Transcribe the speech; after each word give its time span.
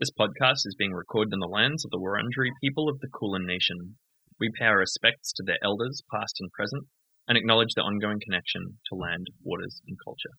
This 0.00 0.12
podcast 0.16 0.62
is 0.64 0.76
being 0.78 0.92
recorded 0.92 1.32
in 1.32 1.40
the 1.40 1.50
lands 1.50 1.84
of 1.84 1.90
the 1.90 1.98
Wurundjeri 1.98 2.50
people 2.62 2.88
of 2.88 3.00
the 3.00 3.08
Kulin 3.08 3.44
Nation. 3.44 3.96
We 4.38 4.48
pay 4.56 4.66
our 4.66 4.78
respects 4.78 5.32
to 5.32 5.42
their 5.42 5.58
elders, 5.60 6.04
past 6.14 6.36
and 6.38 6.52
present, 6.52 6.86
and 7.26 7.36
acknowledge 7.36 7.74
their 7.74 7.82
ongoing 7.82 8.20
connection 8.22 8.78
to 8.86 8.94
land, 8.94 9.26
waters, 9.42 9.82
and 9.88 9.96
culture. 10.04 10.38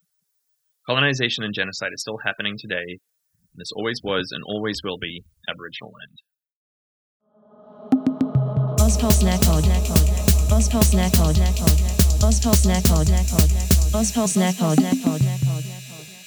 Colonization 0.86 1.44
and 1.44 1.52
genocide 1.52 1.90
is 1.92 2.00
still 2.00 2.16
happening 2.24 2.56
today, 2.56 2.88
and 2.88 3.58
this 3.58 3.70
always 3.76 4.00
was 4.02 4.32
and 4.32 4.42
always 4.46 4.80
will 4.82 4.96
be 4.96 5.24
Aboriginal 5.46 5.92
land. 5.92 6.16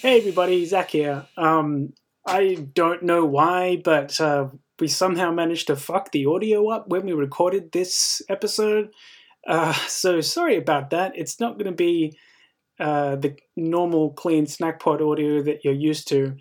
Hey 0.04 0.20
everybody, 0.20 0.64
Zach 0.66 0.92
here. 0.92 1.26
Um, 1.36 1.94
I 2.26 2.68
don't 2.74 3.04
know 3.04 3.26
why, 3.26 3.82
but 3.84 4.20
uh, 4.20 4.48
we 4.80 4.88
somehow 4.88 5.32
managed 5.32 5.68
to 5.68 5.76
fuck 5.76 6.12
the 6.12 6.26
audio 6.26 6.70
up 6.70 6.88
when 6.88 7.06
we 7.06 7.14
recorded 7.14 7.72
this 7.72 8.22
episode. 8.30 8.92
Uh, 9.48 9.74
so 9.88 10.22
sorry 10.22 10.56
about 10.56 10.90
that. 10.92 11.14
It's 11.16 11.40
not 11.40 11.58
going 11.58 11.72
to 11.72 11.76
be 11.76 12.18
uh, 12.80 13.18
the 13.18 13.36
normal 13.56 14.12
clean 14.12 14.46
snack 14.46 14.80
pod 14.80 15.02
audio 15.02 15.42
that 15.44 15.64
you're 15.64 15.74
used 15.74 16.08
to. 16.10 16.36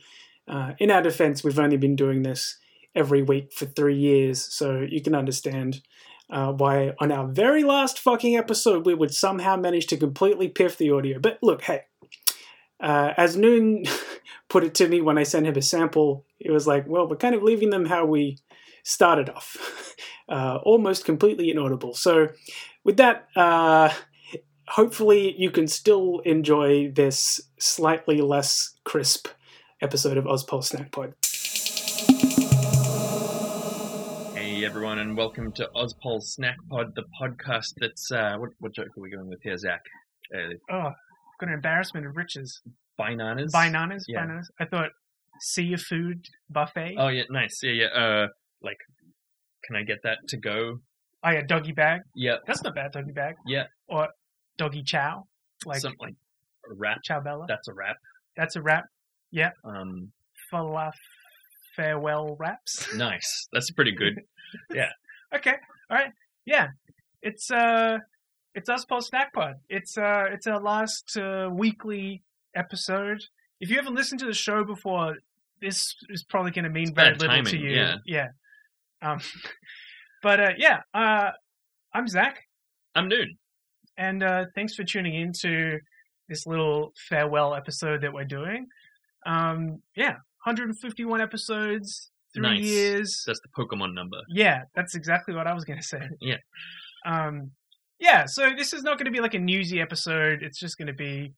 Uh, 0.49 0.73
in 0.79 0.91
our 0.91 1.03
defense, 1.03 1.43
we've 1.43 1.59
only 1.59 1.77
been 1.77 1.97
doing 1.97 2.23
this 2.23 2.59
every 2.95 3.23
week 3.23 3.53
for 3.53 3.67
three 3.67 3.97
years, 3.97 4.43
so 4.43 4.81
you 4.89 5.01
can 5.03 5.15
understand 5.15 5.83
uh, 6.31 6.53
why 6.53 6.93
on 6.99 7.13
our 7.13 7.27
very 7.27 7.63
last 7.63 7.99
fucking 7.99 8.37
episode 8.37 8.87
we 8.87 8.95
would 8.95 9.15
somehow 9.15 9.57
manage 9.57 9.87
to 9.87 9.97
completely 9.97 10.49
piff 10.49 10.77
the 10.79 10.91
audio. 10.91 11.19
But 11.19 11.39
look, 11.43 11.63
hey, 11.63 11.83
uh, 12.83 13.15
as 13.17 13.37
Noon 13.37 13.85
put 14.49 14.65
it 14.65 14.75
to 14.75 14.89
me 14.89 15.01
when 15.01 15.17
I 15.17 15.23
sent 15.23 15.47
him 15.47 15.57
a 15.57 15.63
sample, 15.63 16.27
it 16.41 16.51
was 16.51 16.67
like, 16.67 16.87
well, 16.87 17.09
we're 17.09 17.17
kind 17.17 17.35
of 17.35 17.43
leaving 17.43 17.71
them 17.71 17.87
how 17.87 18.05
we 18.05 18.39
started 18.83 19.31
off, 19.31 19.95
uh, 20.29 20.59
almost 20.65 21.05
completely 21.05 21.51
inaudible. 21.51 21.95
So, 21.95 22.29
with 22.85 22.97
that, 22.97 23.29
uh, 23.37 23.91
hopefully 24.69 25.35
you 25.39 25.51
can 25.51 25.69
still 25.69 26.19
enjoy 26.25 26.91
this 26.91 27.41
slightly 27.59 28.21
less 28.21 28.75
crisp 28.85 29.29
episode 29.81 30.17
of 30.17 30.25
Ozpol 30.25 30.65
Snack 30.65 30.91
Pod. 30.91 31.15
Hey 34.35 34.65
everyone, 34.65 34.99
and 34.99 35.17
welcome 35.17 35.53
to 35.53 35.71
Ozpol 35.77 36.21
Snack 36.23 36.57
Pod, 36.69 36.95
the 36.97 37.05
podcast 37.21 37.75
that's 37.79 38.11
uh, 38.11 38.37
what 38.39 38.51
what 38.59 38.73
joke 38.75 38.89
are 38.99 39.01
we 39.01 39.11
going 39.11 39.29
with 39.29 39.41
here, 39.43 39.57
Zach? 39.57 39.83
Uh, 40.35 40.55
Oh, 40.71 40.91
got 41.41 41.49
an 41.49 41.55
embarrassment 41.55 42.07
of 42.07 42.17
riches. 42.17 42.61
Bananas. 42.99 43.53
Bananas, 43.53 44.05
Yeah. 44.09 44.21
bananas. 44.23 44.51
I 44.61 44.65
thought 44.67 44.91
see 45.41 45.65
your 45.65 45.79
food 45.79 46.27
buffet. 46.51 46.97
Oh 46.99 47.09
yeah, 47.09 47.25
nice. 47.31 47.61
Yeah, 47.63 47.73
yeah. 47.73 47.87
Uh, 47.87 48.27
like, 48.63 48.79
can 49.65 49.77
I 49.77 49.83
get 49.83 49.99
that 50.05 50.19
to 50.29 50.37
go? 50.37 50.79
Oh 51.25 51.31
yeah, 51.31 51.43
doggy 51.47 51.73
bag. 51.73 52.01
Yeah, 52.15 52.37
That's 52.47 52.63
not 52.63 52.75
bad, 52.75 52.93
doggy 52.93 53.13
bag. 53.13 53.37
Yeah. 53.47 53.65
Or 53.89 54.09
doggy 54.59 54.83
chow, 54.85 55.27
like 55.65 55.81
something 55.81 55.99
like 56.01 56.15
a 56.71 56.75
wrap. 56.75 56.99
chow 57.05 57.21
bella. 57.21 57.47
That's 57.49 57.69
a 57.69 57.73
wrap. 57.75 57.97
That's 58.37 58.57
a 58.57 58.63
wrap. 58.63 58.85
Yeah. 59.31 59.51
Um, 59.65 60.13
Falaf 60.53 60.93
farewell 61.77 62.37
wraps. 62.39 62.95
nice. 62.97 63.49
That's 63.53 63.71
pretty 63.71 63.93
good. 63.93 64.21
Yeah. 64.71 64.91
okay, 65.35 65.55
all 65.89 65.97
right, 65.97 66.13
yeah. 66.45 66.69
It's 67.23 67.51
uh, 67.51 67.97
it's 68.55 68.69
Ozpol 68.69 69.03
snack 69.03 69.33
pod. 69.33 69.55
It's 69.71 69.97
uh, 69.97 70.25
it's 70.31 70.47
our 70.47 70.61
last 70.61 71.17
uh, 71.17 71.49
weekly 71.51 72.23
episode. 72.55 73.21
If 73.61 73.71
you 73.71 73.77
haven't 73.77 73.95
listened 73.95 74.21
to 74.21 74.27
the 74.27 74.35
show 74.35 74.65
before, 74.65 75.17
this 75.61 75.95
is 76.09 76.25
probably 76.25 76.51
going 76.51 76.65
to 76.65 76.71
mean 76.71 76.89
It's 76.89 76.93
very 76.93 77.15
little 77.17 77.45
to 77.45 77.57
you. 77.59 77.71
yeah. 77.71 77.97
yeah. 78.07 78.29
Um, 79.03 79.21
but 80.23 80.41
uh, 80.41 80.51
yeah, 80.57 80.81
uh, 80.95 81.31
I'm 81.95 82.09
Zach. 82.09 82.41
I'm 82.95 83.09
Noon. 83.09 83.37
and 83.97 84.23
uh, 84.23 84.45
thanks 84.55 84.75
for 84.75 84.85
tuning 84.85 85.15
in 85.15 85.33
to 85.41 85.79
this 86.29 86.47
little 86.47 86.93
farewell 87.09 87.55
episode 87.55 88.03
that 88.03 88.13
we're 88.13 88.25
doing. 88.25 88.67
Um, 89.27 89.81
yeah, 89.97 90.17
151 90.45 91.21
episodes, 91.21 92.11
three 92.35 92.43
Nice. 92.43 92.65
years. 92.65 93.25
That's 93.27 93.41
the 93.41 93.49
Pokemon 93.57 93.95
number. 93.95 94.19
Yeah, 94.29 94.63
that's 94.75 94.95
exactly 94.95 95.35
what 95.35 95.47
I 95.47 95.55
was 95.55 95.65
going 95.65 95.79
to 95.79 95.85
say. 95.87 96.01
Yeah. 96.21 96.37
Um, 97.07 97.51
yeah, 97.99 98.27
so 98.27 98.51
this 98.57 98.73
is 98.73 98.83
not 98.83 98.99
going 98.99 99.05
to 99.07 99.11
be 99.13 99.21
like 99.21 99.35
a 99.35 99.39
newsy 99.39 99.81
episode. 99.81 100.43
It's 100.43 100.59
just 100.59 100.77
going 100.77 100.89
to 100.89 100.93
be 100.93 101.33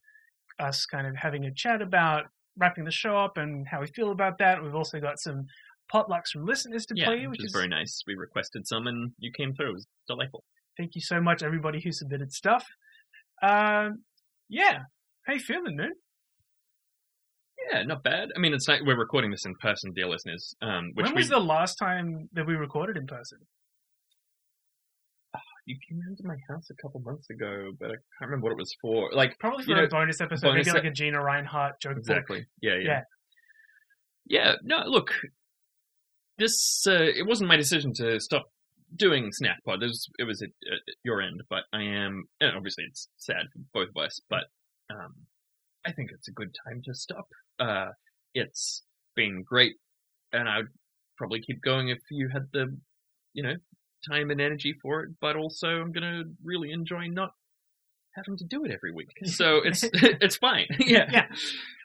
us 0.59 0.87
kind 0.87 1.07
of 1.07 1.15
having 1.17 1.45
a 1.45 1.53
chat 1.55 1.83
about 1.83 2.25
wrapping 2.57 2.85
the 2.85 2.91
show 2.91 3.17
up 3.19 3.37
and 3.37 3.67
how 3.69 3.81
we 3.81 3.87
feel 3.89 4.11
about 4.13 4.39
that. 4.39 4.63
We've 4.63 4.75
also 4.75 5.01
got 5.01 5.19
some 5.19 5.47
potlucks 5.93 6.29
from 6.33 6.47
listeners 6.47 6.87
to 6.87 6.95
Yeah, 6.97 7.07
play, 7.07 7.27
which 7.27 7.45
is 7.45 7.53
very 7.53 7.69
nice. 7.69 8.03
We 8.07 8.15
requested 8.15 8.67
some, 8.67 8.87
and 8.87 9.13
you 9.19 9.31
came 9.37 9.55
through. 9.55 9.71
It 9.71 9.75
was 9.75 9.87
delightful. 10.09 10.45
thank 10.77 10.95
you 10.95 11.01
so 11.01 11.21
much, 11.21 11.43
everybody 11.43 11.81
who 11.83 11.93
submitted 11.93 12.33
stuff. 12.33 12.65
Um, 13.43 14.05
yeah, 14.49 14.81
how 15.27 15.35
you 15.35 15.41
feeling, 15.41 15.77
man? 15.77 15.93
Yeah, 17.71 17.83
not 17.85 18.03
bad. 18.03 18.29
I 18.37 18.39
mean, 18.41 18.53
it's 18.55 18.69
like 18.69 18.83
we're 18.85 18.99
recording 18.99 19.31
this 19.31 19.45
in 19.47 19.55
person, 19.61 19.93
dear 19.95 20.07
listeners. 20.09 20.55
Um, 20.61 20.91
which 20.95 21.05
when 21.05 21.15
we 21.15 21.21
was 21.21 21.29
the 21.29 21.39
last 21.39 21.77
time 21.77 22.29
that 22.33 22.47
we 22.47 22.55
recorded 22.55 22.97
in 22.97 23.07
person? 23.07 23.39
You 25.67 25.77
came 25.89 26.01
round 26.01 26.19
to 26.19 26.27
my 26.27 26.37
house 26.49 26.69
a 26.71 26.75
couple 26.83 27.01
months 27.01 27.31
ago, 27.31 27.71
but 27.79 27.87
I 27.87 27.95
can't 28.19 28.31
remember 28.31 28.45
what 28.45 28.53
it 28.53 28.59
was 28.59 28.75
for. 28.83 29.11
Like 29.13 29.39
Probably 29.39 29.65
for 29.65 29.71
You 29.71 29.77
a 29.79 29.83
know, 29.83 29.89
bonus 29.89 30.21
episode, 30.21 30.49
bonus 30.49 30.67
maybe 30.67 30.79
like 30.79 30.87
a 30.87 30.91
Gina 30.93 31.19
Rinehart 31.19 31.81
joke 31.81 31.95
book. 31.95 31.99
Exactly. 32.01 32.47
Yeah, 32.61 32.75
yeah. 32.75 32.85
Yeah. 32.85 33.01
Yeah, 34.27 34.53
no, 34.63 34.83
look. 34.87 35.11
This 36.39 36.85
uh, 36.87 36.95
it 37.03 37.27
wasn't 37.27 37.49
my 37.49 37.57
decision 37.57 37.93
to 37.95 38.19
stop 38.21 38.47
doing 38.97 39.31
Snackpod. 39.31 39.83
It 39.83 39.87
was 39.87 40.09
it 40.19 40.25
was 40.25 40.43
at, 40.43 40.49
at 40.49 40.81
your 41.05 41.21
end, 41.23 41.43
but 41.49 41.65
I 41.73 41.83
am 41.83 42.25
and 42.41 42.57
obviously 42.57 42.85
it's 42.89 43.09
sad 43.17 43.47
for 43.53 43.61
both 43.73 43.89
of 43.97 44.03
us, 44.03 44.21
but 44.29 44.45
um 44.91 45.15
I 45.87 45.93
think 45.93 46.11
it's 46.13 46.29
a 46.29 46.33
good 46.33 46.55
time 46.67 46.83
to 46.85 46.95
stop. 46.95 47.27
Uh 47.59 47.89
it's 48.35 48.83
been 49.15 49.45
great 49.47 49.75
and 50.33 50.49
I'd 50.49 50.65
probably 51.17 51.41
keep 51.41 51.63
going 51.63 51.89
if 51.89 52.01
you 52.11 52.29
had 52.33 52.47
the 52.53 52.77
you 53.33 53.43
know, 53.43 53.55
time 54.11 54.31
and 54.31 54.41
energy 54.41 54.75
for 54.83 55.03
it, 55.03 55.11
but 55.21 55.37
also 55.37 55.69
I'm 55.69 55.93
going 55.93 56.03
to 56.03 56.25
really 56.43 56.71
enjoy 56.71 57.07
not 57.09 57.31
having 58.17 58.37
to 58.39 58.45
do 58.45 58.65
it 58.65 58.71
every 58.71 58.93
week. 58.93 59.11
So 59.25 59.59
it's 59.65 59.83
it's 59.93 60.37
fine. 60.37 60.67
yeah. 60.79 61.07
yeah. 61.11 61.27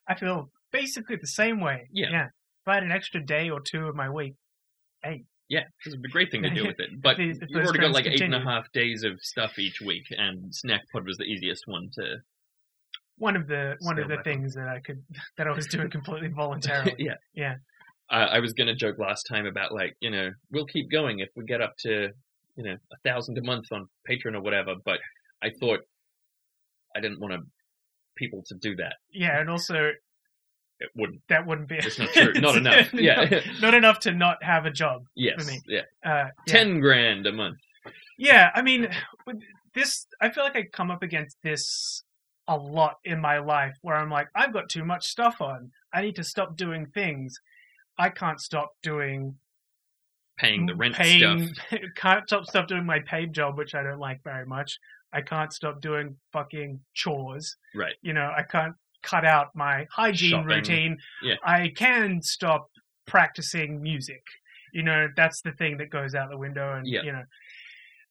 I 0.08 0.16
feel 0.16 0.50
basically 0.72 1.16
the 1.16 1.28
same 1.28 1.60
way. 1.62 1.88
Yeah. 1.92 2.08
Yeah. 2.12 2.26
If 2.26 2.68
I 2.68 2.74
had 2.76 2.84
an 2.84 2.92
extra 2.92 3.24
day 3.26 3.50
or 3.50 3.60
two 3.62 3.88
of 3.88 3.96
my 3.96 4.10
week, 4.10 4.36
hey. 5.04 5.24
Yeah, 5.48 5.64
this 5.84 5.94
is 5.96 6.00
a 6.06 6.08
great 6.10 6.30
thing 6.30 6.44
to 6.44 6.50
do 6.52 6.68
with 6.68 6.80
it. 6.80 7.02
But 7.02 7.20
If 7.20 7.40
the- 7.40 7.46
if 7.46 7.50
you've 7.50 7.64
already 7.64 7.80
got 7.80 7.92
like 7.92 8.06
eight 8.06 8.22
and 8.22 8.36
a 8.36 8.38
continue. 8.38 8.50
half 8.52 8.72
days 8.72 9.04
of 9.04 9.20
stuff 9.22 9.58
each 9.58 9.82
week, 9.82 10.04
and 10.12 10.54
Snack 10.54 10.82
Pod 10.94 11.06
was 11.08 11.18
the 11.18 11.24
easiest 11.24 11.64
one 11.66 11.90
to. 11.94 12.18
one 13.18 13.36
of 13.36 13.48
the 13.48 13.76
one 13.82 13.98
of 13.98 14.08
the 14.08 14.18
things 14.24 14.54
that 14.54 14.68
I 14.68 14.80
could 14.80 15.02
that 15.38 15.48
I 15.48 15.52
was 15.52 15.66
doing 15.66 15.90
completely 15.90 16.28
voluntarily. 16.28 16.94
yeah. 17.00 17.16
Yeah. 17.34 17.56
Uh, 18.12 18.28
I 18.32 18.40
was 18.40 18.54
gonna 18.54 18.76
joke 18.76 18.98
last 18.98 19.24
time 19.24 19.46
about 19.46 19.72
like 19.74 19.96
you 20.00 20.10
know 20.10 20.32
we'll 20.52 20.66
keep 20.66 20.90
going 20.92 21.20
if 21.20 21.30
we 21.36 21.46
get 21.46 21.62
up 21.62 21.74
to 21.80 22.10
you 22.56 22.64
know 22.64 22.74
a 22.92 22.98
thousand 23.10 23.38
a 23.38 23.44
month 23.44 23.66
on 23.72 23.88
Patreon 24.10 24.36
or 24.36 24.42
whatever, 24.42 24.76
but 24.84 25.00
I 25.44 25.50
thought 25.60 25.80
I 26.96 27.00
didn't 27.00 27.20
want 27.20 27.34
to 27.34 27.40
people 28.18 28.44
to 28.48 28.56
do 28.56 28.76
that. 28.76 28.96
Yeah, 29.14 29.40
and 29.40 29.50
also 29.50 29.92
It 30.80 30.90
wouldn't. 30.96 31.22
that 31.30 31.46
wouldn't 31.46 31.70
be 31.70 31.76
It's 31.78 32.00
not 32.00 32.10
true. 32.10 32.34
Not 32.34 32.58
enough. 32.64 32.94
Yeah. 32.94 33.26
not, 33.30 33.44
not 33.62 33.74
enough 33.74 34.00
to 34.02 34.12
not 34.12 34.44
have 34.44 34.66
a 34.66 34.72
job. 34.72 35.04
Yes. 35.16 35.48
me. 35.48 35.62
Yeah. 35.68 35.82
Uh, 36.06 36.10
yeah. 36.10 36.30
Ten 36.48 36.80
grand 36.80 37.28
a 37.28 37.32
month. 37.32 37.58
Yeah, 38.18 38.50
I 38.54 38.62
mean, 38.62 38.90
this, 39.74 40.06
I 40.20 40.30
feel 40.30 40.44
like 40.44 40.58
I 40.58 40.64
come 40.74 40.92
up 40.92 41.04
against 41.04 41.38
this 41.42 42.04
a 42.50 42.58
lot 42.58 42.96
in 43.06 43.22
my 43.22 43.38
life 43.40 43.76
where 43.82 43.96
I'm 43.96 44.10
like, 44.10 44.28
I've 44.36 44.52
got 44.52 44.68
too 44.68 44.84
much 44.84 45.06
stuff 45.08 45.40
on. 45.40 45.72
I 45.94 46.02
need 46.02 46.18
to 46.18 46.24
stop 46.26 46.58
doing 46.58 46.88
things. 46.88 47.34
I 48.00 48.10
can't 48.10 48.40
stop 48.40 48.70
doing 48.82 49.36
Paying 50.38 50.66
the 50.68 50.74
rent 50.76 50.96
paying, 50.96 51.54
stuff. 51.54 51.80
can't 51.98 52.26
stop 52.26 52.46
stop 52.46 52.68
doing 52.70 52.86
my 52.86 53.00
paid 53.02 53.34
job, 53.34 53.58
which 53.58 53.76
I 53.76 53.84
don't 53.84 54.00
like 54.00 54.24
very 54.24 54.46
much. 54.46 54.80
I 55.12 55.22
can't 55.22 55.52
stop 55.52 55.82
doing 55.82 56.16
fucking 56.32 56.80
chores. 56.94 57.58
Right. 57.76 57.96
You 58.02 58.14
know, 58.14 58.32
I 58.36 58.44
can't 58.44 58.74
cut 59.04 59.26
out 59.26 59.48
my 59.54 59.86
hygiene 59.92 60.30
Shopping. 60.30 60.48
routine. 60.48 60.98
Yeah. 61.22 61.36
I 61.44 61.74
can 61.76 62.22
stop 62.22 62.70
practicing 63.06 63.82
music. 63.82 64.24
You 64.72 64.84
know, 64.84 65.08
that's 65.18 65.42
the 65.42 65.52
thing 65.54 65.78
that 65.80 65.90
goes 65.90 66.16
out 66.16 66.30
the 66.30 66.38
window, 66.38 66.74
and 66.74 66.88
Yeah. 66.88 67.02
you 67.02 67.12
know, 67.12 67.24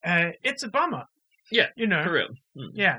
uh, 0.05 0.33
it's 0.43 0.65
a 0.65 0.69
bummer. 0.69 1.05
Yeah, 1.51 1.69
You 1.77 1.87
know, 1.87 2.05
For 2.05 2.13
real. 2.13 2.29
Mm. 2.59 2.71
yeah, 2.75 2.99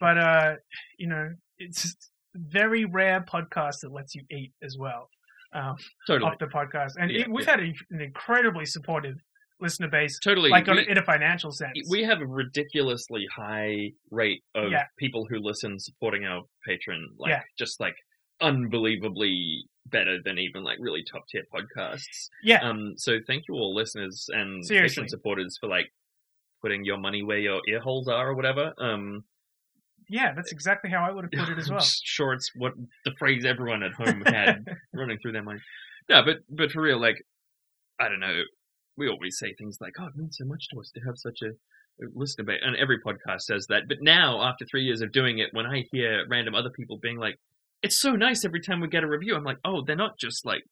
but 0.00 0.16
uh, 0.16 0.54
you 0.98 1.08
know, 1.08 1.30
it's 1.58 1.94
very 2.34 2.86
rare 2.86 3.20
podcast 3.20 3.80
that 3.82 3.92
lets 3.92 4.14
you 4.14 4.22
eat 4.30 4.52
as 4.62 4.78
well 4.78 5.10
um, 5.54 5.76
Totally. 6.06 6.30
off 6.30 6.38
the 6.38 6.46
podcast, 6.46 6.92
and 6.98 7.10
Yeah, 7.10 7.22
it, 7.22 7.30
we've 7.30 7.44
yeah. 7.44 7.50
had 7.52 7.60
a, 7.60 7.72
an 7.90 8.00
incredibly 8.00 8.64
supportive 8.66 9.16
listener 9.60 9.88
base, 9.88 10.18
Totally. 10.18 10.50
like 10.50 10.66
on, 10.68 10.76
We- 10.76 10.88
in 10.88 10.98
a 10.98 11.04
financial 11.04 11.52
sense. 11.52 11.72
we 11.88 12.02
have 12.02 12.20
a 12.20 12.26
ridiculously 12.26 13.26
high 13.34 13.92
rate 14.10 14.42
of 14.56 14.72
Yeah. 14.72 14.84
people 14.98 15.26
who 15.30 15.38
listen 15.38 15.78
supporting 15.78 16.24
our 16.24 16.42
Patreon 16.68 17.02
like 17.18 17.30
Yeah. 17.30 17.42
just 17.58 17.78
like 17.80 17.94
unbelievably 18.40 19.64
better 19.86 20.18
than 20.24 20.38
even 20.38 20.62
like 20.62 20.78
really 20.80 21.04
top 21.04 21.22
tier 21.28 21.42
podcasts. 21.54 22.28
Yeah. 22.42 22.58
Um, 22.68 22.94
so 22.96 23.18
thank 23.26 23.44
you 23.48 23.54
all 23.54 23.74
listeners 23.74 24.26
and 24.30 24.64
Seriously. 24.64 25.04
Patreon 25.04 25.08
supporters 25.10 25.56
for 25.60 25.68
like 25.68 25.92
putting 26.60 26.84
your 26.84 26.98
money 26.98 27.22
where 27.22 27.38
your 27.38 27.60
ear 27.68 27.80
holes 27.80 28.08
are 28.08 28.30
or 28.30 28.34
whatever. 28.34 28.72
Um, 28.78 29.24
yeah, 30.12 30.32
that's 30.36 30.52
exactly 30.52 30.90
how 30.90 31.02
I 31.04 31.10
would 31.12 31.24
have 31.24 31.32
put 31.32 31.52
it 31.52 31.58
as 31.58 31.70
well. 31.74 31.80
sure 31.80 32.32
it's 32.34 32.50
what 32.54 32.72
the 33.04 33.12
phrase 33.18 33.44
everyone 33.44 33.82
at 33.82 33.92
home 33.92 34.22
had 34.26 34.64
running 34.94 35.18
through 35.20 35.32
their 35.32 35.42
mind. 35.42 35.60
Yeah, 36.08 36.22
but 36.24 36.36
but 36.48 36.70
for 36.70 36.82
real, 36.82 37.00
like 37.00 37.16
I 37.98 38.08
don't 38.08 38.20
know. 38.20 38.42
We 38.96 39.08
always 39.08 39.38
say 39.38 39.54
things 39.54 39.78
like, 39.80 39.94
"Oh, 39.98 40.06
it 40.06 40.16
means 40.16 40.36
so 40.38 40.44
much 40.44 40.68
to 40.70 40.80
us 40.80 40.90
to 40.94 41.00
have 41.06 41.14
such 41.16 41.38
a, 41.42 41.50
listener 42.14 42.44
base," 42.44 42.60
and 42.62 42.76
every 42.76 42.98
podcast 43.00 43.42
says 43.42 43.66
that. 43.70 43.82
But 43.88 43.98
now, 44.02 44.42
after 44.42 44.64
three 44.70 44.84
years 44.84 45.00
of 45.00 45.12
doing 45.12 45.38
it, 45.38 45.48
when 45.52 45.66
I 45.66 45.84
hear 45.92 46.26
random 46.28 46.54
other 46.54 46.70
people 46.70 46.98
being 47.02 47.18
like, 47.18 47.36
"It's 47.82 47.98
so 48.00 48.12
nice 48.12 48.44
every 48.44 48.60
time 48.60 48.80
we 48.80 48.88
get 48.88 49.02
a 49.04 49.08
review," 49.08 49.34
I'm 49.34 49.44
like, 49.44 49.58
"Oh, 49.64 49.82
they're 49.86 49.96
not 49.96 50.18
just 50.18 50.44
like 50.44 50.62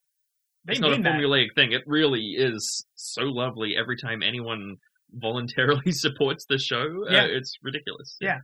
They 0.67 0.73
it's 0.73 0.81
not 0.81 0.91
a 0.91 0.95
mean 0.97 1.03
that. 1.05 1.15
formulaic 1.15 1.55
thing. 1.55 1.73
It 1.73 1.83
really 1.87 2.35
is 2.37 2.85
so 2.95 3.23
lovely 3.23 3.75
every 3.79 3.97
time 3.97 4.23
anyone 4.23 4.77
voluntarily 5.13 5.93
supports 6.07 6.45
the 6.49 6.59
show. 6.59 7.05
Yeah. 7.09 7.23
Uh, 7.23 7.27
it's 7.31 7.57
ridiculous. 7.63 8.17
Yeah. 8.21 8.39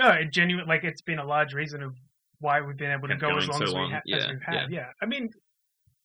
No, 0.00 0.08
it 0.10 0.32
genuine 0.32 0.66
like 0.66 0.82
it's 0.84 1.02
been 1.02 1.18
a 1.18 1.24
large 1.26 1.52
reason 1.54 1.82
of 1.82 1.94
why 2.40 2.60
we've 2.60 2.76
been 2.76 2.90
able 2.90 3.08
to 3.08 3.14
Kept 3.14 3.20
go 3.20 3.36
as 3.36 3.48
long 3.48 3.58
so 3.58 3.64
as, 3.64 3.70
we 3.74 3.78
long. 3.80 3.90
ha- 3.90 3.96
as 3.98 4.02
Yeah, 4.06 4.30
we've 4.32 4.42
had. 4.42 4.70
Yeah. 4.72 4.86
I 5.02 5.06
mean, 5.06 5.28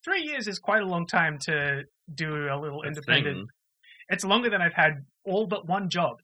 three 0.04 0.24
years 0.24 0.48
is 0.48 0.60
quite 0.60 0.82
a 0.82 0.86
long 0.86 1.08
time 1.08 1.38
to 1.48 1.84
do 2.14 2.48
a 2.52 2.58
little 2.60 2.84
independent. 2.84 3.38
thing. 3.38 3.48
It's 4.10 4.24
longer 4.26 4.50
than 4.50 4.62
I've 4.62 4.74
had 4.74 5.06
all 5.24 5.48
but 5.48 5.68
one 5.68 5.90
job 5.90 6.18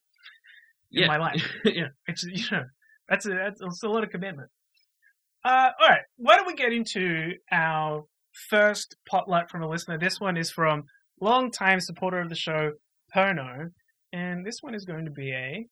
in 0.92 1.02
Yeah. 1.04 1.08
my 1.08 1.18
life. 1.18 1.50
yeah. 1.66 1.88
It's 2.08 2.24
you 2.24 2.44
know 2.52 2.64
that's 3.08 3.26
a 3.26 3.30
that's, 3.30 3.62
that's 3.62 3.84
a 3.84 3.88
lot 3.90 4.04
of 4.04 4.10
commitment. 4.10 4.50
Uh, 5.44 5.70
all 5.82 5.88
right, 5.90 6.02
why 6.18 6.36
don't 6.36 6.46
we 6.46 6.54
get 6.54 6.72
into 6.74 7.32
our 7.52 8.04
first 8.50 8.96
potluck 9.10 9.50
from 9.50 9.64
a 9.64 9.68
listener? 9.70 9.98
This 9.98 10.20
one 10.20 10.38
is 10.38 10.52
from 10.52 10.84
long-time 11.20 11.80
supporter 11.80 12.20
of 12.20 12.30
the 12.30 12.36
show, 12.36 12.74
Perno, 13.16 13.70
and 14.14 14.46
this 14.46 14.58
one 14.62 14.76
is 14.76 14.86
going 14.86 15.06
to 15.06 15.12
be 15.12 15.32
a 15.32 15.66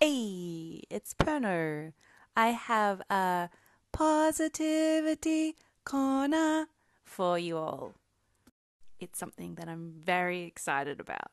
Hey, 0.00 0.82
it's 0.90 1.14
Perno. 1.14 1.92
I 2.36 2.48
have 2.48 3.02
a 3.08 3.48
positivity 3.92 5.54
corner 5.84 6.66
for 7.04 7.38
you 7.38 7.56
all. 7.56 7.94
It's 8.98 9.20
something 9.20 9.54
that 9.54 9.68
I'm 9.68 9.92
very 10.02 10.42
excited 10.42 10.98
about. 10.98 11.30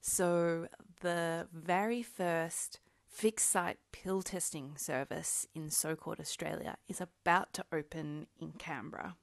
So, 0.00 0.66
the 1.00 1.46
very 1.52 2.02
first 2.02 2.80
fixed 3.06 3.48
site 3.50 3.78
pill 3.92 4.22
testing 4.22 4.76
service 4.76 5.46
in 5.54 5.70
so 5.70 5.94
called 5.94 6.18
Australia 6.18 6.76
is 6.88 7.00
about 7.00 7.52
to 7.52 7.64
open 7.72 8.26
in 8.40 8.52
Canberra. 8.58 9.14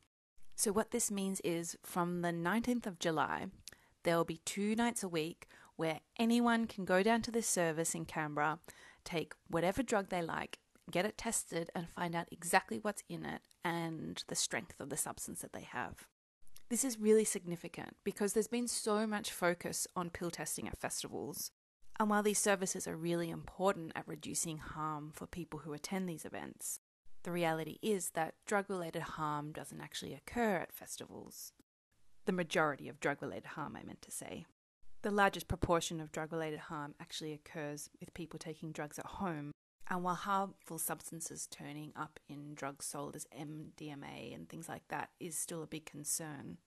So, 0.56 0.72
what 0.72 0.92
this 0.92 1.12
means 1.12 1.42
is 1.42 1.78
from 1.84 2.22
the 2.22 2.32
19th 2.32 2.86
of 2.88 2.98
July, 2.98 3.48
there 4.06 4.16
will 4.16 4.24
be 4.24 4.40
two 4.46 4.76
nights 4.76 5.04
a 5.04 5.10
week 5.10 5.48
where 5.76 6.00
anyone 6.18 6.68
can 6.68 6.86
go 6.86 7.04
down 7.04 7.22
to 7.24 7.32
this 7.32 7.48
service 7.48 7.94
in 7.94 8.06
Canberra, 8.06 8.60
take 9.04 9.34
whatever 9.50 9.84
drug 9.84 10.10
they 10.10 10.22
like, 10.22 10.60
get 10.90 11.06
it 11.06 11.18
tested, 11.18 11.70
and 11.76 11.90
find 11.90 12.16
out 12.16 12.28
exactly 12.32 12.80
what's 12.82 13.04
in 13.10 13.26
it 13.26 13.42
and 13.64 14.24
the 14.28 14.36
strength 14.36 14.80
of 14.80 14.90
the 14.90 14.96
substance 14.96 15.42
that 15.42 15.52
they 15.52 15.68
have. 15.70 16.08
This 16.70 16.86
is 16.86 17.00
really 17.00 17.26
significant 17.26 17.96
because 18.04 18.34
there's 18.34 18.48
been 18.48 18.68
so 18.68 19.06
much 19.06 19.32
focus 19.32 19.88
on 19.96 20.10
pill 20.10 20.32
testing 20.32 20.68
at 20.68 20.80
festivals. 20.80 21.52
And 22.00 22.10
while 22.10 22.24
these 22.24 22.40
services 22.40 22.88
are 22.88 22.96
really 22.96 23.30
important 23.30 23.92
at 23.96 24.08
reducing 24.08 24.58
harm 24.58 25.12
for 25.14 25.28
people 25.28 25.60
who 25.60 25.74
attend 25.74 26.08
these 26.08 26.26
events, 26.26 26.80
the 27.24 27.32
reality 27.32 27.78
is 27.82 28.12
that 28.12 28.36
drug 28.46 28.70
related 28.70 29.02
harm 29.02 29.52
doesn't 29.52 29.82
actually 29.82 30.14
occur 30.14 30.58
at 30.58 30.74
festivals. 30.74 31.54
The 32.26 32.32
majority 32.32 32.90
of 32.90 33.00
drug 33.00 33.22
related 33.22 33.46
harm, 33.46 33.78
I 33.80 33.84
meant 33.84 34.02
to 34.02 34.12
say. 34.12 34.46
The 35.04 35.12
largest 35.12 35.48
proportion 35.48 36.02
of 36.02 36.12
drug 36.12 36.32
related 36.32 36.60
harm 36.60 36.96
actually 37.00 37.34
occurs 37.34 37.90
with 38.00 38.16
people 38.16 38.40
taking 38.40 38.72
drugs 38.72 38.98
at 38.98 39.06
home. 39.06 39.52
And 39.88 40.04
while 40.04 40.16
harmful 40.16 40.80
substances 40.80 41.48
turning 41.52 41.94
up 41.96 42.20
in 42.28 42.56
drugs 42.56 42.88
sold 42.88 43.16
as 43.16 43.28
MDMA 43.38 44.34
and 44.34 44.50
things 44.50 44.68
like 44.68 44.88
that 44.88 45.10
is 45.20 45.38
still 45.38 45.62
a 45.62 45.68
big 45.68 45.86
concern, 45.86 46.58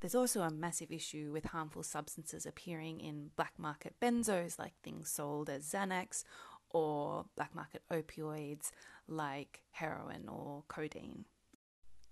there's 0.00 0.16
also 0.16 0.42
a 0.42 0.50
massive 0.50 0.90
issue 0.90 1.30
with 1.32 1.46
harmful 1.46 1.84
substances 1.84 2.46
appearing 2.46 3.00
in 3.00 3.30
black 3.36 3.52
market 3.58 3.94
benzos, 4.00 4.58
like 4.58 4.74
things 4.82 5.08
sold 5.08 5.48
as 5.48 5.64
Xanax, 5.64 6.24
or 6.70 7.26
black 7.36 7.54
market 7.54 7.82
opioids 7.92 8.70
like 9.06 9.62
heroin 9.70 10.28
or 10.28 10.64
codeine. 10.68 11.24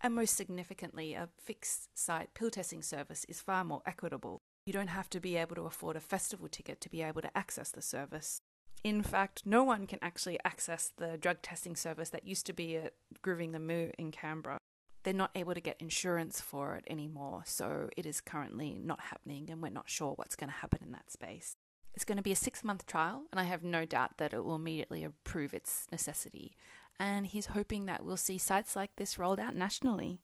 And 0.00 0.14
most 0.14 0.36
significantly, 0.36 1.14
a 1.14 1.28
fixed 1.42 1.88
site 1.98 2.34
pill 2.34 2.50
testing 2.50 2.82
service 2.82 3.24
is 3.28 3.40
far 3.40 3.64
more 3.64 3.82
equitable. 3.86 4.40
You 4.66 4.72
don't 4.72 4.88
have 4.88 5.08
to 5.10 5.20
be 5.20 5.36
able 5.36 5.56
to 5.56 5.62
afford 5.62 5.96
a 5.96 6.00
festival 6.00 6.48
ticket 6.48 6.80
to 6.80 6.90
be 6.90 7.02
able 7.02 7.22
to 7.22 7.36
access 7.36 7.70
the 7.70 7.82
service. 7.82 8.40
In 8.84 9.02
fact, 9.02 9.42
no 9.44 9.64
one 9.64 9.86
can 9.86 9.98
actually 10.02 10.38
access 10.44 10.92
the 10.96 11.16
drug 11.16 11.42
testing 11.42 11.76
service 11.76 12.10
that 12.10 12.26
used 12.26 12.46
to 12.46 12.52
be 12.52 12.76
at 12.76 12.94
Groovin 13.24 13.52
the 13.52 13.58
Moo 13.58 13.90
in 13.98 14.12
Canberra. 14.12 14.58
They're 15.02 15.14
not 15.14 15.30
able 15.34 15.54
to 15.54 15.60
get 15.60 15.80
insurance 15.80 16.40
for 16.40 16.74
it 16.76 16.84
anymore, 16.88 17.42
so 17.46 17.88
it 17.96 18.06
is 18.06 18.20
currently 18.20 18.74
not 18.74 19.00
happening, 19.02 19.48
and 19.50 19.62
we're 19.62 19.70
not 19.70 19.88
sure 19.88 20.14
what's 20.16 20.36
going 20.36 20.50
to 20.50 20.56
happen 20.56 20.80
in 20.84 20.92
that 20.92 21.10
space. 21.10 21.54
It's 21.94 22.04
going 22.04 22.16
to 22.16 22.22
be 22.22 22.32
a 22.32 22.36
six 22.36 22.62
month 22.62 22.86
trial, 22.86 23.22
and 23.32 23.40
I 23.40 23.44
have 23.44 23.62
no 23.62 23.86
doubt 23.86 24.18
that 24.18 24.34
it 24.34 24.44
will 24.44 24.56
immediately 24.56 25.06
prove 25.24 25.54
its 25.54 25.86
necessity. 25.90 26.56
And 26.98 27.26
he's 27.26 27.46
hoping 27.46 27.86
that 27.86 28.04
we'll 28.04 28.16
see 28.16 28.38
sites 28.38 28.74
like 28.74 28.90
this 28.96 29.18
rolled 29.18 29.38
out 29.40 29.54
nationally. 29.54 30.20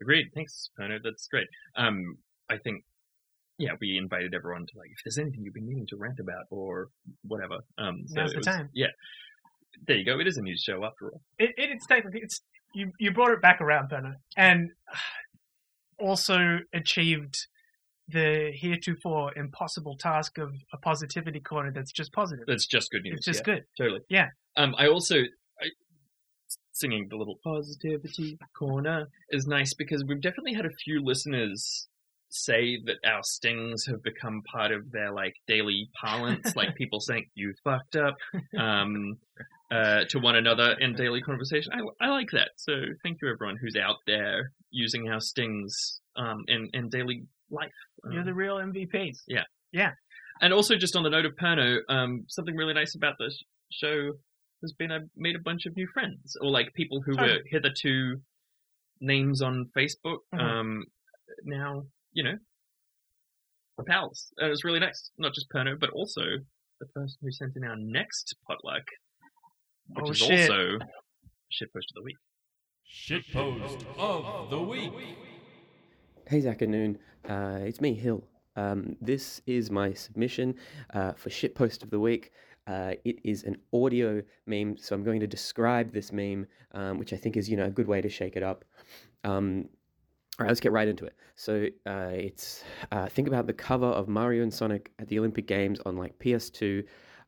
Agreed. 0.00 0.28
Thanks, 0.34 0.70
Perno. 0.78 0.98
That's 1.02 1.26
great. 1.28 1.46
Um, 1.76 2.16
I 2.48 2.56
think, 2.56 2.84
yeah, 3.58 3.72
we 3.80 3.98
invited 3.98 4.34
everyone 4.34 4.62
to 4.62 4.78
like, 4.78 4.88
if 4.90 4.98
there's 5.04 5.18
anything 5.18 5.42
you've 5.44 5.52
been 5.54 5.66
meaning 5.68 5.86
to 5.90 5.96
rant 5.96 6.18
about 6.20 6.44
or 6.50 6.88
whatever. 7.22 7.58
Um, 7.76 8.04
so 8.06 8.20
Now's 8.20 8.30
the 8.32 8.38
was- 8.38 8.46
time. 8.46 8.70
Yeah. 8.72 8.86
There 9.86 9.96
you 9.96 10.04
go. 10.04 10.18
It 10.18 10.26
is 10.26 10.36
a 10.36 10.42
news 10.42 10.62
show 10.62 10.84
after 10.84 11.10
all. 11.12 11.20
it, 11.38 11.50
it, 11.56 11.70
it's 11.70 11.86
technically 11.86 12.20
it's 12.22 12.40
you 12.74 12.90
you 12.98 13.12
brought 13.12 13.30
it 13.30 13.40
back 13.40 13.60
around, 13.60 13.88
Perno, 13.90 14.14
and 14.36 14.70
also 15.98 16.58
achieved 16.74 17.46
the 18.12 18.52
heretofore 18.54 19.32
impossible 19.36 19.96
task 19.96 20.38
of 20.38 20.52
a 20.72 20.78
positivity 20.78 21.40
corner 21.40 21.72
that's 21.72 21.92
just 21.92 22.12
positive. 22.12 22.44
That's 22.46 22.66
just 22.66 22.90
good 22.90 23.02
news. 23.02 23.16
It's 23.18 23.26
just 23.26 23.40
yeah, 23.40 23.54
good. 23.54 23.64
Totally. 23.78 24.00
Yeah. 24.08 24.28
Um, 24.56 24.74
I 24.78 24.88
also 24.88 25.16
I, 25.16 25.66
singing 26.72 27.08
the 27.10 27.16
little 27.16 27.38
positivity 27.44 28.38
corner 28.58 29.08
is 29.30 29.46
nice 29.46 29.74
because 29.74 30.04
we've 30.06 30.20
definitely 30.20 30.54
had 30.54 30.66
a 30.66 30.70
few 30.84 31.02
listeners 31.04 31.88
say 32.30 32.78
that 32.86 32.96
our 33.04 33.22
stings 33.22 33.86
have 33.86 34.02
become 34.02 34.42
part 34.42 34.72
of 34.72 34.90
their 34.92 35.12
like 35.12 35.34
daily 35.46 35.90
parlance, 36.00 36.54
like 36.56 36.74
people 36.76 37.00
saying 37.00 37.26
"you 37.34 37.54
fucked 37.64 37.96
up" 37.96 38.16
um, 38.58 39.16
uh, 39.70 40.04
to 40.08 40.18
one 40.18 40.36
another 40.36 40.76
in 40.80 40.94
daily 40.94 41.20
conversation. 41.20 41.72
I, 41.72 42.06
I 42.06 42.10
like 42.10 42.30
that. 42.32 42.50
So 42.56 42.72
thank 43.02 43.18
you 43.22 43.30
everyone 43.30 43.56
who's 43.60 43.76
out 43.76 43.96
there 44.06 44.52
using 44.70 45.08
our 45.08 45.20
stings 45.20 46.00
um, 46.16 46.44
in 46.48 46.70
in 46.72 46.88
daily 46.88 47.24
life. 47.50 47.72
You're 48.10 48.20
Um, 48.20 48.26
the 48.26 48.34
real 48.34 48.56
MVPs. 48.56 49.22
Yeah. 49.26 49.44
Yeah. 49.72 49.92
And 50.40 50.52
also, 50.52 50.76
just 50.76 50.96
on 50.96 51.02
the 51.02 51.10
note 51.10 51.26
of 51.26 51.34
Perno, 51.36 51.80
um, 51.88 52.24
something 52.28 52.56
really 52.56 52.72
nice 52.74 52.94
about 52.94 53.16
this 53.18 53.42
show 53.70 54.12
has 54.62 54.72
been 54.72 54.90
I've 54.90 55.08
made 55.16 55.36
a 55.36 55.40
bunch 55.40 55.66
of 55.66 55.76
new 55.76 55.86
friends, 55.86 56.36
or 56.40 56.50
like 56.50 56.72
people 56.74 57.02
who 57.02 57.16
were 57.16 57.38
hitherto 57.46 58.20
names 59.00 59.40
on 59.42 59.70
Facebook. 59.76 60.18
Mhm. 60.34 60.40
Um, 60.40 60.84
now, 61.44 61.86
you 62.12 62.22
know, 62.24 62.38
we're 63.76 63.84
pals. 63.84 64.32
And 64.38 64.50
it's 64.50 64.64
really 64.64 64.80
nice. 64.80 65.10
Not 65.18 65.34
just 65.34 65.48
Perno, 65.50 65.78
but 65.78 65.90
also 65.90 66.22
the 66.80 66.86
person 66.94 67.18
who 67.22 67.30
sent 67.32 67.56
in 67.56 67.64
our 67.64 67.76
next 67.76 68.34
potluck, 68.46 68.84
which 69.88 70.06
Oh, 70.06 70.10
is 70.10 70.18
shit. 70.18 70.50
also 70.50 70.78
shitpost 71.52 71.88
of 71.90 71.94
the 71.94 72.02
week. 72.02 72.16
Shitpost 72.86 73.86
of 73.98 74.50
the 74.50 74.60
week. 74.60 74.92
Hey, 76.30 76.40
Zach. 76.40 76.62
Uh, 76.62 77.58
it's 77.62 77.80
me, 77.80 77.92
Hill. 77.92 78.22
Um, 78.54 78.94
this 79.00 79.42
is 79.48 79.68
my 79.68 79.92
submission 79.92 80.54
uh, 80.94 81.10
for 81.14 81.28
Shitpost 81.28 81.82
of 81.82 81.90
the 81.90 81.98
Week. 81.98 82.30
Uh, 82.68 82.92
it 83.04 83.18
is 83.24 83.42
an 83.42 83.56
audio 83.72 84.22
meme, 84.46 84.76
so 84.76 84.94
I'm 84.94 85.02
going 85.02 85.18
to 85.18 85.26
describe 85.26 85.92
this 85.92 86.12
meme, 86.12 86.46
um, 86.70 86.98
which 86.98 87.12
I 87.12 87.16
think 87.16 87.36
is, 87.36 87.50
you 87.50 87.56
know, 87.56 87.64
a 87.64 87.70
good 87.70 87.88
way 87.88 88.00
to 88.00 88.08
shake 88.08 88.36
it 88.36 88.44
up. 88.44 88.64
Um, 89.24 89.70
all 90.38 90.44
right, 90.44 90.50
let's 90.50 90.60
get 90.60 90.70
right 90.70 90.86
into 90.86 91.04
it. 91.04 91.16
So 91.34 91.66
uh, 91.84 92.12
it's 92.12 92.62
uh, 92.92 93.08
think 93.08 93.26
about 93.26 93.48
the 93.48 93.52
cover 93.52 93.88
of 93.88 94.06
Mario 94.06 94.44
and 94.44 94.54
Sonic 94.54 94.92
at 95.00 95.08
the 95.08 95.18
Olympic 95.18 95.48
Games 95.48 95.80
on 95.84 95.96
like 95.96 96.16
PS2 96.20 96.84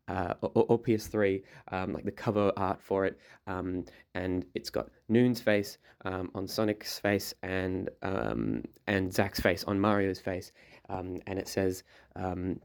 uh, 0.08 0.34
or, 0.42 0.66
or 0.68 0.78
PS3, 0.78 1.42
um, 1.70 1.92
like 1.92 2.04
the 2.04 2.10
cover 2.10 2.52
art 2.56 2.80
for 2.82 3.04
it, 3.04 3.18
um, 3.46 3.84
and 4.14 4.44
it's 4.54 4.70
got 4.70 4.88
Noon's 5.08 5.40
face 5.40 5.78
um, 6.04 6.30
on 6.34 6.46
Sonic's 6.46 6.98
face 6.98 7.34
and 7.42 7.88
um, 8.02 8.62
and 8.86 9.12
Zach's 9.12 9.40
face 9.40 9.64
on 9.64 9.80
Mario's 9.80 10.20
face, 10.20 10.52
um, 10.88 11.18
and 11.26 11.38
it 11.38 11.48
says 11.48 11.82
um, 12.16 12.60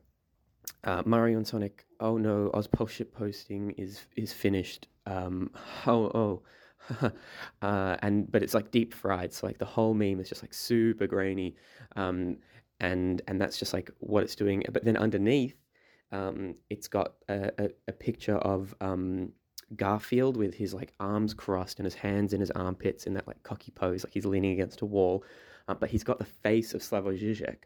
uh, 0.83 1.03
Mario 1.05 1.37
and 1.37 1.47
Sonic 1.47 1.87
oh 1.99 2.17
no, 2.17 2.49
Ozpol 2.53 2.87
shitposting 2.87 3.73
is 3.77 4.01
is 4.15 4.33
finished. 4.33 4.87
Um, 5.05 5.51
oh 5.85 6.11
oh. 6.13 6.41
uh, 7.61 7.97
and 8.01 8.31
but 8.31 8.41
it's 8.41 8.53
like 8.53 8.71
deep 8.71 8.93
fried, 8.93 9.33
so 9.33 9.45
like 9.45 9.57
the 9.57 9.65
whole 9.65 9.93
meme 9.93 10.21
is 10.21 10.29
just 10.29 10.41
like 10.41 10.53
super 10.53 11.05
grainy, 11.05 11.53
um, 11.97 12.37
and 12.79 13.21
and 13.27 13.41
that's 13.41 13.59
just 13.59 13.73
like 13.73 13.91
what 13.99 14.23
it's 14.23 14.35
doing. 14.35 14.63
But 14.71 14.85
then 14.85 14.95
underneath, 14.95 15.55
um, 16.11 16.55
it's 16.69 16.87
got 16.87 17.13
a, 17.29 17.51
a, 17.57 17.69
a 17.87 17.91
picture 17.91 18.37
of 18.37 18.73
um, 18.81 19.31
Garfield 19.75 20.37
with 20.37 20.53
his 20.53 20.73
like 20.73 20.93
arms 20.99 21.33
crossed 21.33 21.79
and 21.79 21.85
his 21.85 21.95
hands 21.95 22.33
in 22.33 22.39
his 22.39 22.51
armpits 22.51 23.05
in 23.05 23.13
that 23.15 23.27
like 23.27 23.41
cocky 23.43 23.71
pose, 23.71 24.03
like 24.03 24.13
he's 24.13 24.25
leaning 24.25 24.51
against 24.51 24.81
a 24.81 24.85
wall. 24.85 25.23
Uh, 25.67 25.73
but 25.73 25.89
he's 25.89 26.03
got 26.03 26.17
the 26.17 26.25
face 26.25 26.73
of 26.73 26.81
Slavoj 26.81 27.21
Žižek. 27.21 27.57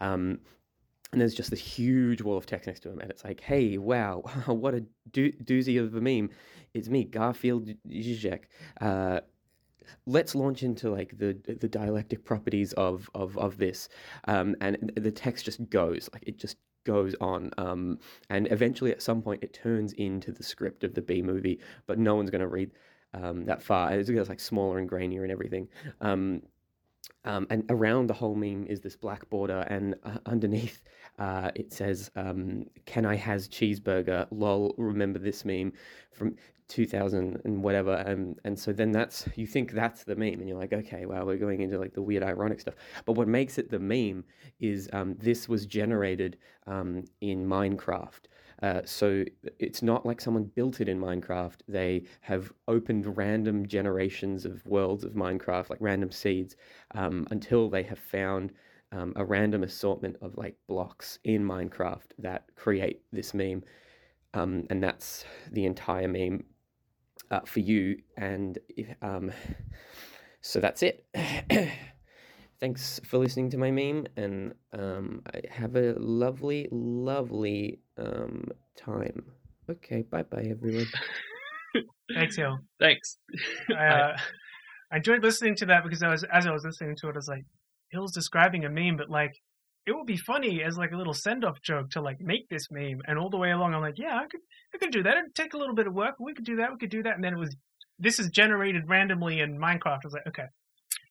Um, 0.00 0.40
and 1.12 1.20
there's 1.20 1.34
just 1.34 1.50
this 1.50 1.60
huge 1.60 2.22
wall 2.22 2.36
of 2.36 2.44
text 2.44 2.66
next 2.66 2.80
to 2.80 2.90
him, 2.90 2.98
and 2.98 3.08
it's 3.08 3.22
like, 3.22 3.40
"Hey, 3.40 3.78
wow, 3.78 4.22
what 4.46 4.74
a 4.74 4.84
do- 5.12 5.32
doozy 5.32 5.80
of 5.80 5.94
a 5.94 6.00
meme! 6.00 6.30
It's 6.74 6.88
me, 6.88 7.04
Garfield 7.04 7.68
Zizek. 7.88 8.46
Uh, 8.80 9.20
let's 10.06 10.34
launch 10.34 10.64
into 10.64 10.90
like 10.90 11.16
the 11.16 11.38
the 11.60 11.68
dialectic 11.68 12.24
properties 12.24 12.72
of 12.72 13.08
of 13.14 13.38
of 13.38 13.58
this." 13.58 13.88
Um, 14.24 14.56
and 14.60 14.92
the 14.96 15.12
text 15.12 15.44
just 15.44 15.70
goes 15.70 16.10
like 16.12 16.24
it 16.26 16.36
just 16.36 16.56
goes 16.84 17.14
on, 17.20 17.50
um, 17.58 17.98
and 18.30 18.50
eventually 18.50 18.92
at 18.92 19.02
some 19.02 19.22
point 19.22 19.42
it 19.42 19.52
turns 19.52 19.92
into 19.94 20.32
the 20.32 20.42
script 20.42 20.84
of 20.84 20.94
the 20.94 21.02
B 21.02 21.22
movie, 21.22 21.60
but 21.86 21.98
no 21.98 22.14
one's 22.14 22.30
going 22.30 22.40
to 22.40 22.48
read 22.48 22.70
um, 23.14 23.44
that 23.46 23.62
far. 23.62 23.92
It's, 23.92 24.10
like 24.10 24.40
smaller 24.40 24.78
and 24.78 24.90
grainier 24.90 25.22
and 25.22 25.32
everything. 25.32 25.68
Um, 26.00 26.42
um, 27.24 27.46
and 27.50 27.64
around 27.70 28.08
the 28.08 28.14
whole 28.14 28.34
meme 28.34 28.66
is 28.66 28.80
this 28.80 28.96
black 28.96 29.28
border, 29.30 29.60
and 29.68 29.94
uh, 30.04 30.18
underneath 30.26 30.82
uh, 31.18 31.50
it 31.54 31.72
says, 31.72 32.10
um, 32.16 32.66
"Can 32.86 33.06
I 33.06 33.16
has 33.16 33.48
cheeseburger?" 33.48 34.26
Lol. 34.30 34.74
Remember 34.78 35.18
this 35.18 35.44
meme 35.44 35.72
from 36.12 36.36
2000 36.68 37.40
and 37.44 37.62
whatever, 37.62 37.94
and 37.94 38.38
and 38.44 38.58
so 38.58 38.72
then 38.72 38.92
that's 38.92 39.28
you 39.36 39.46
think 39.46 39.72
that's 39.72 40.04
the 40.04 40.16
meme, 40.16 40.40
and 40.40 40.48
you're 40.48 40.58
like, 40.58 40.72
okay, 40.72 41.06
well, 41.06 41.26
we're 41.26 41.36
going 41.36 41.60
into 41.60 41.78
like 41.78 41.94
the 41.94 42.02
weird 42.02 42.22
ironic 42.22 42.60
stuff. 42.60 42.74
But 43.04 43.12
what 43.14 43.28
makes 43.28 43.58
it 43.58 43.70
the 43.70 43.78
meme 43.78 44.24
is 44.60 44.88
um, 44.92 45.16
this 45.18 45.48
was 45.48 45.66
generated 45.66 46.38
um, 46.66 47.04
in 47.20 47.46
Minecraft. 47.46 48.20
Uh, 48.62 48.80
so 48.84 49.24
it's 49.58 49.82
not 49.82 50.06
like 50.06 50.20
someone 50.20 50.44
built 50.54 50.80
it 50.80 50.88
in 50.88 50.98
Minecraft. 50.98 51.60
They 51.68 52.04
have 52.20 52.52
opened 52.68 53.16
random 53.16 53.66
generations 53.66 54.44
of 54.44 54.64
worlds 54.66 55.04
of 55.04 55.12
Minecraft, 55.12 55.70
like 55.70 55.80
random 55.80 56.10
seeds, 56.10 56.56
um, 56.92 57.26
until 57.30 57.68
they 57.68 57.82
have 57.82 57.98
found 57.98 58.52
um, 58.92 59.12
a 59.16 59.24
random 59.24 59.62
assortment 59.62 60.16
of 60.22 60.36
like 60.36 60.56
blocks 60.68 61.18
in 61.24 61.44
Minecraft 61.44 62.12
that 62.18 62.44
create 62.56 63.02
this 63.12 63.34
meme. 63.34 63.62
Um, 64.34 64.66
and 64.70 64.82
that's 64.82 65.24
the 65.52 65.64
entire 65.64 66.08
meme 66.08 66.44
uh, 67.30 67.40
for 67.40 67.60
you. 67.60 68.00
And 68.16 68.58
um, 69.02 69.32
so 70.40 70.60
that's 70.60 70.82
it. 70.82 71.04
Thanks 72.60 73.00
for 73.04 73.18
listening 73.18 73.50
to 73.50 73.58
my 73.58 73.70
meme, 73.70 74.06
and 74.16 74.54
um, 74.72 75.22
have 75.50 75.76
a 75.76 75.94
lovely, 75.98 76.68
lovely 76.70 77.80
um, 77.98 78.48
time. 78.76 79.24
Okay, 79.68 80.02
bye 80.02 80.22
bye, 80.22 80.46
everyone. 80.48 80.86
Thanks, 82.14 82.36
Hill. 82.36 82.58
Thanks. 82.78 83.18
I, 83.70 83.86
uh, 83.86 84.16
I 84.92 84.96
enjoyed 84.96 85.22
listening 85.22 85.56
to 85.56 85.66
that 85.66 85.82
because 85.82 86.02
I 86.02 86.08
was 86.08 86.24
as 86.24 86.46
I 86.46 86.52
was 86.52 86.64
listening 86.64 86.96
to 87.00 87.08
it, 87.08 87.12
I 87.12 87.18
was 87.18 87.28
like, 87.28 87.44
Hill's 87.90 88.12
describing 88.12 88.64
a 88.64 88.70
meme, 88.70 88.96
but 88.96 89.10
like 89.10 89.34
it 89.86 89.92
would 89.92 90.06
be 90.06 90.16
funny 90.16 90.62
as 90.62 90.78
like 90.78 90.92
a 90.92 90.96
little 90.96 91.12
send 91.12 91.44
off 91.44 91.60
joke 91.60 91.90
to 91.90 92.00
like 92.00 92.20
make 92.20 92.48
this 92.48 92.68
meme. 92.70 93.02
And 93.06 93.18
all 93.18 93.28
the 93.28 93.36
way 93.36 93.50
along, 93.50 93.74
I'm 93.74 93.82
like, 93.82 93.98
yeah, 93.98 94.16
I 94.16 94.26
could, 94.26 94.40
I 94.74 94.78
could 94.78 94.92
do 94.92 95.02
that. 95.02 95.16
It'd 95.16 95.34
take 95.34 95.54
a 95.54 95.58
little 95.58 95.74
bit 95.74 95.86
of 95.86 95.94
work. 95.94 96.14
We 96.18 96.34
could 96.34 96.44
do 96.44 96.56
that. 96.56 96.70
We 96.72 96.78
could 96.78 96.90
do 96.90 97.02
that. 97.02 97.14
And 97.14 97.24
then 97.24 97.34
it 97.34 97.38
was, 97.38 97.54
this 97.98 98.18
is 98.18 98.30
generated 98.30 98.88
randomly 98.88 99.40
in 99.40 99.58
Minecraft. 99.58 99.86
I 99.86 100.00
was 100.04 100.14
like, 100.14 100.26
okay, 100.28 100.46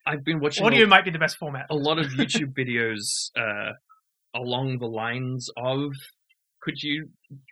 I've 0.05 0.23
been 0.23 0.39
watching 0.39 0.65
audio 0.65 0.85
a, 0.85 0.87
might 0.87 1.05
be 1.05 1.11
the 1.11 1.19
best 1.19 1.37
format. 1.37 1.67
a 1.69 1.75
lot 1.75 1.99
of 1.99 2.07
YouTube 2.17 2.53
videos 2.53 3.29
uh, 3.37 3.73
along 4.35 4.79
the 4.79 4.87
lines 4.87 5.49
of 5.57 5.91
could 6.61 6.81
you 6.81 7.09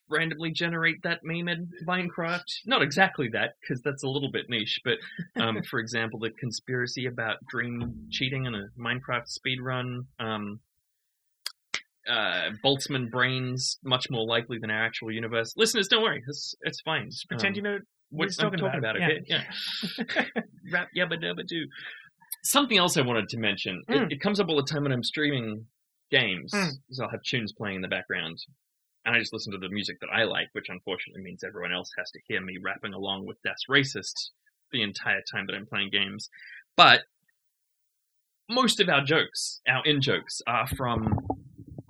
randomly 0.09 0.51
generate 0.51 1.03
that 1.03 1.19
meme 1.23 1.47
in 1.49 1.69
Minecraft? 1.85 2.43
Not 2.65 2.81
exactly 2.81 3.27
that, 3.33 3.55
because 3.61 3.81
that's 3.81 4.03
a 4.03 4.07
little 4.07 4.31
bit 4.31 4.45
niche, 4.49 4.79
but 4.83 4.97
um, 5.41 5.61
for 5.69 5.79
example, 5.79 6.19
the 6.19 6.29
conspiracy 6.31 7.05
about 7.07 7.37
Dream 7.49 8.07
cheating 8.09 8.45
in 8.45 8.55
a 8.55 8.67
Minecraft 8.79 9.27
speedrun, 9.27 10.05
um, 10.19 10.59
uh, 12.09 12.51
Boltzmann 12.63 13.09
brains 13.11 13.77
much 13.83 14.09
more 14.09 14.25
likely 14.25 14.57
than 14.59 14.71
our 14.71 14.83
actual 14.83 15.11
universe. 15.11 15.53
Listeners, 15.57 15.87
don't 15.87 16.03
worry, 16.03 16.23
it's, 16.27 16.55
it's 16.61 16.81
fine. 16.81 17.09
Just 17.11 17.27
pretend 17.27 17.53
Um, 17.53 17.57
you 17.57 17.61
know 17.63 17.79
what 18.11 18.29
I'm 18.39 18.51
talking 18.51 18.59
talking 18.59 18.79
about. 18.79 18.95
about. 18.95 19.09
okay? 19.09 19.23
Yeah. 19.27 19.43
Rap 20.71 20.87
yabba 20.97 21.21
dabba 21.21 21.45
doo. 21.45 21.65
Something 22.43 22.77
else 22.77 22.97
I 22.97 23.01
wanted 23.01 23.29
to 23.29 23.37
mention. 23.37 23.83
Mm. 23.89 24.05
It, 24.07 24.13
it 24.13 24.21
comes 24.21 24.39
up 24.39 24.49
all 24.49 24.55
the 24.55 24.63
time 24.63 24.83
when 24.83 24.91
I'm 24.91 25.03
streaming 25.03 25.65
games, 26.09 26.51
Mm. 26.53 26.71
so 26.91 27.03
I'll 27.03 27.09
have 27.11 27.21
tunes 27.23 27.53
playing 27.53 27.77
in 27.77 27.81
the 27.81 27.87
background, 27.87 28.37
and 29.05 29.15
I 29.15 29.19
just 29.19 29.31
listen 29.33 29.51
to 29.53 29.59
the 29.59 29.69
music 29.69 29.97
that 30.01 30.09
I 30.13 30.23
like, 30.23 30.47
which 30.53 30.67
unfortunately 30.69 31.21
means 31.23 31.43
everyone 31.43 31.71
else 31.73 31.89
has 31.97 32.09
to 32.11 32.19
hear 32.27 32.41
me 32.41 32.57
rapping 32.61 32.93
along 32.93 33.25
with 33.27 33.37
Das 33.43 33.59
Racist 33.69 34.31
the 34.71 34.81
entire 34.81 35.21
time 35.31 35.45
that 35.47 35.55
I'm 35.55 35.65
playing 35.67 35.89
games. 35.91 36.29
But 36.75 37.01
most 38.49 38.79
of 38.79 38.89
our 38.89 39.03
jokes, 39.03 39.61
our 39.67 39.83
in 39.85 40.01
jokes, 40.01 40.41
are 40.47 40.67
from 40.67 41.13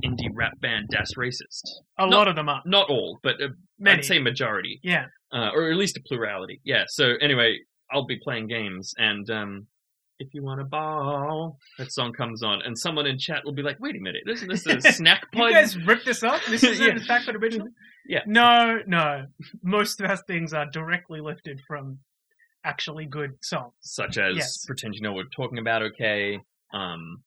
indie 0.05 0.29
rap 0.33 0.59
band 0.59 0.89
Das 0.91 1.13
Racist. 1.15 1.63
A 1.97 2.07
No. 2.07 2.17
lot 2.17 2.27
of 2.27 2.35
them 2.35 2.49
are. 2.49 2.61
Not 2.65 2.89
all, 2.89 3.19
but 3.23 3.41
uh, 3.41 3.49
Many. 3.79 3.99
I'd 3.99 4.05
say 4.05 4.19
majority 4.19 4.79
Yeah. 4.83 5.05
uh, 5.31 5.49
or 5.53 5.69
at 5.71 5.77
least 5.77 5.97
a 5.97 6.01
plurality. 6.01 6.59
Yeah. 6.63 6.83
So 6.87 7.13
anyway, 7.21 7.59
I'll 7.91 8.05
be 8.05 8.19
playing 8.23 8.47
games, 8.47 8.93
and 8.97 9.29
um, 9.29 9.67
if 10.21 10.33
you 10.33 10.43
want 10.43 10.61
a 10.61 10.63
ball, 10.65 11.57
that 11.77 11.91
song 11.91 12.13
comes 12.13 12.43
on, 12.43 12.61
and 12.63 12.77
someone 12.77 13.05
in 13.07 13.17
chat 13.17 13.43
will 13.43 13.53
be 13.53 13.61
like, 13.63 13.79
"Wait 13.79 13.95
a 13.95 13.99
minute, 13.99 14.23
isn't 14.27 14.47
this 14.47 14.65
a 14.67 14.81
snack 14.81 15.23
You 15.33 15.49
guys 15.51 15.77
ripped 15.77 16.05
this 16.05 16.23
up? 16.23 16.41
This 16.49 16.63
is 16.71 16.79
Yeah. 16.79 16.89
in 16.91 16.99
fact 16.99 17.27
an 17.27 17.35
original? 17.35 17.67
Yeah. 18.07 18.21
No, 18.25 18.79
no. 18.87 19.25
Most 19.63 20.01
of 20.01 20.09
our 20.09 20.17
things 20.17 20.53
are 20.53 20.65
directly 20.71 21.21
lifted 21.21 21.59
from 21.67 21.99
actually 22.63 23.05
good 23.05 23.31
songs. 23.41 23.73
Such 23.81 24.17
as 24.17 24.35
Yes. 24.37 24.65
pretend 24.65 24.95
you 24.95 25.01
know 25.01 25.13
what 25.13 25.25
we're 25.25 25.43
talking 25.45 25.57
about. 25.59 25.81
Okay. 25.83 26.35
Um, 26.73 27.23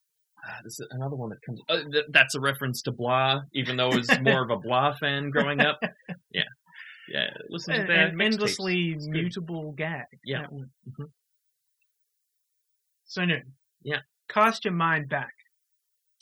ah, 0.47 0.59
this 0.65 0.79
is 0.81 0.87
another 0.91 1.17
one 1.17 1.31
that 1.31 1.39
comes. 1.45 1.61
Uh, 1.69 1.91
th- 1.93 2.05
that's 2.13 2.35
a 2.35 2.41
reference 2.41 2.83
to 2.83 2.93
Blah, 2.93 3.41
even 3.53 3.77
though 3.77 3.91
I 3.91 3.97
was 3.97 4.21
more 4.21 4.45
of 4.45 4.51
a 4.51 4.57
Blah 4.57 4.95
fan 5.01 5.31
growing 5.31 5.61
up. 5.61 5.79
Yeah. 6.33 6.43
Yeah. 7.09 7.27
Listen 7.51 7.75
to 7.75 7.83
that. 7.87 8.11
an 8.15 8.21
endlessly 8.21 8.97
mutable 9.01 9.73
gag. 9.73 10.07
Yeah. 10.25 10.47
Mhm. 10.47 11.11
So, 13.05 13.25
no. 13.25 13.37
Yeah. 13.83 13.99
Cast 14.29 14.65
your 14.65 14.75
mind 14.75 15.09
back 15.09 15.33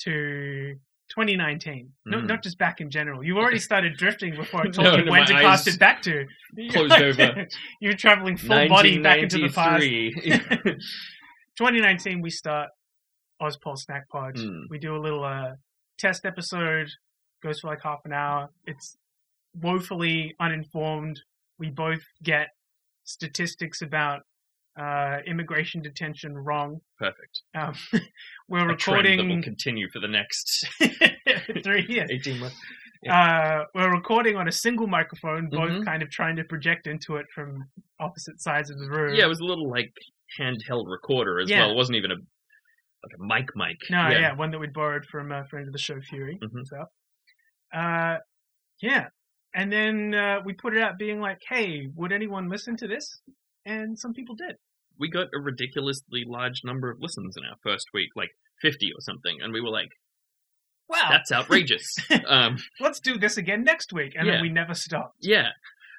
to 0.00 0.74
2019. 1.10 1.92
No, 2.06 2.18
Mm. 2.18 2.26
not 2.28 2.42
just 2.42 2.58
back 2.58 2.80
in 2.80 2.90
general. 2.90 3.22
You've 3.24 3.36
already 3.38 3.58
started 3.70 3.96
drifting 3.96 4.34
before 4.34 4.62
I 4.62 4.64
told 4.70 4.76
No, 4.88 4.96
you 4.96 5.04
no, 5.04 5.12
when 5.12 5.26
to 5.26 5.32
cast 5.34 5.68
it 5.68 5.78
back 5.78 6.02
to. 6.02 6.26
closed 6.70 6.92
over. 7.00 7.46
You're 7.80 7.94
traveling 7.94 8.36
full 8.36 8.68
body 8.68 8.98
back 8.98 9.18
into 9.20 9.38
the 9.38 9.48
past. 9.48 9.82
2019, 11.58 12.20
we 12.22 12.30
start 12.30 12.70
Ozpol 13.40 13.76
Snack 13.78 14.08
Pod. 14.08 14.36
Mm. 14.36 14.64
We 14.70 14.78
do 14.78 14.96
a 14.96 14.98
little 15.00 15.24
uh, 15.24 15.52
test 15.98 16.24
episode, 16.24 16.88
goes 17.42 17.60
for 17.60 17.68
like 17.68 17.82
half 17.82 18.00
an 18.04 18.12
hour. 18.12 18.48
It's 18.66 18.96
woefully 19.54 20.34
uninformed. 20.40 21.20
We 21.58 21.70
both 21.70 22.02
get 22.22 22.48
statistics 23.04 23.82
about 23.82 24.22
uh, 24.78 25.18
immigration 25.26 25.82
detention 25.82 26.36
wrong. 26.36 26.80
Perfect. 26.98 27.42
Um, 27.54 27.74
we're 28.48 28.70
A 28.70 28.76
trend 28.76 29.06
that 29.06 29.16
will 29.16 29.16
recording 29.26 29.42
continue 29.42 29.88
for 29.92 30.00
the 30.00 30.08
next 30.08 30.66
three 31.62 31.86
years. 31.88 32.10
18 32.10 32.38
months. 32.40 32.56
Uh, 33.10 33.64
we're 33.74 33.92
recording 33.92 34.36
on 34.36 34.46
a 34.48 34.52
single 34.52 34.86
microphone, 34.86 35.48
both 35.50 35.70
Mhm. 35.70 35.84
kind 35.84 36.02
of 36.02 36.10
trying 36.10 36.36
to 36.36 36.44
project 36.44 36.86
into 36.86 37.16
it 37.16 37.26
from 37.34 37.64
opposite 38.00 38.40
sides 38.40 38.70
of 38.70 38.78
the 38.78 38.88
room. 38.88 39.14
Yeah, 39.14 39.24
it 39.24 39.28
was 39.28 39.40
a 39.40 39.44
little 39.44 39.68
like 39.68 39.92
handheld 40.38 40.84
recorder 40.88 41.40
as 41.40 41.50
Yeah. 41.50 41.62
well. 41.62 41.72
It 41.72 41.76
wasn't 41.76 41.96
even 41.96 42.12
a 42.12 42.14
like 42.14 43.18
a 43.18 43.22
mic 43.24 43.48
mic. 43.56 43.76
No, 43.90 44.08
yeah, 44.10 44.32
one 44.34 44.52
that 44.52 44.60
we'd 44.60 44.72
borrowed 44.72 45.04
from 45.06 45.32
a 45.32 45.44
friend 45.48 45.66
of 45.66 45.72
the 45.72 45.78
show, 45.80 46.00
Fury. 46.02 46.38
Mhm. 46.40 46.64
So, 46.64 46.84
uh, 47.76 48.18
yeah, 48.80 49.08
and 49.56 49.72
then 49.72 50.14
uh, 50.14 50.40
we 50.44 50.52
put 50.52 50.76
it 50.76 50.80
out, 50.80 50.98
being 50.98 51.20
like, 51.20 51.40
"Hey, 51.48 51.88
would 51.96 52.12
anyone 52.12 52.48
listen 52.48 52.76
to 52.76 52.86
this?" 52.86 53.20
And 53.64 53.98
some 53.98 54.12
people 54.12 54.34
did. 54.34 54.56
We 54.98 55.08
got 55.10 55.28
a 55.34 55.40
ridiculously 55.40 56.24
large 56.26 56.60
number 56.64 56.90
of 56.90 56.98
listens 57.00 57.36
in 57.36 57.44
our 57.44 57.56
first 57.62 57.86
week, 57.94 58.10
like 58.16 58.30
50 58.60 58.86
or 58.92 59.00
something, 59.00 59.38
and 59.42 59.52
we 59.52 59.60
were 59.60 59.70
like, 59.70 59.88
Wow, 60.88 61.08
that's 61.10 61.32
outrageous. 61.32 61.86
um, 62.28 62.58
let's 62.80 63.00
do 63.00 63.16
this 63.18 63.36
again 63.38 63.64
next 63.64 63.92
week, 63.92 64.12
and 64.16 64.26
Yeah. 64.26 64.34
then 64.34 64.42
we 64.42 64.48
never 64.50 64.74
stopped. 64.74 65.16
yeah. 65.20 65.48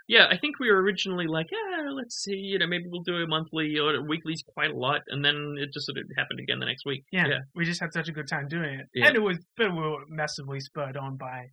Yeah, 0.05 0.27
I 0.29 0.35
think 0.37 0.59
we 0.59 0.69
were 0.69 0.81
originally 0.81 1.27
like, 1.27 1.47
yeah, 1.49 1.89
let's 1.91 2.21
see, 2.21 2.35
you 2.35 2.59
know, 2.59 2.67
maybe 2.67 2.83
we'll 2.89 3.03
do 3.03 3.15
a 3.15 3.25
monthly 3.25 3.79
or 3.79 3.95
a 3.95 4.01
weekly's 4.01 4.43
quite 4.45 4.69
a 4.71 4.75
lot, 4.77 4.99
and 5.07 5.23
then 5.23 5.55
it 5.57 5.69
just 5.73 5.85
sort 5.85 5.97
of 5.97 6.03
happened 6.17 6.41
again 6.41 6.59
the 6.59 6.65
next 6.65 6.85
week. 6.85 7.05
Yeah, 7.13 7.25
yeah. 7.25 7.39
we 7.55 7.63
just 7.63 7.79
had 7.79 7.93
such 7.93 8.09
a 8.09 8.11
good 8.11 8.27
time 8.27 8.49
doing 8.49 8.81
it, 8.81 8.87
Yeah. 8.93 9.07
and 9.07 9.15
it 9.15 9.21
was, 9.21 9.37
but 9.55 9.71
we 9.71 9.79
were 9.79 10.03
massively 10.09 10.59
spurred 10.59 10.97
on 10.97 11.15
by 11.15 11.45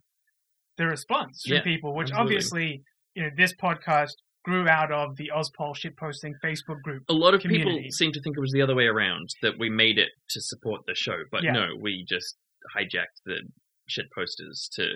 the 0.77 0.85
response 0.85 1.43
from 1.47 1.61
people, 1.61 1.95
which 1.95 2.11
absolutely. 2.11 2.21
obviously, 2.35 2.83
you 3.15 3.23
know, 3.23 3.29
this 3.37 3.53
podcast 3.55 4.15
grew 4.43 4.67
out 4.67 4.91
of 4.91 5.15
the 5.17 5.31
Ozpol 5.35 5.75
shitposting 5.75 6.33
Facebook 6.43 6.81
group. 6.83 7.03
A 7.09 7.13
lot 7.13 7.33
of 7.33 7.41
people 7.41 7.57
community. 7.59 7.91
seem 7.91 8.11
to 8.11 8.21
think 8.21 8.37
it 8.37 8.41
was 8.41 8.51
the 8.51 8.61
other 8.61 8.75
way 8.75 8.85
around 8.85 9.29
that 9.41 9.53
we 9.59 9.69
made 9.69 9.97
it 9.99 10.09
to 10.31 10.41
support 10.41 10.81
the 10.87 10.95
show, 10.95 11.17
but 11.31 11.43
Yeah. 11.43 11.51
no, 11.51 11.67
we 11.79 12.05
just 12.07 12.37
hijacked 12.75 13.21
the 13.25 13.41
shit 13.87 14.05
posters 14.15 14.69
to 14.75 14.95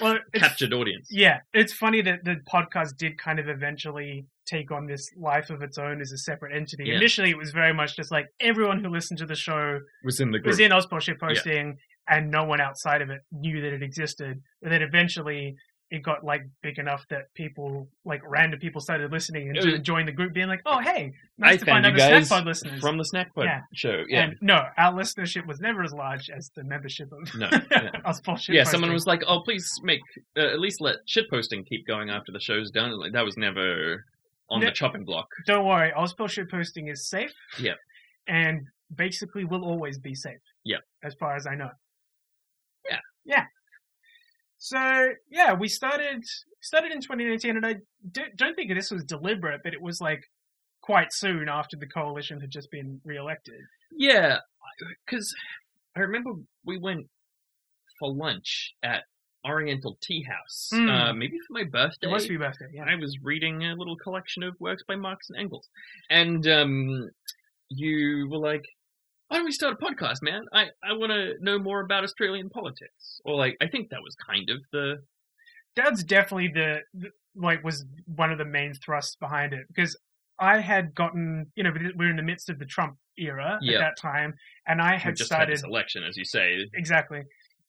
Well, 0.00 0.18
captured 0.34 0.72
audience. 0.72 1.08
yeah, 1.10 1.40
it's 1.52 1.72
funny 1.72 2.00
that 2.02 2.24
the 2.24 2.36
podcast 2.52 2.96
did 2.96 3.18
kind 3.18 3.38
of 3.38 3.48
eventually 3.48 4.26
take 4.46 4.70
on 4.70 4.86
this 4.86 5.06
life 5.18 5.50
of 5.50 5.60
its 5.60 5.76
own 5.76 6.00
as 6.00 6.12
a 6.12 6.18
separate 6.18 6.54
entity. 6.56 6.84
Yeah. 6.86 6.94
Initially, 6.96 7.30
it 7.30 7.36
was 7.36 7.50
very 7.52 7.74
much 7.74 7.96
just 7.96 8.10
like 8.10 8.26
everyone 8.40 8.82
who 8.82 8.88
listened 8.90 9.18
to 9.18 9.26
the 9.26 9.34
show 9.34 9.80
Was 10.04 10.20
in 10.20 10.30
the 10.30 10.38
group. 10.38 10.46
was 10.46 10.60
in 10.60 10.70
Ozpol 10.70 11.00
shitposting, 11.02 11.72
and 12.08 12.30
no 12.30 12.44
one 12.44 12.60
outside 12.60 13.02
of 13.02 13.10
it 13.10 13.20
knew 13.32 13.60
that 13.60 13.72
it 13.72 13.82
existed. 13.82 14.40
But 14.62 14.70
then 14.70 14.82
eventually, 14.82 15.56
it 15.90 16.02
got 16.02 16.24
like 16.24 16.42
big 16.62 16.78
enough 16.78 17.04
that 17.10 17.32
people, 17.34 17.88
like 18.04 18.20
random 18.26 18.58
people, 18.58 18.80
started 18.80 19.12
listening 19.12 19.48
and 19.50 19.56
was- 19.72 19.80
joined 19.82 20.08
the 20.08 20.12
group, 20.12 20.32
being 20.34 20.48
like, 20.48 20.60
"Oh, 20.66 20.80
hey, 20.80 21.12
I 21.40 21.46
nice 21.50 21.60
to 21.60 21.66
find 21.66 21.86
other 21.86 21.96
guys 21.96 22.28
Snackpod 22.28 22.44
listeners." 22.44 22.80
from 22.80 22.98
the 22.98 23.04
Snack 23.04 23.32
Pod 23.34 23.44
Yeah. 23.44 23.60
show. 23.72 24.02
Yeah. 24.08 24.24
And 24.24 24.36
no, 24.40 24.62
our 24.76 24.92
listenership 24.92 25.46
was 25.46 25.60
never 25.60 25.82
as 25.84 25.92
large 25.92 26.28
as 26.28 26.50
the 26.56 26.64
membership 26.64 27.08
of 27.12 27.32
No, 27.38 27.46
shitposting. 27.50 28.54
yeah, 28.54 28.64
someone 28.64 28.92
was 28.92 29.06
like, 29.06 29.22
"Oh, 29.28 29.42
please 29.44 29.68
make 29.82 30.00
uh, 30.36 30.40
at 30.52 30.58
least 30.58 30.80
let 30.80 30.96
shit 31.06 31.30
posting 31.30 31.64
keep 31.64 31.86
going 31.86 32.10
after 32.10 32.32
the 32.32 32.40
show's 32.40 32.70
done." 32.72 32.98
Like 32.98 33.12
that 33.12 33.24
was 33.24 33.36
never 33.36 34.04
on 34.50 34.60
No. 34.60 34.66
the 34.66 34.72
chopping 34.72 35.04
block. 35.04 35.26
don't 35.46 35.64
worry, 35.66 35.92
Ozpol 35.96 36.28
shitposting 36.28 36.90
is 36.90 37.08
safe. 37.08 37.32
Yeah, 37.60 37.74
And 38.28 38.62
basically 38.94 39.44
will 39.44 39.64
always 39.64 39.98
be 39.98 40.14
safe. 40.14 40.38
Yeah, 40.64 40.78
As 41.04 41.14
far 41.20 41.36
as 41.36 41.46
I 41.46 41.54
know. 41.56 41.70
Yeah. 42.90 42.98
Yeah. 43.24 43.44
So 44.66 45.10
yeah, 45.30 45.52
we 45.54 45.68
started 45.68 46.24
started 46.60 46.90
in 46.90 47.00
2019, 47.00 47.56
and 47.56 47.64
I 47.64 47.76
do, 48.10 48.22
don't 48.36 48.56
think 48.56 48.74
this 48.74 48.90
was 48.90 49.04
deliberate, 49.04 49.60
but 49.62 49.72
it 49.72 49.80
was 49.80 50.00
like 50.00 50.24
quite 50.80 51.12
soon 51.12 51.48
after 51.48 51.76
the 51.76 51.86
coalition 51.86 52.40
had 52.40 52.50
just 52.50 52.68
been 52.72 53.00
re-elected. 53.04 53.60
Yeah, 53.96 54.38
because 55.06 55.32
I 55.96 56.00
remember 56.00 56.30
we 56.64 56.78
went 56.78 57.06
for 58.00 58.12
lunch 58.12 58.72
at 58.82 59.04
Oriental 59.46 59.96
Tea 60.02 60.24
House, 60.24 60.70
Mm. 60.72 60.90
uh, 60.90 61.12
maybe 61.12 61.38
for 61.46 61.52
my 61.52 61.62
birthday. 61.62 62.08
It 62.08 62.12
was 62.12 62.26
for 62.26 62.32
your 62.32 62.40
birthday, 62.40 62.66
yeah. 62.72 62.86
I 62.88 62.96
was 62.96 63.16
reading 63.22 63.62
a 63.62 63.76
little 63.76 63.96
collection 63.96 64.42
of 64.42 64.56
works 64.58 64.82
by 64.88 64.96
Marx 64.96 65.28
and 65.30 65.38
Engels, 65.38 65.68
and 66.10 66.44
um, 66.48 67.08
you 67.68 68.28
were 68.28 68.38
like, 68.38 68.64
"Why 69.28 69.38
don't 69.38 69.44
we 69.46 69.52
start 69.52 69.76
a 69.80 69.84
podcast, 69.84 70.22
man? 70.22 70.42
I, 70.52 70.64
I 70.84 70.92
want 70.94 71.12
to 71.12 71.34
know 71.40 71.58
more 71.58 71.80
about 71.80 72.04
Australian 72.04 72.48
politics." 72.50 73.20
Or 73.24 73.34
like, 73.36 73.56
I 73.60 73.66
think 73.68 73.90
that 73.90 74.00
was 74.02 74.14
kind 74.26 74.48
of 74.50 74.58
the 74.72 74.96
That's 75.74 76.02
definitely 76.04 76.50
the, 76.54 76.80
the 76.94 77.10
like 77.34 77.62
was 77.64 77.84
one 78.06 78.32
of 78.32 78.38
the 78.38 78.44
main 78.44 78.72
thrusts 78.84 79.16
behind 79.16 79.52
it 79.52 79.66
because 79.68 79.98
I 80.38 80.60
had 80.60 80.94
gotten 80.94 81.46
you 81.54 81.64
know 81.64 81.70
we 81.74 81.92
we're 81.96 82.10
in 82.10 82.16
the 82.16 82.22
midst 82.22 82.48
of 82.50 82.58
the 82.58 82.66
Trump 82.66 82.96
era 83.18 83.58
Yeah. 83.60 83.78
at 83.78 83.80
that 83.80 83.96
time, 84.00 84.34
and 84.66 84.80
I 84.80 84.96
had 84.96 85.16
just 85.16 85.30
had 85.30 85.36
started 85.36 85.54
this 85.54 85.64
election, 85.64 86.02
as 86.04 86.16
you 86.16 86.24
say. 86.24 86.66
exactly, 86.74 87.22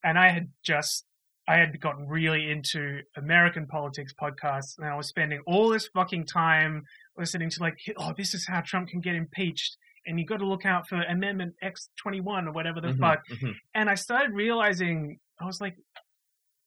and 0.03 0.17
I 0.19 0.29
had 0.29 0.47
just 0.63 1.05
I 1.49 1.55
had 1.57 1.79
gotten 1.79 2.07
really 2.07 2.49
into 2.51 2.99
American 3.15 3.67
politics 3.67 4.13
podcasts, 4.21 4.77
and 4.77 4.85
I 4.85 4.95
was 4.95 5.07
spending 5.07 5.41
all 5.47 5.69
this 5.69 5.87
fucking 5.93 6.25
time 6.25 6.83
listening 7.17 7.49
to 7.51 7.61
like, 7.61 7.77
oh, 7.97 8.13
this 8.17 8.33
is 8.33 8.45
how 8.47 8.61
Trump 8.61 8.89
can 8.89 8.99
get 8.99 9.15
impeached. 9.15 9.77
And 10.07 10.19
you 10.19 10.25
got 10.25 10.37
to 10.37 10.47
look 10.47 10.65
out 10.65 10.87
for 10.87 11.01
Amendment 11.03 11.53
X 11.61 11.89
twenty 12.01 12.21
one 12.21 12.47
or 12.47 12.51
whatever 12.53 12.81
the 12.81 12.89
Mhm, 12.89 12.99
fuck. 12.99 13.19
mhm. 13.27 13.53
And 13.75 13.89
I 13.89 13.95
started 13.95 14.31
realizing 14.33 15.19
I 15.39 15.45
was 15.45 15.61
like, 15.61 15.75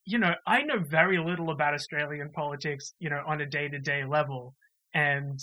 you 0.05 0.17
know, 0.17 0.33
I 0.47 0.61
know 0.61 0.79
very 0.79 1.17
little 1.17 1.49
about 1.51 1.73
Australian 1.73 2.31
politics, 2.31 2.93
you 2.99 3.09
know, 3.09 3.21
on 3.27 3.41
a 3.41 3.45
day 3.45 3.67
to 3.67 3.79
day 3.79 4.03
level. 4.05 4.55
And 4.93 5.39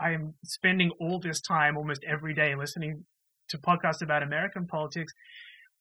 I 0.00 0.10
am 0.12 0.34
spending 0.44 0.90
all 0.98 1.20
this 1.20 1.40
time 1.40 1.76
almost 1.76 2.02
every 2.04 2.34
day 2.34 2.54
listening 2.56 3.04
to 3.50 3.58
podcasts 3.58 4.02
about 4.02 4.22
American 4.22 4.66
politics. 4.66 5.12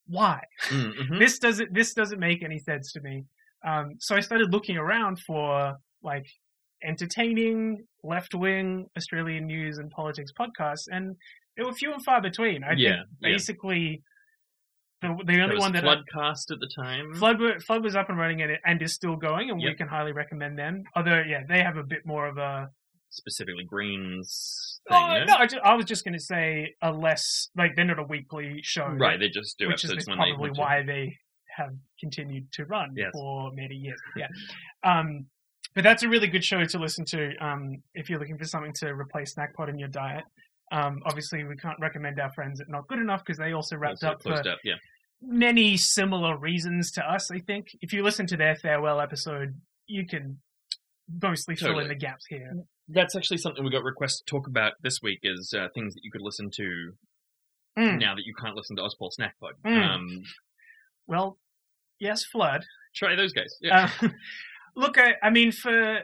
Why? 0.07 0.41
Mm, 0.69 0.93
mhm. 0.93 1.19
This 1.19 1.39
doesn't 1.39 1.73
this 1.73 1.93
doesn't 1.93 2.19
make 2.19 2.43
any 2.43 2.59
sense 2.59 2.91
to 2.93 3.01
me. 3.01 3.23
Um, 3.63 3.95
so 3.99 4.15
I 4.15 4.19
started 4.19 4.51
looking 4.51 4.77
around 4.77 5.19
for 5.19 5.77
like 6.03 6.25
entertaining 6.83 7.85
left 8.03 8.33
wing 8.33 8.87
Australian 8.97 9.45
news 9.45 9.77
and 9.77 9.89
politics 9.91 10.31
podcasts, 10.37 10.87
and 10.91 11.15
they 11.57 11.63
were 11.63 11.73
few 11.73 11.93
and 11.93 12.03
far 12.03 12.21
between. 12.21 12.63
I 12.63 12.73
Yeah, 12.73 12.89
think 12.89 13.07
yeah. 13.21 13.29
basically 13.29 14.01
the 15.01 15.17
the 15.25 15.41
only 15.41 15.57
one 15.57 15.73
that 15.73 15.85
I- 15.87 15.95
Floodcast 15.95 16.51
at 16.51 16.59
the 16.59 16.69
time. 16.75 17.13
Flood, 17.15 17.39
Flood 17.63 17.83
was 17.83 17.95
up 17.95 18.09
and 18.09 18.17
running 18.17 18.41
and, 18.41 18.57
and 18.65 18.81
is 18.81 18.93
still 18.93 19.15
going, 19.15 19.49
and 19.49 19.61
we 19.61 19.73
can 19.75 19.87
highly 19.87 20.11
recommend 20.11 20.57
them. 20.59 20.83
Although, 20.95 21.23
yeah, 21.27 21.41
they 21.47 21.61
have 21.63 21.77
a 21.77 21.83
bit 21.83 22.05
more 22.05 22.27
of 22.27 22.37
a. 22.37 22.69
specifically 23.09 23.65
Greens 23.65 24.79
thing. 24.87 24.97
Oh, 24.97 25.17
no? 25.19 25.25
no, 25.25 25.35
I, 25.35 25.45
ju- 25.47 25.59
I 25.63 25.73
was 25.75 25.85
just 25.85 26.03
going 26.05 26.13
to 26.13 26.19
say 26.19 26.75
a 26.81 26.91
less 26.91 27.49
like 27.57 27.75
they're 27.75 27.85
not 27.85 27.99
a 27.99 28.03
weekly 28.03 28.59
show, 28.63 28.87
Right, 28.87 29.19
they 29.19 29.27
just 29.29 29.57
do 29.57 29.67
which 29.67 29.83
is 29.83 29.91
episodes 29.91 30.07
when 30.07 30.17
probably 30.17 30.49
they 30.53 30.59
why 30.59 30.83
they 30.83 31.17
have 31.57 31.71
continued 31.99 32.51
to 32.53 32.65
run 32.65 32.93
Yes. 32.95 33.09
for 33.13 33.51
many 33.53 33.75
years. 33.75 33.99
Yeah, 34.15 34.27
um, 34.83 35.25
but 35.75 35.83
that's 35.83 36.03
a 36.03 36.09
really 36.09 36.27
good 36.27 36.43
show 36.45 36.63
to 36.63 36.77
listen 36.79 37.05
to 37.05 37.35
um, 37.45 37.77
if 37.95 38.09
you're 38.09 38.19
looking 38.19 38.37
for 38.37 38.45
something 38.45 38.73
to 38.81 38.87
replace 38.93 39.33
Snackpod 39.35 39.69
in 39.69 39.77
your 39.79 39.89
diet. 39.89 40.23
Um, 40.71 41.01
obviously, 41.05 41.43
we 41.43 41.55
can't 41.57 41.77
recommend 41.79 42.19
our 42.19 42.31
friends 42.31 42.61
at 42.61 42.69
Not 42.69 42.87
Good 42.87 42.99
Enough 42.99 43.23
because 43.25 43.37
they 43.37 43.51
also 43.53 43.75
wrapped 43.75 44.03
Also 44.03 44.07
up 44.07 44.23
for 44.23 44.33
up, 44.33 44.59
yeah. 44.63 44.75
many 45.21 45.75
similar 45.77 46.37
reasons 46.37 46.91
to 46.93 47.01
us, 47.03 47.29
I 47.29 47.39
think. 47.39 47.67
If 47.81 47.91
you 47.93 48.03
listen 48.03 48.25
to 48.27 48.37
their 48.37 48.55
farewell 48.55 49.01
episode, 49.01 49.59
you 49.87 50.07
can 50.07 50.39
mostly 51.21 51.55
fill 51.55 51.79
in 51.79 51.89
the 51.89 51.95
gaps 51.95 52.25
here. 52.27 52.53
That's 52.87 53.15
actually 53.15 53.37
something 53.37 53.63
we 53.63 53.69
got 53.69 53.83
requests 53.83 54.19
to 54.19 54.25
talk 54.25 54.47
about 54.47 54.73
this 54.81 54.99
week 55.01 55.19
is 55.23 55.53
uh, 55.57 55.67
things 55.73 55.93
that 55.93 56.01
you 56.03 56.11
could 56.11 56.21
listen 56.21 56.49
to 56.55 56.93
Mm. 57.77 58.01
now 58.01 58.13
that 58.15 58.25
you 58.25 58.33
can't 58.37 58.53
listen 58.53 58.75
to 58.75 58.81
Ozpol 58.81 59.13
Snack 59.13 59.35
Pod. 59.39 59.53
Mm. 59.65 59.89
Um, 59.95 60.23
Well, 61.07 61.37
yes, 61.99 62.25
Flood. 62.25 62.65
try 62.93 63.15
those 63.15 63.31
guys. 63.31 63.55
Yeah. 63.61 63.89
Uh, 64.01 64.09
look, 64.75 64.97
I, 64.97 65.13
I 65.23 65.29
mean, 65.29 65.53
for 65.53 66.01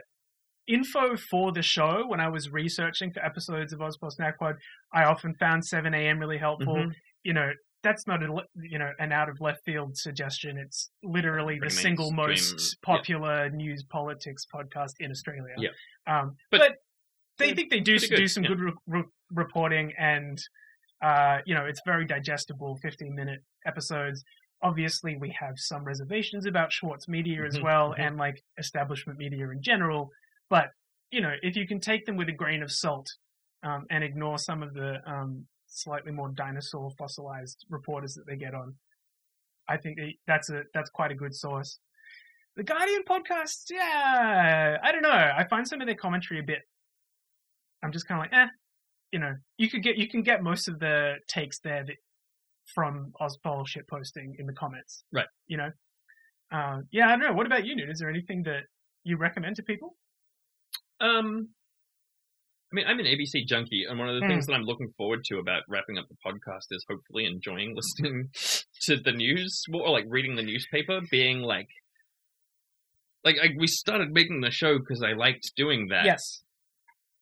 info 0.68 1.16
for 1.16 1.52
the 1.52 1.62
show, 1.62 2.06
when 2.08 2.20
I 2.20 2.30
was 2.30 2.52
researching 2.52 3.12
for 3.12 3.24
episodes 3.26 3.74
of 3.74 3.82
Snack 4.10 4.40
Pod, 4.40 4.56
I 4.94 5.06
often 5.06 5.34
found 5.36 5.64
7am 5.64 6.20
really 6.20 6.38
helpful. 6.38 6.76
Mhm. 6.76 6.94
You 7.24 7.34
know, 7.34 7.52
that's 7.84 8.08
not 8.08 8.22
a 8.24 8.44
you 8.56 8.80
know 8.80 8.92
an 9.00 9.12
out 9.12 9.30
of 9.30 9.40
left 9.40 9.64
field 9.64 9.98
suggestion. 9.98 10.58
It's 10.58 10.90
literally 11.04 11.60
the 11.60 11.70
single 11.70 12.12
most 12.12 12.54
yeah. 12.54 12.96
popular 12.96 13.50
news 13.50 13.84
politics 13.84 14.46
podcast 14.54 14.94
in 15.00 15.12
Australia. 15.12 15.56
Yeah. 15.58 15.70
Um, 16.08 16.36
But 16.52 16.60
but, 16.60 16.72
they 17.38 17.54
think 17.54 17.70
they 17.70 17.80
do 17.80 17.98
pretty 18.00 18.16
do 18.16 18.28
some 18.28 18.44
yeah. 18.44 18.50
good 18.50 18.60
re- 18.60 18.74
re- 18.88 19.04
reporting, 19.32 19.94
and 19.98 20.38
uh, 21.02 21.40
you 21.46 21.54
know 21.54 21.66
it's 21.66 21.82
very 21.86 22.06
digestible, 22.06 22.78
fifteen 22.82 23.16
minute 23.16 23.42
episodes. 23.66 24.24
Obviously, 24.64 25.16
we 25.18 25.30
have 25.40 25.54
some 25.58 25.84
reservations 25.84 26.48
about 26.48 26.74
Schwartz 26.74 27.08
Media 27.08 27.46
as 27.46 27.58
Mhm, 27.58 27.64
well, 27.64 27.92
mhm. 27.92 28.00
and 28.00 28.18
like 28.18 28.42
establishment 28.58 29.20
media 29.20 29.50
in 29.50 29.62
general. 29.62 30.10
But 30.50 30.70
you 31.12 31.22
know, 31.22 31.34
if 31.42 31.56
you 31.56 31.68
can 31.68 31.80
take 31.80 32.06
them 32.06 32.18
with 32.18 32.30
a 32.30 32.34
grain 32.34 32.62
of 32.62 32.72
salt 32.72 33.08
um, 33.64 33.86
and 33.90 34.04
ignore 34.04 34.38
some 34.38 34.62
of 34.62 34.74
the 34.74 34.98
um, 35.06 35.46
slightly 35.68 36.12
more 36.12 36.30
dinosaur 36.30 36.92
fossilized 36.98 37.66
reporters 37.70 38.14
that 38.16 38.26
they 38.28 38.36
get 38.36 38.54
on, 38.54 38.76
I 39.70 39.78
think 39.78 39.98
they, 39.98 40.18
that's 40.28 40.50
a 40.50 40.64
that's 40.74 40.90
quite 40.90 41.12
a 41.12 41.16
good 41.16 41.36
source. 41.36 41.80
The 42.56 42.64
Guardian 42.64 43.04
podcast, 43.08 43.70
yeah, 43.70 44.78
I 44.82 44.92
don't 44.92 45.04
know. 45.04 45.10
I 45.10 45.46
find 45.50 45.68
some 45.68 45.80
of 45.80 45.88
their 45.88 45.96
commentary 45.96 46.40
a 46.40 46.44
bit. 46.44 46.60
I'm 47.84 47.92
just 47.92 48.08
kind 48.08 48.20
of 48.20 48.24
like, 48.32 48.34
eh, 48.34 48.50
you 49.12 49.20
know, 49.20 49.36
you 49.58 49.70
could 49.70 49.84
get 49.84 49.98
you 49.98 50.10
can 50.10 50.24
get 50.24 50.42
most 50.42 50.68
of 50.68 50.80
the 50.80 51.16
takes 51.28 51.60
there 51.60 51.84
that, 51.86 51.96
from 52.74 53.14
Ozpol 53.22 53.66
shit 53.68 53.88
posting 53.88 54.36
in 54.40 54.46
the 54.46 54.54
comments, 54.54 55.04
Right. 55.14 55.28
You 55.46 55.58
know, 55.58 55.70
uh, 56.52 56.80
yeah, 56.92 57.08
I 57.08 57.12
don't 57.12 57.20
know. 57.22 57.34
What 57.34 57.46
about 57.46 57.66
you, 57.66 57.76
Noon? 57.76 57.90
Is 57.90 58.00
there 58.00 58.10
anything 58.10 58.44
that 58.44 58.64
you 59.04 59.18
recommend 59.18 59.56
to 59.58 59.64
people? 59.64 59.96
Um, 61.00 61.50
I 62.72 62.76
mean, 62.76 62.86
I'm 62.88 63.00
an 63.00 63.06
ABC 63.06 63.46
junkie, 63.48 63.86
and 63.88 63.98
one 63.98 64.10
of 64.10 64.16
the 64.16 64.22
Mm. 64.26 64.30
things 64.30 64.46
that 64.48 64.54
I'm 64.54 64.64
looking 64.64 64.92
forward 64.98 65.24
to 65.26 65.38
about 65.40 65.64
wrapping 65.70 65.98
up 65.98 66.06
the 66.10 66.16
podcast 66.26 66.66
is 66.72 66.86
hopefully 66.90 67.26
enjoying 67.26 67.76
listening 67.76 68.30
to 68.82 68.98
the 68.98 69.12
news 69.14 69.64
or 69.74 69.90
like 69.90 70.06
reading 70.08 70.36
the 70.36 70.44
newspaper, 70.44 71.00
being 71.10 71.40
like, 71.42 71.70
like 73.24 73.38
I, 73.42 73.50
we 73.58 73.68
started 73.68 74.12
making 74.12 74.42
the 74.42 74.52
show 74.52 74.80
because 74.80 75.02
I 75.02 75.14
liked 75.14 75.52
doing 75.56 75.88
that, 75.90 76.06
Yes. 76.06 76.44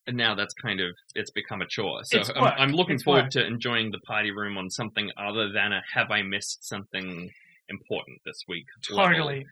and 0.07 0.17
now 0.17 0.33
that's 0.35 0.53
kind 0.55 0.79
of 0.79 0.95
it's 1.13 1.31
become 1.31 1.61
a 1.61 1.67
chore. 1.67 2.01
So 2.05 2.21
I'm. 2.35 2.53
I'm 2.57 2.71
looking 2.71 2.95
It's 2.95 3.03
forward 3.03 3.23
work. 3.25 3.31
to 3.31 3.45
enjoying 3.45 3.91
the 3.91 3.99
party 3.99 4.31
room 4.31 4.57
on 4.57 4.69
something 4.69 5.11
other 5.17 5.51
than 5.51 5.73
a 5.73 5.81
have 5.93 6.09
I 6.11 6.21
missed 6.23 6.63
something 6.67 7.29
important 7.69 8.19
this 8.25 8.39
week? 8.47 8.65
level. 8.89 9.05
Totally. 9.15 9.45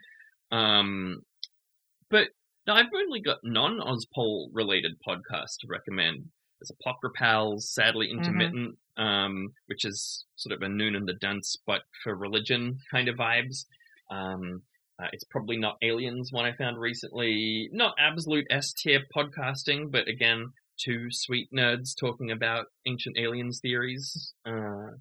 Um, 0.51 1.21
but 2.09 2.29
no, 2.67 2.73
I've 2.73 2.85
only 2.95 3.21
got 3.21 3.39
non 3.43 3.79
Ozpol 3.79 4.47
related 4.53 4.93
podcasts 5.07 5.57
to 5.61 5.67
recommend. 5.69 6.25
There's 6.59 6.71
Apocrypals, 6.71 7.61
Sadly 7.73 8.07
Mm-hmm. 8.07 8.17
Intermittent, 8.19 8.77
um, 8.97 9.49
which 9.67 9.83
is 9.85 10.25
sort 10.35 10.53
of 10.53 10.61
a 10.61 10.69
noon 10.69 10.95
in 10.95 11.05
the 11.05 11.13
dunce, 11.19 11.57
but 11.67 11.81
for 12.03 12.15
religion 12.15 12.77
kind 12.91 13.07
of 13.09 13.15
vibes. 13.17 13.65
Um, 14.11 14.61
Uh, 15.01 15.07
it's 15.11 15.23
probably 15.31 15.57
not 15.57 15.75
Aliens, 15.81 16.29
one 16.31 16.45
I 16.45 16.55
found 16.55 16.77
recently. 16.79 17.67
Not 17.73 17.95
absolute 17.97 18.45
S 18.51 18.71
tier 18.73 19.01
podcasting, 19.17 19.91
but 19.91 20.07
again, 20.07 20.53
two 20.85 21.07
sweet 21.09 21.49
nerds 21.51 21.95
talking 21.99 22.29
about 22.29 22.67
ancient 22.85 23.17
aliens 23.17 23.59
theories. 23.59 24.33
Uh, 24.45 24.91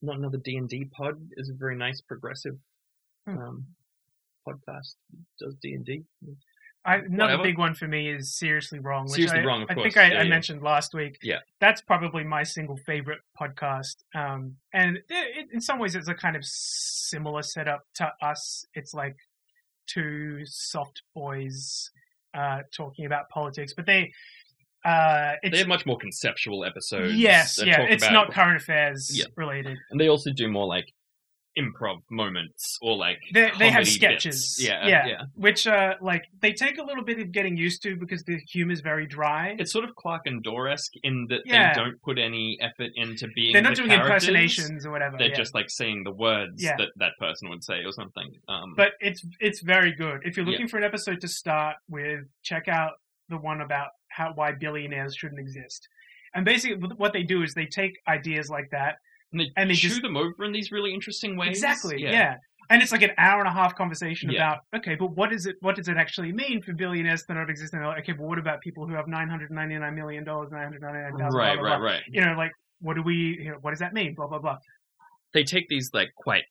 not 0.00 0.16
another 0.16 0.38
D 0.42 0.56
and 0.56 0.66
D 0.68 0.86
pod 0.96 1.14
is 1.36 1.50
a 1.50 1.54
very 1.58 1.76
nice 1.76 2.00
progressive 2.00 2.56
Hmm. 3.26 3.36
um, 3.38 3.66
podcast. 4.48 4.96
Does 5.38 5.54
D 5.62 5.74
and 5.74 5.84
D? 5.84 6.04
I, 6.84 6.96
another 6.96 7.34
Whatever. 7.34 7.42
big 7.44 7.58
one 7.58 7.74
for 7.74 7.86
me 7.86 8.08
is 8.10 8.34
seriously 8.36 8.80
wrong. 8.80 9.04
Which 9.04 9.12
Seriously 9.12 9.38
I, 9.40 9.44
Wrong, 9.44 9.62
of 9.62 9.70
I 9.70 9.74
course. 9.74 9.84
think 9.84 9.96
I, 9.98 10.12
Yeah, 10.12 10.18
I 10.18 10.22
yeah. 10.24 10.28
mentioned 10.28 10.62
last 10.62 10.94
week. 10.94 11.16
Yeah. 11.22 11.38
that's 11.60 11.80
probably 11.80 12.24
my 12.24 12.42
single 12.42 12.76
favorite 12.76 13.20
podcast. 13.40 13.96
Um, 14.14 14.56
and 14.72 14.96
it, 14.96 15.04
it, 15.10 15.46
in 15.52 15.60
some 15.60 15.78
ways, 15.78 15.94
it's 15.94 16.08
a 16.08 16.14
kind 16.14 16.34
of 16.34 16.44
similar 16.44 17.42
setup 17.42 17.82
to 17.96 18.10
us. 18.20 18.64
It's 18.74 18.92
like 18.94 19.14
two 19.86 20.40
soft 20.44 21.02
boys 21.14 21.90
uh, 22.34 22.62
talking 22.76 23.06
about 23.06 23.28
politics, 23.28 23.74
but 23.76 23.86
they. 23.86 24.12
Uh, 24.84 25.34
it's 25.44 25.52
They 25.52 25.58
have 25.58 25.68
much 25.68 25.86
more 25.86 25.96
conceptual 25.98 26.64
episodes. 26.64 27.14
yes, 27.14 27.62
yeah. 27.64 27.82
It's 27.82 28.02
about- 28.02 28.12
not 28.12 28.32
current 28.32 28.60
affairs 28.60 29.16
Yeah. 29.16 29.26
related. 29.36 29.78
and 29.90 30.00
they 30.00 30.08
also 30.08 30.32
do 30.32 30.48
more 30.48 30.66
like 30.66 30.92
improv 31.58 31.98
moments 32.10 32.78
or 32.80 32.96
like 32.96 33.18
They, 33.34 33.50
they 33.58 33.70
have 33.70 33.86
sketches. 33.86 34.56
Yeah, 34.58 34.86
yeah, 34.86 35.06
yeah. 35.06 35.22
which 35.34 35.66
uh, 35.66 35.94
like 36.00 36.24
they 36.40 36.52
take 36.52 36.78
a 36.78 36.82
little 36.82 37.04
bit 37.04 37.18
of 37.18 37.30
getting 37.32 37.56
used 37.56 37.82
to 37.82 37.96
because 37.96 38.22
the 38.24 38.38
humor 38.50 38.72
is 38.72 38.80
very 38.80 39.06
dry. 39.06 39.56
It's 39.58 39.72
sort 39.72 39.84
of 39.84 39.94
Clarke 39.96 40.22
and 40.26 40.42
Dawe-esque 40.42 40.92
in 41.02 41.26
that 41.28 41.40
Yeah. 41.44 41.74
they 41.74 41.80
don't 41.80 42.00
put 42.02 42.18
any 42.18 42.58
effort 42.60 42.90
into 42.96 43.28
being. 43.34 43.52
They're 43.52 43.62
not 43.62 43.76
the 43.76 43.82
doing 43.82 43.90
characters. 43.90 44.28
impersonations 44.28 44.86
or 44.86 44.90
whatever. 44.90 45.16
They're 45.18 45.28
yeah. 45.28 45.36
just 45.36 45.54
like 45.54 45.68
saying 45.68 46.04
the 46.04 46.12
words 46.12 46.62
that 46.62 46.88
that 46.96 47.12
person 47.18 47.48
would 47.50 47.62
say 47.62 47.84
or 47.84 47.92
something. 47.92 48.28
Um, 48.48 48.74
but 48.76 48.92
it's 49.00 49.22
it's 49.40 49.62
very 49.62 49.94
good. 49.94 50.20
If 50.24 50.36
you're 50.36 50.46
looking 50.46 50.68
for 50.68 50.78
an 50.78 50.84
episode 50.84 51.20
to 51.20 51.28
start 51.28 51.76
with, 51.88 52.20
check 52.42 52.68
out 52.68 52.92
the 53.28 53.38
one 53.38 53.60
about 53.60 53.88
how 54.08 54.32
why 54.34 54.52
billionaires 54.52 55.14
shouldn't 55.16 55.40
exist. 55.40 55.86
And 56.34 56.44
basically, 56.44 56.78
what 56.96 57.12
they 57.12 57.22
do 57.22 57.42
is 57.42 57.52
they 57.54 57.66
take 57.66 57.92
ideas 58.08 58.48
like 58.48 58.68
that. 58.72 58.96
And 59.32 59.40
they, 59.40 59.50
and 59.56 59.70
they 59.70 59.74
chew 59.74 59.88
just- 59.88 60.02
them 60.02 60.16
over 60.16 60.44
in 60.44 60.52
these 60.52 60.70
really 60.70 60.92
interesting 60.94 61.36
ways. 61.36 61.50
Exactly. 61.50 62.02
Yeah. 62.02 62.36
And 62.70 62.80
it's 62.80 62.92
like 62.92 63.02
an 63.02 63.10
hour 63.18 63.40
and 63.40 63.48
a 63.48 63.52
half 63.52 63.74
conversation 63.74 64.30
Yeah. 64.30 64.52
about 64.52 64.58
okay, 64.76 64.94
but 64.94 65.08
what 65.16 65.32
is 65.32 65.44
it? 65.46 65.56
What 65.60 65.76
does 65.76 65.88
it 65.88 65.96
actually 65.98 66.32
mean 66.32 66.62
for 66.62 66.72
billionaires 66.72 67.22
to 67.24 67.34
not 67.34 67.50
exist? 67.50 67.74
And 67.74 67.84
like, 67.84 68.00
okay, 68.00 68.12
but 68.12 68.24
what 68.26 68.38
about 68.38 68.60
people 68.62 68.86
who 68.86 68.94
have 68.94 69.08
nine 69.08 69.28
hundred 69.28 69.50
ninety 69.50 69.76
nine 69.76 69.94
million 69.94 70.24
dollars, 70.24 70.50
nine 70.52 70.62
hundred 70.64 70.80
ninety 70.80 71.00
nine 71.00 71.18
thousand? 71.18 71.38
Right, 71.38 71.54
blah, 71.54 71.62
blah, 71.62 71.70
right, 71.72 71.78
blah. 71.80 71.86
right. 71.90 72.02
You 72.08 72.24
know, 72.24 72.34
like 72.34 72.52
what 72.80 72.94
do 72.94 73.02
we? 73.02 73.14
You 73.42 73.50
know, 73.50 73.58
what 73.60 73.70
does 73.72 73.80
that 73.80 73.92
mean? 73.92 74.14
Blah 74.14 74.28
blah 74.28 74.38
blah. 74.38 74.56
They 75.34 75.44
take 75.44 75.68
these 75.68 75.90
like 75.92 76.10
quite 76.16 76.44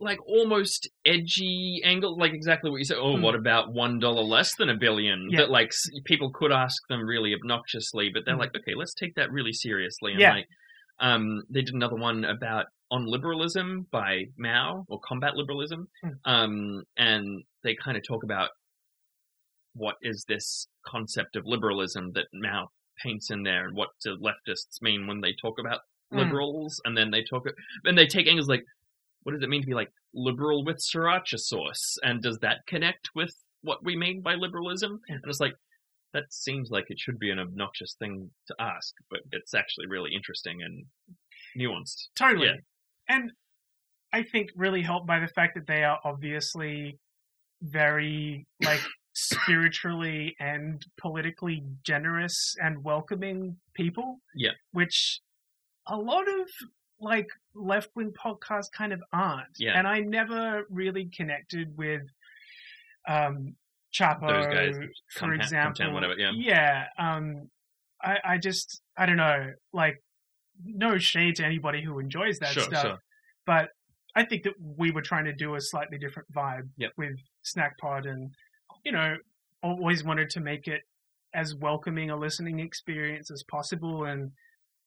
like 0.00 0.18
almost 0.26 0.88
edgy 1.04 1.82
angle, 1.84 2.16
like 2.16 2.32
exactly 2.32 2.70
what 2.70 2.78
you 2.78 2.84
said. 2.84 2.96
Oh, 2.98 3.16
Hmm. 3.16 3.22
what 3.22 3.34
about 3.34 3.72
one 3.74 3.98
dollar 3.98 4.22
less 4.22 4.54
than 4.56 4.70
a 4.70 4.76
billion? 4.76 5.28
Yeah. 5.30 5.40
That 5.40 5.50
like 5.50 5.70
people 6.04 6.30
could 6.30 6.50
ask 6.50 6.80
them 6.88 7.04
really 7.04 7.34
obnoxiously, 7.34 8.08
but 8.08 8.24
they're 8.24 8.34
Hmm. 8.34 8.40
like, 8.40 8.56
okay, 8.56 8.74
let's 8.74 8.94
take 8.94 9.14
that 9.16 9.30
really 9.30 9.52
seriously. 9.52 10.12
And 10.12 10.20
Yeah. 10.20 10.32
like, 10.32 10.46
um, 11.00 11.42
they 11.50 11.62
did 11.62 11.74
another 11.74 11.96
one 11.96 12.24
about 12.24 12.66
on 12.90 13.04
liberalism 13.06 13.86
by 13.90 14.24
Mao 14.38 14.84
or 14.88 15.00
combat 15.00 15.34
liberalism, 15.34 15.88
Hmm. 16.02 16.10
um, 16.24 16.82
and 16.96 17.42
they 17.62 17.74
kind 17.74 17.96
of 17.96 18.04
talk 18.06 18.22
about 18.22 18.50
what 19.74 19.96
is 20.02 20.24
this 20.28 20.68
concept 20.86 21.36
of 21.36 21.44
liberalism 21.44 22.12
that 22.12 22.26
Mao 22.32 22.68
paints 23.02 23.30
in 23.30 23.42
there, 23.42 23.66
and 23.66 23.76
what 23.76 23.88
do 24.02 24.16
leftists 24.16 24.80
mean 24.80 25.06
when 25.06 25.20
they 25.20 25.34
talk 25.34 25.58
about 25.58 25.80
Hmm. 26.10 26.18
liberals, 26.18 26.80
and 26.84 26.96
then 26.96 27.10
they 27.10 27.22
talk, 27.24 27.46
and 27.84 27.98
they 27.98 28.06
take 28.06 28.28
angles 28.28 28.48
like, 28.48 28.62
what 29.24 29.32
does 29.32 29.42
it 29.42 29.48
mean 29.48 29.62
to 29.62 29.66
be 29.66 29.74
like 29.74 29.90
liberal 30.14 30.64
with 30.64 30.76
sriracha 30.78 31.38
sauce, 31.38 31.98
and 32.04 32.22
does 32.22 32.38
that 32.38 32.58
connect 32.66 33.08
with 33.14 33.34
what 33.62 33.84
we 33.84 33.96
mean 33.96 34.22
by 34.22 34.34
liberalism? 34.34 35.00
And 35.08 35.20
it's 35.26 35.40
like 35.40 35.54
that 36.16 36.32
seems 36.32 36.70
like 36.70 36.86
it 36.88 36.98
should 36.98 37.18
be 37.18 37.30
an 37.30 37.38
obnoxious 37.38 37.94
thing 37.98 38.30
to 38.46 38.54
ask, 38.58 38.94
but 39.10 39.20
it's 39.32 39.52
actually 39.52 39.86
really 39.86 40.10
interesting 40.14 40.62
and 40.62 40.86
nuanced. 41.58 42.08
Totally. 42.16 42.46
Yeah. 42.46 42.54
And 43.08 43.32
I 44.14 44.22
think 44.22 44.48
really 44.56 44.80
helped 44.80 45.06
by 45.06 45.20
the 45.20 45.28
fact 45.28 45.54
that 45.56 45.66
they 45.66 45.84
are 45.84 45.98
obviously 46.04 46.98
very 47.60 48.46
like 48.62 48.80
spiritually 49.12 50.34
and 50.40 50.82
politically 50.98 51.62
generous 51.82 52.56
and 52.62 52.82
welcoming 52.82 53.54
people. 53.74 54.18
Yeah. 54.34 54.52
Which 54.72 55.20
a 55.86 55.96
lot 55.98 56.26
of 56.28 56.48
like 56.98 57.28
left 57.54 57.90
wing 57.94 58.12
podcasts 58.12 58.72
kind 58.72 58.94
of 58.94 59.02
aren't. 59.12 59.58
Yeah. 59.58 59.78
And 59.78 59.86
I 59.86 60.00
never 60.00 60.64
really 60.70 61.10
connected 61.14 61.76
with 61.76 62.04
um 63.06 63.54
Chapo, 63.98 64.28
Those 64.28 64.46
guys, 64.46 64.76
for 65.12 65.20
Come 65.20 65.32
example. 65.34 65.74
Town, 65.84 65.94
whatever, 65.94 66.14
yeah. 66.18 66.32
Yeah. 66.34 66.84
Um 66.98 67.48
I, 68.02 68.16
I 68.24 68.38
just 68.38 68.80
I 68.96 69.06
don't 69.06 69.16
know, 69.16 69.52
like 69.72 69.96
no 70.64 70.98
shade 70.98 71.36
to 71.36 71.44
anybody 71.44 71.82
who 71.82 71.98
enjoys 71.98 72.38
that 72.40 72.50
Sure, 72.50 72.62
stuff. 72.64 72.82
sure. 72.82 72.98
But 73.46 73.68
I 74.14 74.24
think 74.24 74.44
that 74.44 74.54
we 74.60 74.90
were 74.90 75.02
trying 75.02 75.24
to 75.26 75.32
do 75.34 75.54
a 75.54 75.60
slightly 75.60 75.98
different 75.98 76.30
vibe 76.32 76.68
Yep. 76.78 76.92
with 76.96 77.16
Snack 77.42 77.76
Pod 77.78 78.06
and 78.06 78.30
you 78.84 78.92
know, 78.92 79.16
always 79.62 80.04
wanted 80.04 80.30
to 80.30 80.40
make 80.40 80.68
it 80.68 80.82
as 81.34 81.54
welcoming 81.56 82.10
a 82.10 82.16
listening 82.16 82.60
experience 82.60 83.30
as 83.30 83.42
possible 83.50 84.04
and 84.04 84.30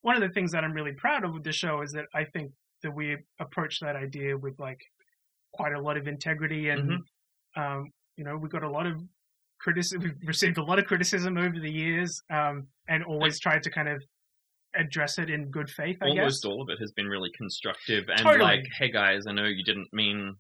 one 0.02 0.16
of 0.16 0.22
the 0.22 0.30
things 0.30 0.52
that 0.54 0.64
I'm 0.64 0.72
really 0.74 0.94
proud 0.94 1.26
of 1.26 1.34
with 1.34 1.44
the 1.44 1.52
show 1.52 1.82
is 1.82 1.92
that 1.92 2.06
I 2.16 2.24
think 2.24 2.52
that 2.84 2.92
we 2.96 3.18
approach 3.40 3.80
that 3.82 3.98
idea 3.98 4.38
with 4.38 4.58
like 4.58 4.80
quite 5.52 5.74
a 5.74 5.82
lot 5.82 5.98
of 5.98 6.08
integrity 6.08 6.70
and 6.70 6.90
Mm-hmm. 6.90 7.62
um, 7.62 7.90
you 8.20 8.26
know, 8.26 8.36
we've 8.36 8.52
got 8.52 8.64
a 8.64 8.70
lot 8.70 8.86
of 8.86 9.02
criticism 9.62 10.02
we've 10.04 10.28
received 10.28 10.58
a 10.58 10.64
lot 10.64 10.78
of 10.78 10.86
criticism 10.86 11.38
over 11.38 11.58
the 11.60 11.72
years, 11.72 12.22
um, 12.30 12.68
and 12.90 13.04
always 13.06 13.40
tried 13.40 13.64
to 13.64 13.72
kind 13.72 13.88
of 13.88 14.04
address 14.76 15.18
it 15.18 15.30
in 15.30 15.50
good 15.50 15.70
faith, 15.70 15.98
I 16.02 16.10
Almost 16.10 16.44
guess. 16.44 16.50
all 16.50 16.62
of 16.62 16.70
it 16.70 16.78
has 16.80 16.92
been 16.92 17.08
really 17.08 17.32
constructive 17.36 18.04
and 18.10 18.20
Totally. 18.20 18.44
like, 18.44 18.66
hey 18.78 18.92
guys, 18.92 19.24
I 19.28 19.32
know 19.32 19.46
you 19.46 19.64
didn't 19.64 19.88
mean 19.92 20.36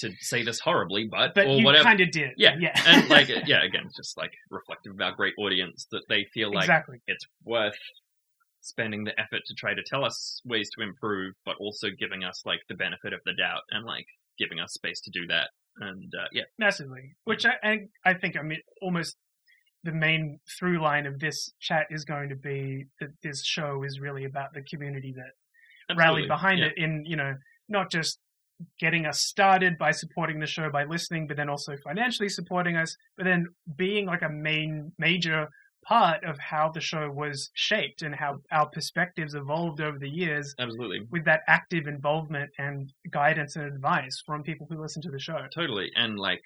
to 0.00 0.10
say 0.20 0.44
this 0.44 0.60
horribly, 0.60 1.08
but, 1.10 1.34
But 1.34 1.46
or 1.46 1.56
you 1.58 1.64
whatever. 1.64 1.84
kind 1.84 2.00
of 2.00 2.10
did. 2.10 2.32
Yeah, 2.36 2.54
Yeah. 2.60 2.72
and 2.86 3.08
like 3.08 3.28
yeah, 3.46 3.64
again, 3.64 3.84
it's 3.86 3.96
just 3.96 4.16
like 4.16 4.32
reflective 4.50 4.92
of 4.92 5.00
our 5.00 5.12
great 5.12 5.34
audience 5.38 5.86
that 5.90 6.02
they 6.08 6.24
feel 6.34 6.52
like 6.52 6.64
exactly. 6.64 7.00
it's 7.08 7.24
worth 7.44 7.78
spending 8.60 9.02
the 9.04 9.18
effort 9.20 9.42
to 9.46 9.54
try 9.54 9.74
to 9.74 9.82
tell 9.86 10.04
us 10.04 10.40
ways 10.44 10.70
to 10.76 10.82
improve, 10.82 11.34
but 11.44 11.56
also 11.58 11.88
giving 11.98 12.22
us 12.22 12.42
like 12.46 12.60
the 12.68 12.74
benefit 12.74 13.12
of 13.12 13.20
the 13.24 13.34
doubt 13.34 13.62
and 13.70 13.84
like 13.84 14.06
giving 14.38 14.60
us 14.60 14.72
space 14.72 15.00
to 15.02 15.10
do 15.10 15.26
that. 15.28 15.48
And 15.78 16.12
uh, 16.18 16.28
yeah, 16.32 16.44
massively. 16.58 17.14
Which 17.24 17.44
I, 17.44 17.54
I 17.62 17.78
I 18.04 18.14
think 18.14 18.36
I 18.38 18.42
mean 18.42 18.60
almost 18.80 19.16
the 19.82 19.92
main 19.92 20.38
through 20.58 20.80
line 20.82 21.06
of 21.06 21.18
this 21.18 21.52
chat 21.60 21.86
is 21.90 22.04
going 22.04 22.28
to 22.30 22.36
be 22.36 22.86
that 23.00 23.10
this 23.22 23.44
show 23.44 23.82
is 23.82 24.00
really 24.00 24.24
about 24.24 24.54
the 24.54 24.62
community 24.62 25.12
that 25.16 25.96
rallied 25.96 26.28
behind 26.28 26.60
Yeah. 26.60 26.66
it 26.66 26.72
in 26.76 27.04
you 27.04 27.16
know 27.16 27.34
not 27.68 27.90
just 27.90 28.18
getting 28.80 29.04
us 29.04 29.20
started 29.20 29.76
by 29.76 29.90
supporting 29.90 30.38
the 30.40 30.46
show 30.46 30.70
by 30.70 30.84
listening 30.84 31.26
but 31.26 31.36
then 31.36 31.48
also 31.48 31.74
financially 31.84 32.28
supporting 32.28 32.76
us 32.76 32.96
but 33.16 33.24
then 33.24 33.48
being 33.76 34.06
like 34.06 34.22
a 34.22 34.28
main 34.30 34.92
major 34.98 35.48
part 35.84 36.24
of 36.24 36.38
how 36.38 36.70
the 36.70 36.80
show 36.80 37.10
was 37.10 37.50
shaped 37.54 38.02
and 38.02 38.14
how 38.14 38.40
our 38.50 38.66
perspectives 38.66 39.34
evolved 39.34 39.80
over 39.80 39.98
the 39.98 40.08
years 40.08 40.54
Absolutely, 40.58 41.06
with 41.10 41.24
that 41.24 41.42
active 41.46 41.86
involvement 41.86 42.50
and 42.58 42.92
guidance 43.10 43.56
and 43.56 43.64
advice 43.66 44.22
from 44.24 44.42
people 44.42 44.66
who 44.68 44.80
listen 44.80 45.02
to 45.02 45.10
the 45.10 45.18
show. 45.18 45.46
Totally, 45.54 45.90
and 45.94 46.18
like 46.18 46.42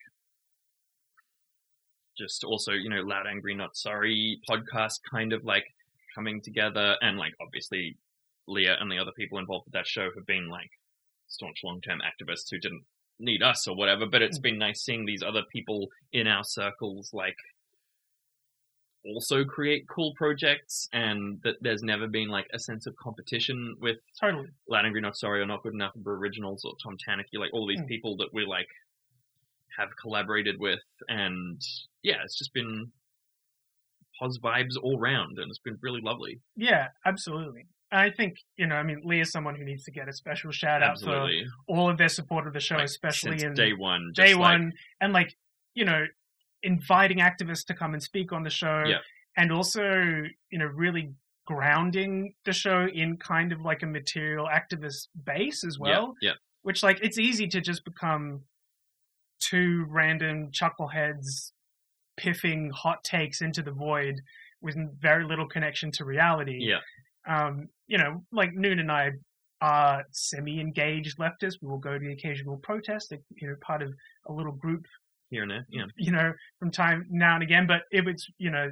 just 2.17 2.45
also 2.45 2.73
you 2.73 2.91
know, 2.91 3.03
loud, 3.03 3.27
angry, 3.27 3.55
not 3.55 3.77
sorry 3.77 4.41
podcast 4.49 5.01
kind 5.11 5.33
of 5.33 5.45
like 5.45 5.65
coming 6.15 6.41
together, 6.41 6.97
and 7.01 7.17
like 7.17 7.33
obviously 7.41 7.97
Leah 8.47 8.77
and 8.81 8.91
the 8.91 8.99
other 8.99 9.13
people 9.17 9.39
involved 9.39 9.67
with 9.67 9.75
that 9.75 9.87
show 9.87 10.11
have 10.15 10.27
been 10.27 10.49
like 10.49 10.71
staunch 11.29 11.61
long-term 11.63 12.01
activists 12.01 12.51
who 12.51 12.59
didn't 12.59 12.83
need 13.21 13.43
us 13.43 13.67
or 13.69 13.77
whatever, 13.77 14.07
but 14.07 14.23
it's 14.23 14.39
mm. 14.39 14.43
been 14.43 14.59
nice 14.59 14.83
seeing 14.83 15.05
these 15.05 15.23
other 15.23 15.43
people 15.53 15.89
in 16.13 16.27
our 16.27 16.45
circles 16.45 17.11
like 17.13 17.37
also 19.15 19.45
create 19.45 19.87
cool 19.89 20.13
projects 20.17 20.89
and 20.93 21.41
that 21.43 21.57
there's 21.61 21.83
never 21.83 22.07
been 22.07 22.29
like 22.29 22.47
a 22.53 22.59
sense 22.59 22.87
of 22.87 22.95
competition 22.97 23.77
with 23.81 23.97
totally 24.21 24.49
Loud 24.69 24.85
Angry 24.87 25.01
Not 25.01 25.17
Sorry 25.17 25.41
or 25.41 25.47
Not 25.47 25.63
Good 25.63 25.75
Enough 25.75 25.93
for 26.03 26.17
Originals 26.17 26.65
or 26.65 26.75
Tom 26.83 26.97
Tanuki, 27.05 27.39
like 27.39 27.53
all 27.53 27.67
these 27.67 27.81
Mm. 27.81 27.89
people 27.89 28.17
that 28.19 28.29
we 28.33 28.45
like 28.47 28.69
have 29.79 29.89
collaborated 30.01 30.57
with 30.59 30.81
and 31.09 31.61
yeah, 32.03 32.17
it's 32.25 32.37
just 32.37 32.53
been 32.53 32.91
pos 34.19 34.39
vibes 34.39 34.75
all 34.83 34.99
round 34.99 35.39
and 35.39 35.49
it's 35.49 35.61
been 35.61 35.79
really 35.83 36.01
lovely. 36.03 36.41
Yeah, 36.57 36.89
absolutely. 37.07 37.67
I 37.91 38.11
think, 38.11 38.37
you 38.57 38.67
know, 38.67 38.75
I 38.75 38.83
mean, 38.83 39.01
Lee 39.05 39.21
is 39.21 39.31
someone 39.31 39.55
who 39.55 39.65
needs 39.65 39.85
to 39.85 39.91
get 39.91 40.09
a 40.09 40.13
special 40.13 40.51
shout 40.51 40.83
out 40.83 40.91
Absolutely. 40.91 41.45
for 41.67 41.75
all 41.77 41.89
of 41.89 41.97
their 41.97 42.09
support 42.11 42.47
of 42.47 42.53
the 42.53 42.61
show, 42.61 42.75
Like, 42.77 42.85
especially 42.85 43.43
in 43.43 43.55
day 43.55 43.73
one. 43.73 44.13
day 44.15 44.29
just, 44.31 44.39
like, 44.41 44.53
one. 44.59 44.73
And, 45.01 45.13
like, 45.15 45.35
you 45.75 45.87
know, 45.87 46.05
inviting 46.63 47.19
activists 47.19 47.65
to 47.67 47.75
come 47.75 47.95
and 47.95 48.03
speak 48.03 48.33
on 48.33 48.43
the 48.43 48.51
show. 48.51 48.85
Yeah. 48.87 48.99
And 49.37 49.53
also, 49.53 49.83
you 50.51 50.59
know, 50.59 50.67
really 50.67 51.13
grounding 51.47 52.35
the 52.45 52.53
show 52.53 52.87
in 52.93 53.17
kind 53.17 53.53
of 53.53 53.61
like 53.63 53.83
a 53.83 53.87
material 53.87 54.47
activist 54.47 55.09
base 55.25 55.65
as 55.65 55.79
well. 55.79 56.15
yeah, 56.21 56.33
which 56.63 56.83
like 56.83 56.99
it's 57.03 57.19
easy 57.19 57.47
to 57.49 57.61
just 57.61 57.85
become 57.85 58.43
two 59.41 59.87
random 59.89 60.51
chuckleheads 60.51 61.53
piffing 62.17 62.71
hot 62.75 63.03
takes 63.05 63.41
into 63.41 63.63
the 63.63 63.71
void 63.71 64.21
with 64.61 64.77
very 65.01 65.25
little 65.25 65.47
connection 65.47 65.91
to 65.93 66.05
reality. 66.05 66.59
Yeah. 66.61 66.81
Um, 67.29 67.69
you 67.87 67.99
know, 67.99 68.25
like 68.33 68.53
Noon 68.55 68.81
and 68.81 68.91
I 68.91 69.13
are 69.61 70.05
semi-engaged 70.13 71.19
leftists. 71.19 71.57
We 71.63 71.69
will 71.69 71.79
go 71.79 71.95
to 71.95 71.99
the 71.99 72.13
occasional 72.13 72.59
protest, 72.59 73.13
you 73.37 73.49
know, 73.49 73.55
part 73.61 73.83
of 73.83 73.93
a 74.27 74.33
little 74.33 74.53
group 74.53 74.85
Here 75.31 75.43
and 75.43 75.51
there. 75.51 75.67
Yeah. 75.71 75.85
you 75.97 76.13
know, 76.13 76.33
from 76.59 76.71
time 76.71 77.07
now 77.11 77.35
and 77.35 77.43
again. 77.43 77.67
But 77.67 77.83
if 77.91 78.07
it's, 78.07 78.27
you 78.39 78.51
know, 78.51 78.71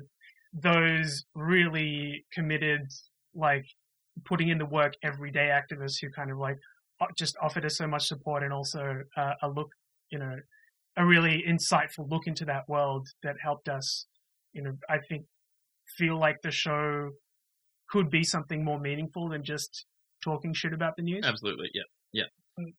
those 0.52 1.24
really 1.34 2.24
committed, 2.32 2.80
like 3.34 3.64
putting 4.24 4.48
in 4.48 4.58
the 4.58 4.66
work 4.66 4.94
everyday 5.02 5.48
activists 5.48 5.96
who 6.00 6.10
kind 6.10 6.30
of 6.30 6.38
like 6.38 6.56
just 7.18 7.36
offered 7.42 7.64
us 7.64 7.76
so 7.76 7.86
much 7.86 8.06
support 8.06 8.42
and 8.42 8.52
also 8.52 9.02
uh, 9.16 9.34
a 9.42 9.48
look, 9.48 9.68
you 10.10 10.18
know, 10.18 10.36
a 10.96 11.04
really 11.04 11.44
insightful 11.46 12.10
look 12.10 12.26
into 12.26 12.44
that 12.46 12.66
world 12.68 13.06
that 13.22 13.36
helped 13.42 13.68
us, 13.68 14.06
you 14.54 14.62
know, 14.62 14.72
I 14.88 14.98
think 15.08 15.26
feel 15.98 16.18
like 16.18 16.36
the 16.42 16.50
show 16.50 17.10
could 17.90 18.10
be 18.10 18.24
something 18.24 18.64
more 18.64 18.80
meaningful 18.80 19.28
than 19.28 19.44
just 19.44 19.84
talking 20.24 20.54
shit 20.54 20.72
about 20.72 20.96
the 20.96 21.02
news. 21.02 21.24
Absolutely. 21.24 21.70
Yeah. 21.74 21.82
Yeah. 22.12 22.24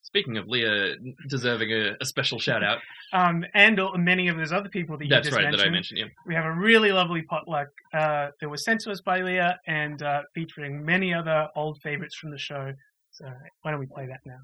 Speaking 0.02 0.38
of 0.38 0.48
Leah 0.48 0.96
deserving 1.30 1.72
a, 1.72 1.96
a 2.02 2.06
special 2.06 2.40
shout 2.40 2.64
out, 2.64 2.80
Um, 3.14 3.46
and 3.54 3.80
all- 3.80 3.98
many 3.98 4.28
of 4.28 4.36
those 4.36 4.52
other 4.52 4.68
people 4.70 4.98
that 4.98 5.06
you 5.06 5.10
that's 5.10 5.28
just 5.28 5.36
right 5.38 5.44
mentioned. 5.44 5.62
that 5.62 5.68
I 5.68 5.70
mentioned. 5.70 6.00
Yeah. 6.00 6.06
we 6.26 6.36
have 6.36 6.44
a 6.46 6.52
really 6.52 6.92
lovely 6.92 7.22
potluck 7.22 7.70
uh, 7.94 8.28
that 8.42 8.50
was 8.50 8.66
sent 8.66 8.82
to 8.82 8.92
us 8.92 9.00
by 9.02 9.22
Leah 9.22 9.58
and 9.66 10.02
uh, 10.04 10.24
featuring 10.36 10.84
many 10.84 11.14
other 11.14 11.48
old 11.56 11.80
favorites 11.82 12.16
from 12.16 12.32
the 12.32 12.38
show. 12.38 12.74
So 13.12 13.26
why 13.62 13.72
don't 13.72 13.80
we 13.80 13.86
play 13.86 14.08
that 14.08 14.20
now? 14.26 14.40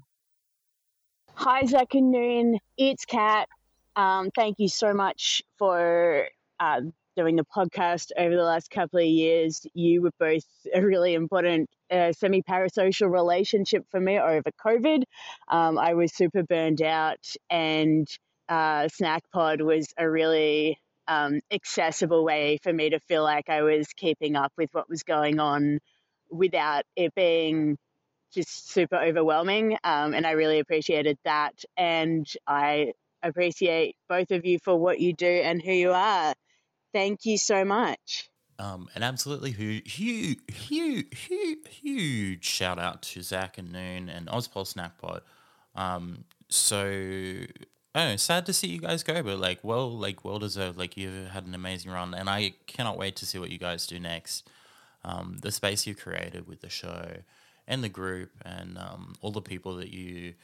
Hi, 1.34 1.64
Zach 1.66 1.94
and 1.94 2.10
Noon. 2.10 2.58
It's 2.78 3.04
Kat. 3.04 3.48
Um, 3.96 4.30
thank 4.34 4.58
you 4.58 4.68
so 4.68 4.94
much 4.94 5.42
for 5.58 6.26
uh, 6.60 6.80
doing 7.16 7.36
the 7.36 7.44
podcast 7.44 8.10
over 8.16 8.34
the 8.34 8.42
last 8.42 8.70
couple 8.70 8.98
of 8.98 9.06
years. 9.06 9.66
You 9.74 10.02
were 10.02 10.12
both 10.18 10.44
a 10.74 10.80
really 10.80 11.14
important 11.14 11.68
uh, 11.90 12.12
semi 12.12 12.42
parasocial 12.42 13.10
relationship 13.10 13.84
for 13.90 14.00
me 14.00 14.18
over 14.18 14.50
COVID. 14.64 15.04
Um, 15.48 15.78
I 15.78 15.94
was 15.94 16.14
super 16.14 16.42
burned 16.42 16.82
out, 16.82 17.24
and 17.50 18.08
uh, 18.48 18.88
Snack 18.88 19.22
Pod 19.32 19.60
was 19.60 19.86
a 19.98 20.08
really 20.08 20.78
um, 21.08 21.40
accessible 21.50 22.24
way 22.24 22.58
for 22.62 22.72
me 22.72 22.90
to 22.90 23.00
feel 23.00 23.22
like 23.22 23.48
I 23.48 23.62
was 23.62 23.88
keeping 23.94 24.36
up 24.36 24.52
with 24.56 24.70
what 24.72 24.88
was 24.88 25.02
going 25.02 25.40
on 25.40 25.80
without 26.30 26.84
it 26.96 27.14
being 27.14 27.76
just 28.32 28.70
super 28.70 28.96
overwhelming. 28.96 29.78
Um, 29.84 30.14
and 30.14 30.26
I 30.26 30.32
really 30.32 30.58
appreciated 30.58 31.18
that. 31.24 31.64
And 31.76 32.26
I 32.46 32.92
appreciate 33.22 33.96
both 34.08 34.30
of 34.30 34.44
you 34.44 34.58
for 34.58 34.76
what 34.76 35.00
you 35.00 35.14
do 35.14 35.26
and 35.26 35.62
who 35.62 35.72
you 35.72 35.92
are. 35.92 36.34
Thank 36.94 37.26
you 37.26 37.36
so 37.36 37.64
much. 37.64 38.30
Um, 38.58 38.88
an 38.94 39.02
absolutely 39.02 39.50
huge, 39.50 39.92
huge, 39.92 40.38
huge, 40.48 41.68
huge, 41.68 42.44
shout 42.44 42.78
out 42.78 43.02
to 43.02 43.20
Zach 43.20 43.58
and 43.58 43.72
Noon 43.72 44.08
and 44.08 44.28
Ozpol 44.28 44.64
Snackpod. 44.64 45.22
Um, 45.74 46.24
so, 46.48 46.86
know, 47.96 48.16
sad 48.16 48.46
to 48.46 48.52
see 48.52 48.68
you 48.68 48.78
guys 48.78 49.02
go, 49.02 49.24
but 49.24 49.38
like, 49.38 49.58
well, 49.64 49.90
like, 49.90 50.24
well 50.24 50.38
deserved. 50.38 50.78
Like, 50.78 50.96
you've 50.96 51.30
had 51.30 51.46
an 51.46 51.54
amazing 51.54 51.90
run, 51.90 52.14
and 52.14 52.30
I 52.30 52.54
cannot 52.68 52.96
wait 52.96 53.16
to 53.16 53.26
see 53.26 53.40
what 53.40 53.50
you 53.50 53.58
guys 53.58 53.88
do 53.88 53.98
next. 53.98 54.48
Um, 55.04 55.38
the 55.42 55.50
space 55.50 55.88
you 55.88 55.96
created 55.96 56.46
with 56.46 56.60
the 56.60 56.70
show 56.70 57.08
and 57.66 57.82
the 57.82 57.88
group 57.88 58.30
and 58.44 58.78
um, 58.78 59.16
all 59.20 59.32
the 59.32 59.42
people 59.42 59.74
that 59.76 59.90
you 59.90 60.34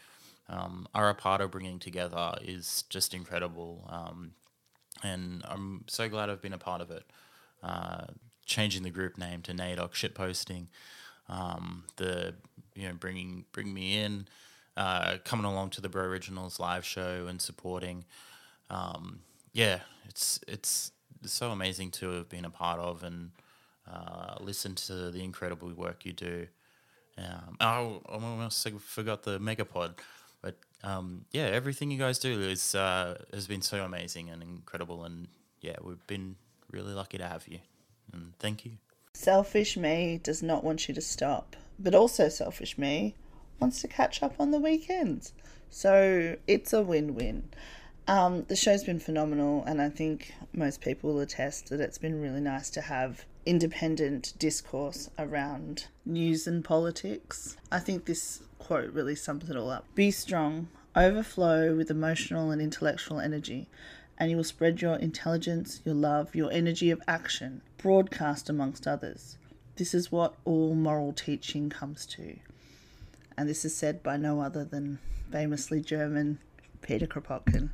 um, 0.48 0.88
are 0.94 1.08
a 1.08 1.14
part 1.14 1.40
of 1.40 1.52
bringing 1.52 1.78
together 1.78 2.34
is 2.42 2.84
just 2.90 3.14
incredible. 3.14 3.88
Um, 3.88 4.32
and 5.02 5.42
I'm 5.48 5.84
so 5.86 6.08
glad 6.08 6.30
I've 6.30 6.42
been 6.42 6.52
a 6.52 6.58
part 6.58 6.80
of 6.80 6.90
it. 6.90 7.04
Uh, 7.62 8.06
changing 8.46 8.82
the 8.82 8.90
group 8.90 9.16
name 9.18 9.42
to 9.42 9.52
NAIDOC 9.52 9.92
shitposting, 9.92 10.66
um, 11.28 11.84
the 11.96 12.34
you 12.74 12.88
know 12.88 12.94
bringing 12.94 13.44
bring 13.52 13.72
me 13.72 13.98
in, 13.98 14.26
uh, 14.76 15.18
coming 15.24 15.44
along 15.44 15.70
to 15.70 15.80
the 15.80 15.88
Bro 15.88 16.04
Originals 16.04 16.58
live 16.58 16.84
show 16.84 17.26
and 17.28 17.40
supporting. 17.40 18.04
Um, 18.68 19.20
yeah, 19.52 19.80
it's 20.08 20.40
it's 20.48 20.92
so 21.24 21.50
amazing 21.50 21.90
to 21.92 22.10
have 22.10 22.28
been 22.28 22.44
a 22.44 22.50
part 22.50 22.80
of 22.80 23.02
and 23.02 23.30
uh, 23.90 24.36
listen 24.40 24.74
to 24.74 25.10
the 25.10 25.22
incredible 25.22 25.72
work 25.74 26.04
you 26.04 26.12
do. 26.12 26.46
Um, 27.18 27.56
oh, 27.60 28.02
I 28.08 28.12
almost 28.12 28.68
forgot 28.80 29.24
the 29.24 29.38
Megapod, 29.38 29.94
um, 30.82 31.24
yeah, 31.32 31.44
everything 31.44 31.90
you 31.90 31.98
guys 31.98 32.18
do 32.18 32.40
is 32.40 32.74
uh, 32.74 33.18
has 33.32 33.46
been 33.46 33.62
so 33.62 33.84
amazing 33.84 34.30
and 34.30 34.42
incredible, 34.42 35.04
and 35.04 35.28
yeah, 35.60 35.76
we've 35.82 36.06
been 36.06 36.36
really 36.70 36.92
lucky 36.92 37.18
to 37.18 37.26
have 37.26 37.46
you, 37.48 37.58
and 38.12 38.32
thank 38.38 38.64
you. 38.64 38.72
Selfish 39.14 39.76
me 39.76 40.20
does 40.22 40.42
not 40.42 40.64
want 40.64 40.88
you 40.88 40.94
to 40.94 41.00
stop, 41.00 41.56
but 41.78 41.94
also 41.94 42.28
selfish 42.28 42.78
me 42.78 43.16
wants 43.58 43.82
to 43.82 43.88
catch 43.88 44.22
up 44.22 44.34
on 44.40 44.50
the 44.50 44.58
weekends. 44.58 45.32
So 45.68 46.36
it's 46.46 46.72
a 46.72 46.82
win 46.82 47.14
win. 47.14 47.50
Um, 48.08 48.44
the 48.48 48.56
show's 48.56 48.82
been 48.82 48.98
phenomenal, 48.98 49.62
and 49.66 49.80
I 49.80 49.90
think 49.90 50.34
most 50.52 50.80
people 50.80 51.12
will 51.12 51.20
attest 51.20 51.68
that 51.68 51.80
it's 51.80 51.98
been 51.98 52.20
really 52.20 52.40
nice 52.40 52.70
to 52.70 52.80
have 52.80 53.24
independent 53.46 54.34
discourse 54.38 55.10
around 55.18 55.86
news 56.04 56.46
and 56.46 56.64
politics. 56.64 57.56
I 57.70 57.78
think 57.78 58.04
this 58.04 58.42
quote 58.58 58.92
really 58.92 59.14
sums 59.14 59.48
it 59.48 59.56
all 59.56 59.70
up. 59.70 59.86
Be 59.94 60.10
strong, 60.10 60.68
overflow 60.94 61.74
with 61.74 61.90
emotional 61.90 62.50
and 62.50 62.60
intellectual 62.60 63.20
energy, 63.20 63.68
and 64.18 64.30
you 64.30 64.36
will 64.36 64.44
spread 64.44 64.82
your 64.82 64.96
intelligence, 64.96 65.80
your 65.84 65.94
love, 65.94 66.34
your 66.34 66.52
energy 66.52 66.90
of 66.90 67.02
action, 67.08 67.62
broadcast 67.78 68.50
amongst 68.50 68.86
others. 68.86 69.38
This 69.76 69.94
is 69.94 70.12
what 70.12 70.34
all 70.44 70.74
moral 70.74 71.12
teaching 71.12 71.70
comes 71.70 72.04
to. 72.06 72.36
And 73.36 73.48
this 73.48 73.64
is 73.64 73.74
said 73.74 74.02
by 74.02 74.18
no 74.18 74.42
other 74.42 74.64
than 74.64 74.98
famously 75.32 75.80
German 75.80 76.38
Peter 76.82 77.06
Kropotkin. 77.06 77.70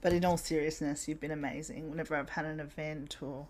But 0.00 0.12
in 0.12 0.24
all 0.24 0.38
seriousness, 0.38 1.06
you've 1.06 1.20
been 1.20 1.30
amazing. 1.30 1.90
Whenever 1.90 2.16
I've 2.16 2.30
had 2.30 2.46
an 2.46 2.60
event 2.60 3.18
or 3.20 3.48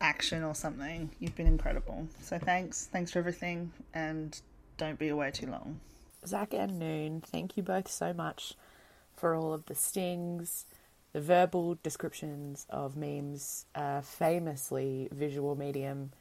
action 0.00 0.42
or 0.42 0.54
something, 0.54 1.10
you've 1.18 1.36
been 1.36 1.46
incredible. 1.46 2.06
So 2.22 2.38
thanks. 2.38 2.88
Thanks 2.92 3.12
for 3.12 3.18
everything. 3.18 3.72
And 3.92 4.38
don't 4.76 4.98
be 4.98 5.08
away 5.08 5.30
too 5.30 5.46
long. 5.46 5.80
Zach 6.26 6.54
and 6.54 6.78
Noon, 6.78 7.20
thank 7.20 7.56
you 7.56 7.62
both 7.62 7.90
so 7.90 8.12
much 8.12 8.54
for 9.14 9.34
all 9.34 9.52
of 9.52 9.66
the 9.66 9.74
stings, 9.74 10.66
the 11.12 11.20
verbal 11.20 11.78
descriptions 11.82 12.66
of 12.70 12.96
memes, 12.96 13.66
famously 14.02 15.08
visual 15.12 15.54
medium, 15.54 16.12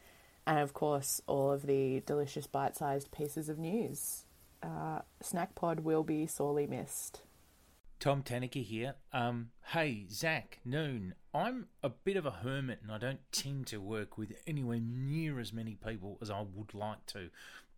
and 0.45 0.59
of 0.59 0.73
course, 0.73 1.21
all 1.25 1.51
of 1.51 1.65
the 1.65 2.01
delicious 2.05 2.47
bite 2.47 2.75
sized 2.75 3.11
pieces 3.11 3.49
of 3.49 3.57
news. 3.57 4.25
Uh, 4.61 4.99
Snack 5.21 5.55
Pod 5.55 5.81
will 5.81 6.03
be 6.03 6.27
sorely 6.27 6.67
missed. 6.67 7.21
Tom 8.03 8.21
Tanuki 8.21 8.63
here. 8.63 8.95
Um, 9.13 9.51
hey, 9.67 10.07
Zach, 10.11 10.59
Noon. 10.65 11.15
I'm 11.33 11.67
a 11.81 11.87
bit 11.87 12.17
of 12.17 12.25
a 12.25 12.31
hermit 12.31 12.79
and 12.83 12.91
I 12.91 12.97
don't 12.97 13.21
tend 13.31 13.67
to 13.67 13.79
work 13.79 14.17
with 14.17 14.33
anywhere 14.45 14.81
near 14.81 15.39
as 15.39 15.53
many 15.53 15.75
people 15.75 16.17
as 16.21 16.29
I 16.29 16.41
would 16.41 16.73
like 16.73 17.05
to. 17.05 17.29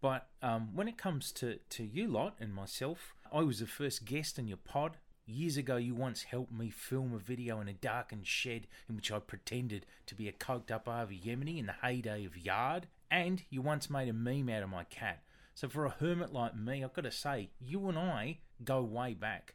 But 0.02 0.30
um, 0.42 0.70
when 0.74 0.88
it 0.88 0.98
comes 0.98 1.32
to, 1.34 1.60
to 1.70 1.84
you 1.84 2.08
lot 2.08 2.38
and 2.40 2.56
myself, 2.56 3.14
I 3.32 3.42
was 3.42 3.60
the 3.60 3.68
first 3.68 4.06
guest 4.06 4.40
in 4.40 4.48
your 4.48 4.58
pod. 4.58 4.98
Years 5.28 5.58
ago, 5.58 5.76
you 5.76 5.94
once 5.94 6.24
helped 6.24 6.52
me 6.52 6.72
film 6.72 7.14
a 7.14 7.20
video 7.20 7.62
in 7.62 7.68
a 7.68 7.74
darkened 7.74 8.26
shed 8.26 8.66
in 8.90 8.96
which 8.96 9.12
I 9.12 9.20
pretended 9.20 9.86
to 10.08 10.16
be 10.16 10.28
a 10.28 10.32
coked 10.32 10.72
up 10.72 10.90
Avi 10.90 11.22
Yemini 11.24 11.60
in 11.60 11.68
the 11.68 11.76
heyday 11.84 12.26
of 12.26 12.36
Yard. 12.36 12.88
And 13.12 13.44
you 13.52 13.62
once 13.62 13.92
made 13.92 14.10
a 14.10 14.14
meme 14.14 14.50
out 14.50 14.64
of 14.64 14.70
my 14.70 14.86
cat. 14.86 15.22
So 15.54 15.70
for 15.70 15.86
a 15.86 15.92
hermit 15.92 16.34
like 16.34 16.58
me, 16.58 16.84
I've 16.84 16.94
got 16.94 17.04
to 17.04 17.12
say, 17.12 17.52
you 17.62 17.88
and 17.90 18.00
I 18.00 18.40
go 18.64 18.82
way 18.82 19.14
back. 19.14 19.54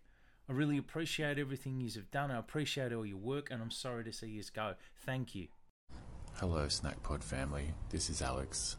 I 0.51 0.53
really 0.53 0.79
appreciate 0.79 1.39
everything 1.39 1.81
you 1.81 1.89
have 1.95 2.11
done. 2.11 2.33
I 2.33 2.39
appreciate 2.41 2.93
all 2.93 3.07
your 3.07 3.19
work, 3.19 3.53
and 3.53 3.63
I'm 3.63 3.71
sorry 3.71 4.03
to 4.03 4.13
see 4.13 4.27
you 4.27 4.43
go. 4.53 4.75
Thank 5.07 5.33
you. 5.37 5.47
Hello, 6.41 6.67
Snackpod 6.67 7.23
family. 7.23 7.73
This 7.91 8.11
is 8.11 8.21
Alex. 8.21 8.77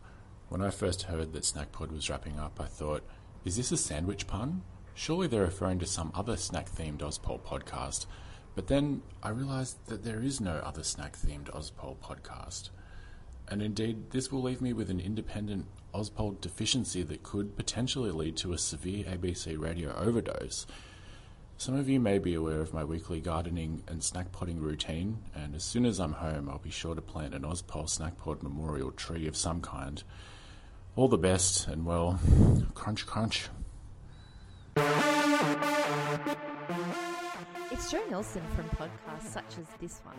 When 0.50 0.62
I 0.62 0.70
first 0.70 1.04
heard 1.04 1.32
that 1.32 1.44
Snackpod 1.44 1.94
was 1.94 2.10
wrapping 2.10 2.38
up, 2.38 2.60
I 2.60 2.66
thought, 2.66 3.06
is 3.46 3.56
this 3.56 3.72
a 3.72 3.78
sandwich 3.78 4.28
pun? 4.28 4.64
Surely 4.96 5.28
they're 5.28 5.44
referring 5.44 5.80
to 5.80 5.86
some 5.86 6.12
other 6.14 6.36
snack 6.36 6.70
themed 6.70 6.98
Ozpol 6.98 7.40
podcast. 7.40 8.06
But 8.54 8.68
then 8.68 9.02
I 9.24 9.30
realised 9.30 9.78
that 9.86 10.04
there 10.04 10.22
is 10.22 10.42
no 10.42 10.56
other 10.56 10.84
snack 10.84 11.16
themed 11.16 11.50
Ozpol 11.52 11.96
podcast. 12.00 12.72
And 13.48 13.62
indeed, 13.62 14.12
this 14.12 14.30
will 14.30 14.42
leave 14.42 14.60
me 14.60 14.74
with 14.74 14.90
an 14.90 15.00
independent 15.00 15.68
Ozpol 15.94 16.42
deficiency 16.42 17.04
that 17.04 17.24
could 17.24 17.56
potentially 17.56 18.12
lead 18.12 18.36
to 18.38 18.52
a 18.52 18.58
severe 18.58 19.06
ABC 19.06 19.58
radio 19.58 19.96
overdose. 19.96 20.68
Some 21.62 21.76
of 21.76 21.88
you 21.88 22.00
may 22.00 22.18
be 22.18 22.34
aware 22.34 22.60
of 22.60 22.74
my 22.74 22.84
weekly 22.84 23.22
gardening 23.22 23.84
and 23.88 24.04
snack 24.04 24.32
potting 24.32 24.60
routine, 24.60 25.20
and 25.36 25.54
as 25.54 25.64
soon 25.64 25.86
as 25.86 26.00
I'm 26.00 26.14
home, 26.14 26.50
I'll 26.50 26.58
be 26.58 26.72
sure 26.72 26.96
to 26.96 27.04
plant 27.04 27.36
an 27.36 27.44
Ozpol 27.44 27.88
snack 27.88 28.18
pod 28.18 28.42
memorial 28.42 28.90
tree 28.90 29.28
of 29.28 29.38
some 29.38 29.62
kind. 29.62 30.04
All 30.96 31.08
the 31.08 31.20
best, 31.20 31.68
and 31.68 31.86
well, 31.86 32.20
crunch 32.74 33.06
crunch. 33.06 33.48
It's 37.70 37.92
Joe 37.92 38.06
Nelson 38.10 38.42
from 38.56 38.68
podcasts 38.70 39.32
such 39.32 39.60
as 39.60 39.68
this 39.80 40.02
one. 40.04 40.16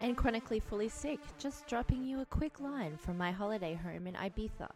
And 0.00 0.16
Chronically 0.16 0.60
Fully 0.60 0.88
Sick, 0.88 1.20
just 1.38 1.66
dropping 1.66 2.04
you 2.04 2.22
a 2.22 2.26
quick 2.26 2.58
line 2.58 2.96
from 2.96 3.18
my 3.18 3.32
holiday 3.32 3.74
home 3.74 4.06
in 4.06 4.14
Ibiza. 4.14 4.70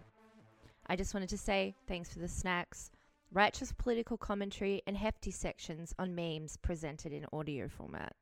I 0.87 0.97
just 0.97 1.15
wanted 1.15 1.31
to 1.31 1.39
say 1.39 1.75
thanks 1.87 2.13
for 2.13 2.19
the 2.19 2.29
snacks, 2.29 2.91
righteous 3.33 3.73
political 3.73 4.17
commentary, 4.17 4.83
and 4.87 4.97
hefty 4.97 5.31
sections 5.31 5.95
on 5.99 6.15
memes 6.15 6.57
presented 6.57 7.13
in 7.13 7.27
audio 7.33 7.69
format. 7.69 8.15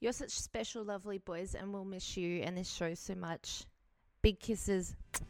You're 0.00 0.12
such 0.12 0.30
special, 0.30 0.84
lovely 0.84 1.18
boys, 1.18 1.54
and 1.54 1.72
we'll 1.72 1.84
miss 1.84 2.16
you 2.16 2.42
and 2.42 2.56
this 2.56 2.72
show 2.72 2.94
so 2.94 3.14
much. 3.14 3.64
Big 4.22 4.38
kisses. 4.38 4.94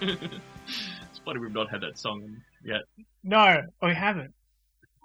it's 0.00 1.20
funny 1.24 1.38
we've 1.38 1.52
not 1.52 1.70
had 1.70 1.82
that 1.82 1.98
song 1.98 2.38
yet. 2.64 2.82
No, 3.22 3.62
we 3.82 3.94
haven't. 3.94 4.32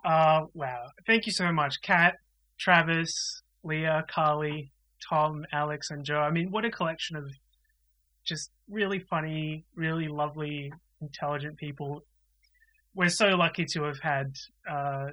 Uh, 0.04 0.46
wow. 0.54 0.88
Thank 1.06 1.26
you 1.26 1.34
so 1.34 1.52
much, 1.52 1.82
Kat, 1.82 2.16
Travis, 2.58 3.42
Leah, 3.64 4.06
Carly, 4.10 4.72
Tom, 5.08 5.46
Alex, 5.52 5.92
and 5.92 6.04
Joe. 6.04 6.20
I 6.20 6.32
mean, 6.32 6.52
what 6.52 6.66
a 6.66 6.72
collection 6.72 7.16
of 7.16 7.30
just 8.24 8.52
really 8.70 9.00
funny, 9.00 9.66
really 9.76 10.08
lovely, 10.08 10.74
intelligent 11.02 11.58
people. 11.58 12.04
We're 12.94 13.10
so 13.10 13.28
lucky 13.30 13.66
to 13.74 13.84
have 13.84 14.00
had, 14.00 14.36
uh, 14.70 15.08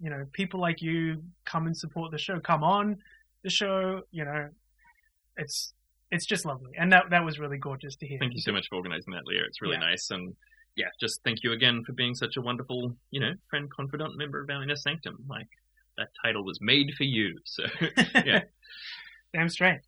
you 0.00 0.10
know, 0.10 0.26
people 0.32 0.60
like 0.60 0.82
you 0.82 1.22
come 1.44 1.66
and 1.66 1.76
support 1.76 2.10
the 2.10 2.18
show, 2.18 2.40
come 2.40 2.64
on 2.64 2.96
the 3.44 3.50
show. 3.50 4.02
You 4.10 4.24
know, 4.24 4.48
it's 5.36 5.72
it's 6.10 6.26
just 6.26 6.44
lovely, 6.44 6.72
and 6.76 6.92
that 6.92 7.10
that 7.10 7.24
was 7.24 7.38
really 7.38 7.58
gorgeous 7.58 7.94
to 7.96 8.06
hear. 8.06 8.18
Thank 8.18 8.34
you 8.34 8.40
so 8.40 8.52
much 8.52 8.66
for 8.68 8.76
organising 8.76 9.12
that, 9.14 9.26
Leah. 9.26 9.44
It's 9.46 9.62
really 9.62 9.74
Yeah. 9.74 9.90
nice, 9.90 10.10
and 10.10 10.34
yeah, 10.74 10.88
just 11.00 11.22
thank 11.22 11.42
you 11.42 11.52
again 11.52 11.84
for 11.84 11.92
being 11.92 12.14
such 12.14 12.36
a 12.36 12.40
wonderful, 12.40 12.96
you 13.10 13.20
know, 13.20 13.32
friend, 13.48 13.70
confidant, 13.70 14.16
member 14.16 14.40
of 14.42 14.50
our 14.50 14.62
inner 14.62 14.76
sanctum. 14.76 15.24
Like 15.28 15.48
that 15.98 16.08
title 16.24 16.44
was 16.44 16.58
made 16.62 16.92
for 16.96 17.04
you. 17.04 17.36
So 17.44 17.64
yeah, 18.24 18.42
Damn 19.34 19.48
straight. 19.50 19.80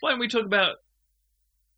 why 0.00 0.10
don't 0.10 0.18
we 0.18 0.28
talk 0.28 0.44
about 0.46 0.76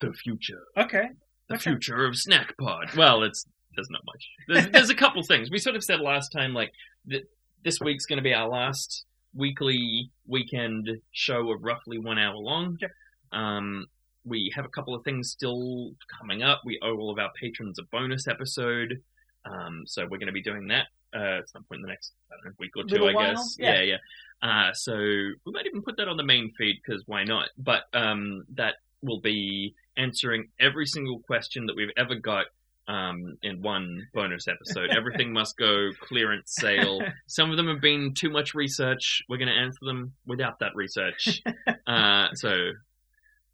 the 0.01 0.13
future? 0.13 0.63
Okay. 0.77 1.09
The 1.49 1.55
Okay. 1.57 1.71
future 1.71 2.05
of 2.07 2.15
Snackpod. 2.15 2.97
Well, 2.97 3.23
it's 3.23 3.45
there's 3.75 3.91
not 3.91 4.01
much. 4.07 4.29
There's, 4.49 4.69
there's 4.73 4.91
a 4.91 4.95
couple 4.95 5.23
things 5.23 5.51
we 5.51 5.59
sort 5.59 5.77
of 5.77 5.85
said 5.85 6.01
last 6.01 6.31
time, 6.31 6.55
like 6.55 6.73
that 7.07 7.23
this 7.65 7.79
week's 7.81 8.07
going 8.07 8.17
to 8.19 8.23
be 8.23 8.33
our 8.35 8.49
last 8.49 9.05
weekly 9.35 10.11
weekend 10.27 10.89
show 11.13 11.53
of 11.53 11.63
roughly 11.63 11.99
one 11.99 12.19
hour 12.19 12.37
long. 12.37 12.79
Um, 13.33 13.87
we 14.25 14.51
have 14.57 14.65
a 14.65 14.69
couple 14.69 14.95
of 14.95 15.05
things 15.05 15.31
still 15.31 15.93
coming 16.19 16.43
up. 16.43 16.63
We 16.65 16.79
owe 16.83 16.97
all 16.97 17.11
of 17.13 17.19
our 17.19 17.31
patrons 17.41 17.79
a 17.79 17.83
bonus 17.93 18.27
episode, 18.27 18.95
um, 19.45 19.83
so 19.87 20.03
we're 20.05 20.19
going 20.19 20.27
to 20.27 20.33
be 20.33 20.43
doing 20.43 20.69
that 20.69 20.87
uh, 21.17 21.39
at 21.39 21.49
some 21.49 21.65
point 21.65 21.79
in 21.79 21.83
the 21.83 21.89
next 21.89 22.13
know, 22.45 22.53
week 22.59 22.73
or 22.77 22.85
two, 22.85 23.07
I 23.07 23.15
while? 23.15 23.35
guess. 23.35 23.57
Yeah. 23.59 23.81
yeah. 23.81 23.83
yeah. 23.83 23.97
Uh, 24.43 24.73
so 24.75 24.95
we 24.95 25.53
might 25.53 25.67
even 25.67 25.83
put 25.83 25.97
that 25.97 26.09
on 26.09 26.17
the 26.17 26.25
main 26.25 26.53
feed 26.59 26.77
because 26.85 27.03
why 27.07 27.25
not? 27.25 27.49
But 27.57 27.85
um, 27.95 28.45
that 28.55 28.75
will 29.03 29.21
be 29.21 29.75
answering 29.97 30.49
every 30.61 30.87
single 30.87 31.21
question 31.21 31.67
that 31.67 31.77
we've 31.77 31.93
ever 31.97 32.15
got 32.17 32.47
um, 32.89 33.37
in 33.43 33.63
one 33.63 34.07
bonus 34.15 34.47
episode. 34.49 34.91
Everything 34.97 35.33
must 35.33 35.57
go 35.57 35.91
clearance 36.01 36.55
sale. 36.59 37.01
Some 37.27 37.51
of 37.51 37.57
them 37.57 37.69
have 37.69 37.81
been 37.81 38.15
too 38.15 38.31
much 38.31 38.55
research. 38.55 39.23
We're 39.29 39.39
going 39.39 39.49
to 39.49 39.55
answer 39.55 39.81
them 39.83 40.13
without 40.27 40.61
that 40.61 40.73
research. 40.75 41.43
uh, 41.87 42.29
so, 42.35 42.51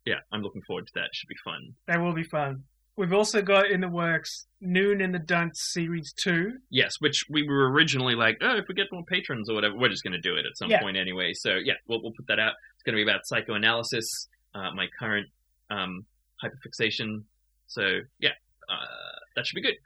yeah, 0.05 0.17
I'm 0.33 0.43
looking 0.43 0.63
forward 0.63 0.87
to 0.89 0.93
that. 0.97 1.11
Should 1.13 1.29
be 1.29 1.37
fun. 1.45 1.75
That 1.87 2.01
will 2.01 2.15
be 2.15 2.25
fun. 2.25 2.65
We've 2.97 3.13
also 3.13 3.41
got 3.41 3.71
in 3.71 3.81
the 3.81 3.89
works 3.89 4.47
Noon 4.61 5.01
in 5.01 5.13
the 5.13 5.19
Dunce 5.19 5.61
Series 5.73 6.13
2. 6.13 6.53
Yes, 6.71 6.97
which 7.01 7.25
we 7.31 7.43
were 7.49 7.71
originally 7.71 8.15
like, 8.15 8.39
oh, 8.43 8.57
if 8.59 8.67
we 8.69 8.75
get 8.75 8.87
more 8.93 9.03
patrons 9.05 9.49
or 9.49 9.55
whatever, 9.55 9.77
we're 9.77 9.89
just 9.89 10.03
going 10.05 10.13
to 10.13 10.21
do 10.21 10.35
it 10.37 10.45
at 10.45 10.57
some 10.57 10.71
Yeah. 10.71 10.81
point 10.81 10.97
anyway. 10.99 11.33
So 11.35 11.55
yeah, 11.55 11.75
we'll 11.89 12.03
we'll 12.03 12.13
put 12.13 12.27
that 12.29 12.39
out. 12.39 12.53
It's 12.75 12.83
going 12.85 12.97
to 12.97 13.05
be 13.05 13.11
about 13.11 13.23
psychoanalysis, 13.25 14.29
uh, 14.55 14.73
my 14.75 14.87
current 14.99 15.27
um, 15.71 16.05
hyperfixation. 16.45 17.23
So 17.67 18.01
yeah, 18.19 18.31
uh, 18.69 19.19
that 19.37 19.47
should 19.47 19.57
be 19.57 19.63
good. 19.63 19.77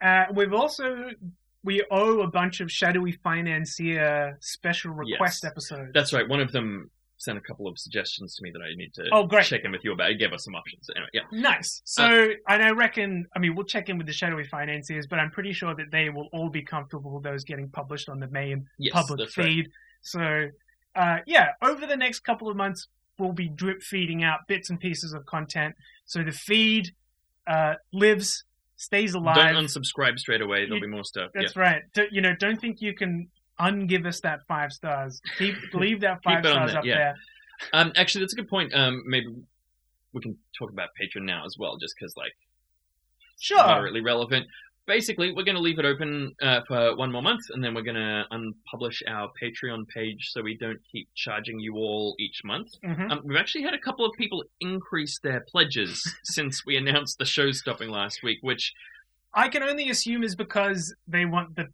Uh, 0.00 0.24
we've 0.34 0.52
also, 0.52 1.10
we 1.64 1.84
owe 1.90 2.20
a 2.20 2.26
bunch 2.28 2.60
of 2.60 2.70
Shadowy 2.72 3.12
Financier 3.12 4.36
special 4.40 4.92
request 4.92 5.40
Yes. 5.44 5.50
episodes. 5.50 5.90
That's 5.94 6.12
right. 6.12 6.28
One 6.28 6.40
of 6.40 6.50
them 6.52 6.90
sent 7.18 7.36
a 7.36 7.40
couple 7.40 7.66
of 7.66 7.78
suggestions 7.78 8.34
to 8.36 8.42
me 8.44 8.50
that 8.52 8.60
I 8.62 8.74
need 8.76 8.94
to 8.94 9.08
Oh, 9.12 9.26
great. 9.26 9.44
check 9.44 9.62
in 9.64 9.72
with 9.72 9.84
you 9.84 9.92
about. 9.92 10.10
It 10.12 10.18
gave 10.18 10.32
us 10.32 10.44
some 10.44 10.54
options. 10.54 10.88
Anyway, 10.94 11.10
yeah. 11.12 11.22
Nice. 11.32 11.82
So, 11.84 12.04
Uh, 12.04 12.28
and 12.48 12.62
I 12.62 12.70
reckon, 12.70 13.26
I 13.34 13.40
mean, 13.40 13.54
we'll 13.56 13.66
check 13.66 13.88
in 13.88 13.98
with 13.98 14.06
the 14.06 14.12
Shadowy 14.12 14.44
Financiers, 14.44 15.06
but 15.08 15.18
I'm 15.18 15.30
pretty 15.30 15.52
sure 15.52 15.74
that 15.74 15.90
they 15.90 16.10
will 16.10 16.28
all 16.32 16.48
be 16.48 16.62
comfortable 16.62 17.10
with 17.12 17.24
those 17.24 17.44
getting 17.44 17.68
published 17.70 18.08
on 18.08 18.20
the 18.20 18.28
main 18.28 18.68
Yes, 18.78 18.92
public 18.92 19.18
that's 19.18 19.36
right. 19.36 19.44
feed. 19.46 19.70
So, 20.00 20.48
uh, 20.94 21.18
yeah, 21.26 21.50
over 21.60 21.86
the 21.86 21.96
next 21.96 22.20
couple 22.20 22.48
of 22.48 22.56
months, 22.56 22.86
we'll 23.18 23.32
be 23.32 23.48
drip 23.48 23.82
feeding 23.82 24.22
out 24.22 24.46
bits 24.46 24.70
and 24.70 24.78
pieces 24.78 25.12
of 25.12 25.26
content. 25.26 25.74
So 26.06 26.22
the 26.22 26.32
feed 26.32 26.94
uh, 27.48 27.74
lives, 27.92 28.44
stays 28.76 29.14
alive. 29.14 29.34
Don't 29.34 29.64
unsubscribe 29.64 30.18
straight 30.20 30.40
away. 30.40 30.66
There'll 30.66 30.76
You- 30.76 30.82
be 30.82 30.86
more 30.86 31.02
stuff. 31.02 31.32
That's 31.34 31.56
yeah. 31.56 31.62
right. 31.62 31.82
Do, 31.94 32.06
you 32.12 32.20
know, 32.20 32.34
don't 32.36 32.60
think 32.60 32.80
you 32.80 32.94
can 32.94 33.28
ungive 33.60 34.06
us 34.06 34.20
that 34.20 34.40
five 34.46 34.72
stars. 34.72 35.20
Keep 35.38 35.56
leave 35.74 36.00
that 36.00 36.22
five 36.22 36.44
stars 36.44 36.70
there, 36.72 36.78
up 36.78 36.84
yeah. 36.84 36.94
there. 36.94 37.14
Um, 37.72 37.92
actually, 37.96 38.22
that's 38.22 38.32
a 38.34 38.36
good 38.36 38.48
point. 38.48 38.72
Um, 38.74 39.02
maybe 39.06 39.26
we 40.12 40.20
can 40.20 40.36
talk 40.58 40.70
about 40.70 40.90
Patreon 41.00 41.24
now 41.24 41.44
as 41.44 41.56
well, 41.58 41.76
just 41.76 41.94
because 41.98 42.16
like 42.16 42.32
Sure. 43.40 43.58
moderately 43.58 44.00
relevant. 44.00 44.46
Basically, 44.86 45.32
we're 45.32 45.44
going 45.44 45.54
to 45.54 45.60
leave 45.60 45.78
it 45.78 45.84
open 45.84 46.34
uh, 46.40 46.60
for 46.66 46.96
one 46.96 47.12
more 47.12 47.20
month, 47.20 47.42
and 47.50 47.62
then 47.62 47.74
we're 47.74 47.82
going 47.82 47.94
to 47.94 48.24
unpublish 48.32 49.02
our 49.06 49.30
Patreon 49.40 49.86
page 49.88 50.30
so 50.30 50.40
we 50.42 50.56
don't 50.56 50.80
keep 50.90 51.08
charging 51.14 51.60
you 51.60 51.74
all 51.74 52.16
each 52.18 52.40
month. 52.42 52.68
Mhm. 52.82 53.10
Um, 53.10 53.20
we've 53.22 53.36
actually 53.36 53.64
had 53.64 53.74
a 53.74 53.78
couple 53.78 54.06
of 54.06 54.12
people 54.16 54.42
increase 54.60 55.18
their 55.22 55.40
pledges 55.40 56.02
since 56.24 56.64
we 56.64 56.76
announced 56.76 57.18
the 57.18 57.26
show 57.26 57.52
stopping 57.52 57.90
last 57.90 58.22
week, 58.22 58.38
which 58.40 58.72
I 59.34 59.48
can 59.50 59.62
only 59.62 59.90
assume 59.90 60.24
is 60.24 60.34
because 60.34 60.94
they 61.06 61.26
want 61.26 61.54
the 61.54 61.66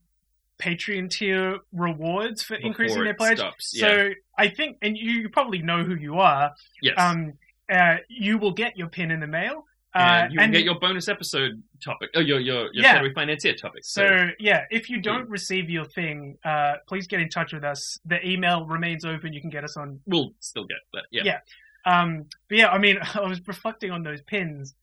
Patreon 0.60 1.10
tier 1.10 1.58
rewards 1.72 2.42
for 2.42 2.56
Before 2.56 2.66
increasing 2.68 3.04
their 3.04 3.14
pledge. 3.14 3.38
stops, 3.38 3.78
So. 3.78 4.10
I 4.36 4.48
think, 4.48 4.78
and 4.82 4.98
you, 4.98 5.10
you 5.12 5.28
probably 5.28 5.62
know 5.62 5.84
who 5.84 5.94
you 5.94 6.18
are. 6.18 6.52
Yes. 6.82 6.94
Um, 6.98 7.34
uh, 7.72 7.98
you 8.08 8.36
will 8.36 8.50
get 8.52 8.76
your 8.76 8.88
pin 8.88 9.10
in 9.12 9.20
the 9.20 9.26
mail. 9.28 9.64
Uh, 9.94 10.26
and 10.26 10.32
you 10.32 10.40
will 10.40 10.48
get 10.48 10.64
your 10.64 10.78
bonus 10.80 11.06
episode 11.06 11.62
topic. 11.82 12.10
Oh, 12.16 12.20
your 12.20 12.40
your, 12.40 12.62
your 12.74 12.82
Yeah. 12.82 12.94
Shadowy 12.94 13.14
Financier 13.14 13.54
topic. 13.54 13.84
So 13.84 14.30
yeah, 14.40 14.64
if 14.72 14.90
you 14.90 15.00
don't 15.00 15.28
receive 15.28 15.70
your 15.70 15.84
thing, 15.84 16.36
uh, 16.44 16.74
please 16.88 17.06
get 17.06 17.20
in 17.20 17.28
touch 17.28 17.52
with 17.52 17.62
us. 17.62 17.96
The 18.04 18.26
email 18.28 18.66
remains 18.66 19.04
open. 19.04 19.32
You 19.32 19.40
can 19.40 19.50
get 19.50 19.62
us 19.62 19.76
on. 19.76 20.00
we'll 20.06 20.32
still 20.40 20.64
get 20.64 20.78
but 20.92 21.04
Yeah. 21.12 21.22
Yeah. 21.24 21.38
Um, 21.86 22.24
but 22.48 22.58
yeah, 22.58 22.68
I 22.70 22.78
mean, 22.78 22.98
I 23.14 23.20
was 23.20 23.40
reflecting 23.46 23.92
on 23.92 24.02
those 24.02 24.20
pins 24.22 24.74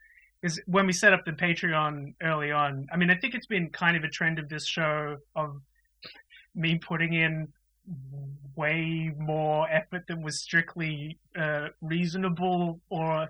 because 0.41 0.59
when 0.65 0.87
we 0.87 0.93
set 0.93 1.13
up 1.13 1.23
the 1.25 1.31
Patreon 1.31 2.13
early 2.21 2.51
on, 2.51 2.87
I 2.91 2.97
mean, 2.97 3.09
I 3.09 3.15
think 3.15 3.35
it's 3.35 3.45
been 3.47 3.69
kind 3.69 3.95
of 3.95 4.03
a 4.03 4.07
trend 4.09 4.39
of 4.39 4.49
this 4.49 4.65
show 4.65 5.17
of 5.35 5.61
me 6.55 6.77
putting 6.77 7.13
in 7.13 7.47
way 8.55 9.11
more 9.17 9.69
effort 9.69 10.03
than 10.07 10.21
was 10.21 10.39
strictly 10.41 11.17
uh, 11.37 11.69
reasonable 11.81 12.79
or 12.89 13.29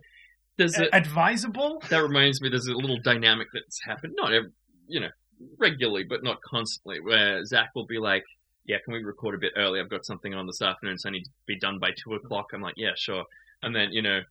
There's 0.57 0.77
a- 0.79 0.93
advisable. 0.95 1.81
that 1.89 1.99
reminds 2.01 2.41
me. 2.41 2.49
There's 2.49 2.67
a 2.67 2.73
little 2.73 2.99
dynamic 2.99 3.47
that's 3.53 3.83
happened, 3.83 4.13
not 4.15 4.33
ev 4.33 4.43
you 4.87 4.99
know, 4.99 5.09
regularly, 5.57 6.03
but 6.03 6.23
not 6.23 6.41
constantly, 6.41 6.99
where 6.99 7.45
Zach 7.45 7.69
will 7.75 7.85
be 7.85 7.97
like, 7.97 8.23
"Yeah, 8.65 8.77
can 8.83 8.93
we 8.93 9.03
record 9.03 9.35
a 9.35 9.37
bit 9.37 9.53
early? 9.55 9.79
I've 9.79 9.89
got 9.89 10.05
something 10.05 10.33
on 10.33 10.47
this 10.47 10.61
afternoon, 10.61 10.97
so 10.97 11.09
I 11.09 11.13
need 11.13 11.23
to 11.23 11.29
be 11.45 11.57
done 11.57 11.79
by 11.79 11.91
two 11.91 12.13
o'clock." 12.15 12.47
I'm 12.53 12.61
like, 12.61 12.75
"Yeah, 12.77 12.91
sure." 12.95 13.23
And 13.63 13.73
then 13.75 13.91
you 13.93 14.01
know, 14.01 14.21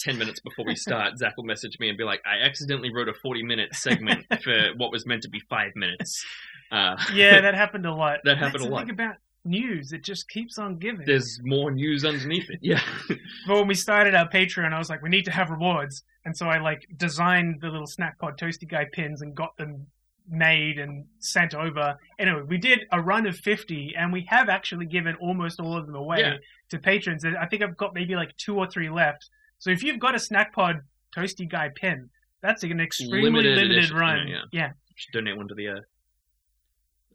ten 0.00 0.18
minutes 0.18 0.40
before 0.40 0.64
we 0.66 0.74
start, 0.74 1.16
Zach 1.18 1.36
will 1.36 1.44
message 1.44 1.78
me 1.78 1.88
and 1.88 1.96
be 1.98 2.04
like, 2.04 2.20
"I 2.26 2.44
accidentally 2.44 2.90
wrote 2.92 3.08
a 3.08 3.14
forty-minute 3.14 3.74
segment 3.74 4.26
for 4.42 4.70
what 4.76 4.90
was 4.90 5.06
meant 5.06 5.22
to 5.22 5.28
be 5.30 5.40
five 5.48 5.72
minutes." 5.76 6.24
Uh, 6.72 6.96
yeah, 7.14 7.40
that 7.40 7.54
happened 7.64 7.86
a 7.86 7.94
lot. 7.94 8.18
That 8.24 8.38
happened 8.38 8.60
That's 8.62 8.64
a 8.66 8.72
lot. 8.72 8.80
thing 8.82 8.90
about 8.90 9.16
news; 9.44 9.92
it 9.92 10.02
just 10.04 10.28
keeps 10.28 10.58
on 10.58 10.78
giving. 10.78 11.04
There's 11.06 11.40
more 11.42 11.70
news 11.70 12.04
underneath 12.04 12.48
it. 12.50 12.58
Yeah. 12.62 12.80
But 13.46 13.56
when 13.56 13.66
we 13.68 13.74
started 13.74 14.14
our 14.14 14.28
Patreon, 14.28 14.72
I 14.72 14.78
was 14.78 14.88
like, 14.90 15.02
we 15.02 15.08
need 15.08 15.24
to 15.24 15.30
have 15.30 15.50
rewards, 15.50 16.02
and 16.24 16.36
so 16.36 16.46
I 16.46 16.58
like 16.58 16.86
designed 16.96 17.60
the 17.60 17.68
little 17.68 17.86
Snackpod 17.86 18.38
toasty 18.38 18.68
guy 18.68 18.86
pins 18.92 19.22
and 19.22 19.34
got 19.34 19.56
them 19.56 19.86
made 20.28 20.78
and 20.78 21.06
sent 21.18 21.54
over. 21.54 21.96
Anyway, 22.18 22.42
we 22.46 22.56
did 22.58 22.80
a 22.92 23.00
run 23.00 23.26
of 23.26 23.36
fifty, 23.36 23.94
and 23.98 24.12
we 24.12 24.24
have 24.28 24.48
actually 24.48 24.86
given 24.86 25.16
almost 25.16 25.58
all 25.58 25.76
of 25.76 25.86
them 25.86 25.96
away 25.96 26.20
Yeah. 26.20 26.36
to 26.70 26.78
patrons. 26.78 27.24
I 27.24 27.46
think 27.46 27.62
I've 27.62 27.76
got 27.76 27.94
maybe 27.94 28.14
like 28.14 28.36
two 28.36 28.56
or 28.56 28.68
three 28.68 28.88
left. 28.90 29.28
So 29.60 29.70
if 29.70 29.82
you've 29.82 30.00
got 30.00 30.14
a 30.14 30.18
Snackpod 30.18 30.80
toasty 31.16 31.48
guy 31.48 31.68
pin, 31.74 32.10
that's 32.42 32.62
an 32.62 32.80
extremely 32.80 33.22
Limited 33.22 33.56
limited, 33.56 33.78
edition, 33.78 33.96
run. 33.96 34.26
yeah, 34.26 34.42
yeah. 34.52 34.70
should 34.96 35.12
donate 35.12 35.36
one 35.36 35.48
to 35.48 35.54
the 35.54 35.68
uh, 35.68 35.80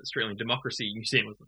Australian 0.02 0.38
Democracy 0.38 0.92
Museum 0.96 1.28
with 1.28 1.38
them. 1.40 1.48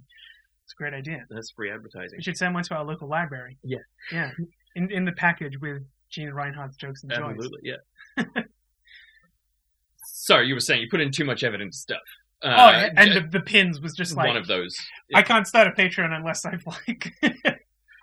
It's 0.66 0.74
a 0.74 0.76
great 0.76 0.94
idea. 0.94 1.24
That's 1.30 1.52
free 1.52 1.72
advertising. 1.72 2.18
We 2.18 2.24
should 2.24 2.36
send 2.36 2.54
one 2.54 2.64
to 2.64 2.76
our 2.76 2.84
local 2.84 3.08
library. 3.08 3.58
Yeah. 3.64 3.78
Yeah. 4.12 4.32
In 4.76 4.92
in 4.92 5.06
the 5.06 5.14
package 5.14 5.58
with 5.62 5.84
Gina 6.10 6.32
Rinehart's 6.32 6.76
jokes 6.76 7.04
and 7.04 7.12
joys. 7.12 7.36
Absolutely, 7.36 7.62
yeah. 7.64 8.24
Sorry, 10.04 10.48
you 10.48 10.56
were 10.56 10.60
saying 10.60 10.82
you 10.82 10.88
put 10.90 11.00
in 11.00 11.12
too 11.12 11.24
much 11.26 11.44
evidence 11.44 11.78
stuff. 11.78 12.02
Uh, 12.44 12.48
oh, 12.48 12.90
and 12.98 13.16
the, 13.16 13.40
the 13.40 13.40
pins 13.40 13.80
was 13.80 13.94
just 13.94 14.16
like 14.16 14.28
one 14.28 14.38
of 14.38 14.48
those. 14.48 14.76
I 15.14 15.22
can't 15.22 15.48
start 15.48 15.68
a 15.68 15.72
Patreon 15.72 16.12
unless 16.12 16.46
I've 16.46 16.66
like. 16.68 17.14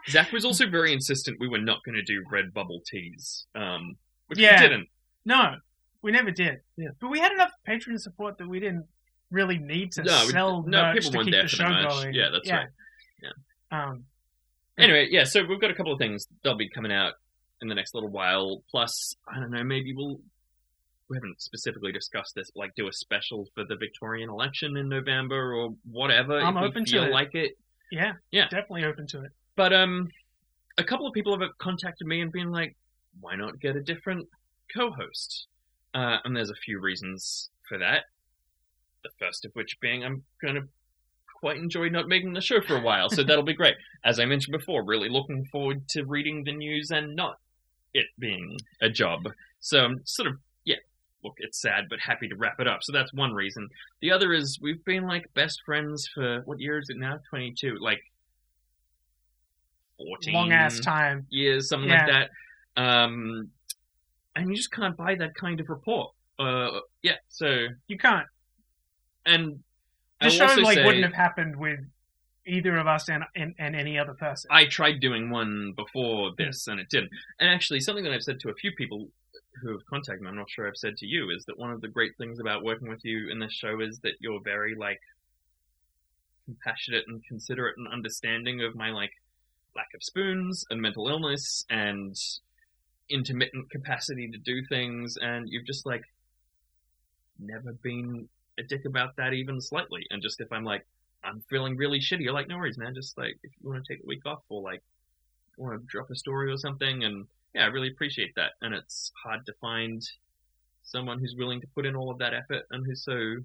Zach 0.08 0.32
was 0.32 0.44
also 0.44 0.68
very 0.68 0.92
insistent 0.92 1.38
we 1.40 1.48
were 1.48 1.58
not 1.60 1.78
going 1.84 1.94
to 1.96 2.02
do 2.02 2.22
Redbubble 2.30 2.84
tees, 2.84 3.46
um, 3.54 3.96
which 4.26 4.38
Yeah. 4.38 4.60
we 4.60 4.68
didn't. 4.68 4.88
no, 5.24 5.56
we 6.02 6.12
never 6.12 6.30
did. 6.30 6.60
Yeah. 6.76 6.88
But 7.00 7.08
we 7.10 7.18
had 7.20 7.32
enough 7.32 7.52
patron 7.64 7.98
support 7.98 8.36
that 8.38 8.46
we 8.48 8.60
didn't 8.60 8.86
really 9.30 9.58
need 9.58 9.92
to 9.92 10.02
No, 10.02 10.24
we- 10.26 10.32
sell 10.32 10.62
no, 10.62 10.82
merch 10.82 11.04
people 11.04 11.24
to 11.24 11.24
keep 11.24 11.32
the 11.42 11.48
show 11.48 11.68
merch. 11.68 11.88
going. 11.88 12.14
Yeah, 12.14 12.28
that's 12.32 12.50
right. 12.50 12.68
Yeah. 13.22 13.30
Um, 13.70 14.04
Anyway, 14.76 15.06
yeah, 15.08 15.22
so 15.22 15.44
we've 15.44 15.60
got 15.60 15.70
a 15.70 15.74
couple 15.74 15.92
of 15.92 15.98
things 16.00 16.26
they'll 16.42 16.56
be 16.56 16.68
coming 16.68 16.90
out 16.90 17.14
in 17.62 17.68
the 17.68 17.76
next 17.76 17.94
little 17.94 18.08
while. 18.10 18.64
Plus, 18.70 19.14
I 19.32 19.38
don't 19.38 19.52
know, 19.52 19.62
maybe 19.64 19.94
we'll. 19.94 20.20
We 21.08 21.16
haven't 21.16 21.40
specifically 21.40 21.92
discussed 21.92 22.34
this, 22.34 22.50
but 22.50 22.58
like 22.60 22.74
do 22.74 22.88
a 22.88 22.92
special 22.92 23.46
for 23.54 23.64
the 23.64 23.76
Victorian 23.76 24.30
election 24.30 24.76
in 24.76 24.88
November 24.88 25.54
or 25.54 25.76
whatever. 25.84 26.40
I'm 26.40 26.56
if 26.56 26.62
we 26.62 26.66
open 26.68 26.84
to 26.86 27.04
it. 27.04 27.10
like 27.12 27.34
it. 27.34 27.52
yeah, 27.92 28.14
Yeah. 28.32 28.48
definitely 28.48 28.84
open 28.84 29.06
to 29.08 29.22
it. 29.22 29.32
But 29.56 29.72
um, 29.72 30.08
a 30.78 30.84
couple 30.84 31.06
of 31.06 31.12
people 31.12 31.38
have 31.38 31.48
contacted 31.58 32.06
me 32.06 32.20
and 32.20 32.32
been 32.32 32.50
like, 32.50 32.76
"Why 33.20 33.36
not 33.36 33.60
get 33.60 33.76
a 33.76 33.82
different 33.82 34.28
co-host?" 34.74 35.46
Uh, 35.94 36.18
and 36.24 36.36
there's 36.36 36.50
a 36.50 36.54
few 36.54 36.80
reasons 36.80 37.50
for 37.68 37.78
that. 37.78 38.04
The 39.02 39.10
first 39.18 39.44
of 39.44 39.52
which 39.52 39.78
being 39.80 40.04
I'm 40.04 40.24
gonna 40.42 40.62
quite 41.40 41.58
enjoy 41.58 41.88
not 41.88 42.08
making 42.08 42.32
the 42.32 42.40
show 42.40 42.60
for 42.60 42.76
a 42.76 42.80
while, 42.80 43.10
so 43.10 43.22
that'll 43.22 43.44
be 43.44 43.54
great. 43.54 43.76
As 44.04 44.18
I 44.18 44.24
mentioned 44.24 44.56
before, 44.56 44.82
really 44.82 45.08
looking 45.08 45.44
forward 45.46 45.88
to 45.90 46.04
reading 46.04 46.42
the 46.42 46.52
news 46.52 46.90
and 46.90 47.14
not 47.14 47.38
it 47.92 48.06
being 48.18 48.58
a 48.80 48.88
job. 48.90 49.28
So 49.60 49.84
I'm 49.84 50.00
sort 50.04 50.28
of 50.28 50.38
yeah. 50.64 50.76
Look, 51.22 51.34
it's 51.38 51.60
sad, 51.60 51.84
but 51.88 52.00
happy 52.00 52.28
to 52.28 52.36
wrap 52.36 52.60
it 52.60 52.66
up. 52.66 52.82
So 52.82 52.92
that's 52.92 53.14
one 53.14 53.32
reason. 53.32 53.68
The 54.02 54.10
other 54.10 54.32
is 54.32 54.58
we've 54.60 54.84
been 54.84 55.06
like 55.06 55.32
best 55.34 55.62
friends 55.64 56.08
for 56.12 56.42
what 56.44 56.60
year 56.60 56.78
is 56.78 56.90
it 56.90 56.96
now? 56.98 57.20
Twenty 57.30 57.54
two. 57.56 57.78
Like 57.80 58.02
14 59.98 60.34
Long 60.34 60.52
ass 60.52 60.80
time. 60.80 61.26
years, 61.30 61.68
something 61.68 61.88
Yeah. 61.90 62.06
like 62.06 62.30
that. 62.76 62.82
Um, 62.82 63.50
and 64.36 64.50
you 64.50 64.56
just 64.56 64.72
can't 64.72 64.96
buy 64.96 65.14
that 65.16 65.34
kind 65.34 65.60
of 65.60 65.68
report. 65.68 66.12
Uh, 66.38 66.80
yeah, 67.02 67.16
so 67.28 67.68
You 67.86 67.96
can't. 67.98 68.26
and 69.26 69.62
The 70.20 70.30
show 70.30 70.44
also 70.46 70.62
like 70.62 70.78
say, 70.78 70.84
wouldn't 70.84 71.04
have 71.04 71.14
happened 71.14 71.56
with 71.56 71.78
either 72.46 72.76
of 72.76 72.86
us 72.86 73.08
and 73.08 73.24
and, 73.36 73.54
and 73.58 73.74
any 73.76 73.98
other 73.98 74.14
person. 74.14 74.48
I 74.52 74.66
tried 74.66 75.00
doing 75.00 75.30
one 75.30 75.72
before 75.76 76.32
this 76.36 76.66
and 76.66 76.80
it 76.80 76.88
didn't. 76.90 77.10
And 77.38 77.48
actually, 77.48 77.80
something 77.80 78.04
that 78.04 78.12
I've 78.12 78.22
said 78.22 78.40
to 78.40 78.50
a 78.50 78.54
few 78.54 78.72
people 78.72 79.08
who 79.62 79.70
have 79.70 79.86
contacted 79.88 80.20
me, 80.22 80.28
I'm 80.28 80.36
not 80.36 80.50
sure 80.50 80.66
I've 80.66 80.76
said 80.76 80.96
to 80.96 81.06
you, 81.06 81.30
is 81.30 81.44
that 81.46 81.56
one 81.58 81.70
of 81.70 81.80
the 81.80 81.88
great 81.88 82.16
things 82.18 82.40
about 82.40 82.64
working 82.64 82.88
with 82.88 83.04
you 83.04 83.30
in 83.30 83.38
this 83.38 83.52
show 83.52 83.80
is 83.80 84.00
that 84.00 84.14
you're 84.20 84.40
very 84.42 84.74
like 84.74 84.98
compassionate 86.44 87.04
and 87.06 87.24
considerate 87.24 87.76
and 87.78 87.86
understanding 87.88 88.62
of 88.62 88.74
my 88.74 88.90
like 88.90 89.12
lack 89.76 89.88
of 89.94 90.02
spoons 90.02 90.64
and 90.70 90.80
mental 90.80 91.08
illness 91.08 91.64
and 91.70 92.14
intermittent 93.10 93.70
capacity 93.70 94.28
to 94.30 94.38
do 94.38 94.62
things 94.68 95.16
and 95.20 95.46
you've 95.48 95.66
just 95.66 95.84
like 95.84 96.02
never 97.38 97.72
been 97.82 98.28
a 98.58 98.62
dick 98.62 98.84
about 98.86 99.16
that 99.16 99.34
even 99.34 99.60
slightly. 99.60 100.06
And 100.10 100.22
just 100.22 100.40
if 100.40 100.50
i'm 100.52 100.64
like 100.64 100.86
i'm 101.22 101.42
feeling 101.50 101.76
really 101.76 102.00
shitty 102.00 102.20
you're 102.20 102.34
like 102.34 102.48
no 102.48 102.56
worries 102.56 102.78
man 102.78 102.94
just 102.94 103.16
like 103.16 103.36
if 103.42 103.50
you 103.60 103.68
want 103.68 103.84
to 103.84 103.92
take 103.92 104.02
a 104.02 104.06
week 104.06 104.26
off 104.26 104.42
or 104.48 104.62
like 104.62 104.82
want 105.56 105.80
to 105.80 105.86
drop 105.86 106.10
a 106.10 106.16
story 106.16 106.50
or 106.50 106.56
something 106.56 107.04
and 107.04 107.26
yeah 107.54 107.62
i 107.62 107.66
really 107.66 107.88
appreciate 107.88 108.34
that. 108.36 108.52
And 108.60 108.74
it's 108.74 109.12
hard 109.24 109.46
to 109.46 109.52
find 109.60 110.02
someone 110.82 111.18
who's 111.18 111.34
willing 111.36 111.60
to 111.60 111.66
put 111.74 111.86
in 111.86 111.96
all 111.96 112.10
of 112.10 112.18
that 112.18 112.34
effort 112.34 112.64
and 112.70 112.84
who's 112.86 113.04
so 113.04 113.36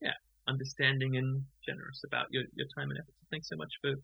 yeah 0.00 0.14
understanding 0.48 1.16
and 1.16 1.44
generous 1.64 2.02
about 2.04 2.26
your, 2.30 2.44
your 2.54 2.66
time 2.76 2.90
and 2.90 2.98
effort. 2.98 3.14
So 3.20 3.26
thanks 3.30 3.48
so 3.48 3.56
much 3.56 3.72
for 3.80 3.94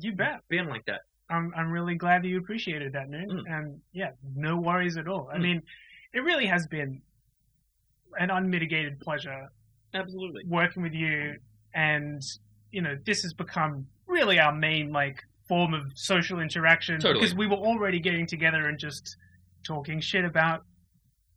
You 0.00 0.12
bet. 0.12 0.40
being 0.48 0.66
like 0.66 0.84
that 0.86 1.00
I'm 1.28 1.52
I'm 1.56 1.70
really 1.70 1.94
glad 1.94 2.22
that 2.24 2.28
you 2.28 2.38
appreciated 2.38 2.92
that, 2.94 3.08
Noon. 3.08 3.28
Mm. 3.30 3.42
And 3.58 3.80
yeah, 3.92 4.10
no 4.36 4.56
worries 4.56 4.96
at 4.96 5.06
all. 5.06 5.28
I 5.32 5.36
Mm. 5.38 5.42
mean, 5.42 5.62
it 6.12 6.20
really 6.20 6.46
has 6.46 6.66
been 6.66 7.02
an 8.18 8.30
unmitigated 8.30 8.98
pleasure 9.00 9.48
absolutely 9.94 10.42
working 10.46 10.82
with 10.82 10.92
you, 10.92 11.36
and 11.74 12.20
you 12.72 12.82
know, 12.82 12.96
this 13.04 13.22
has 13.22 13.32
become 13.34 13.86
really 14.06 14.38
our 14.40 14.52
main 14.52 14.90
like 14.92 15.22
form 15.48 15.72
of 15.74 15.82
social 15.94 16.40
interaction 16.40 17.00
Totally. 17.00 17.20
because 17.20 17.34
we 17.36 17.46
were 17.46 17.56
already 17.56 18.00
getting 18.00 18.26
together 18.26 18.66
and 18.68 18.78
just 18.78 19.16
talking 19.66 20.00
shit 20.00 20.24
about 20.24 20.64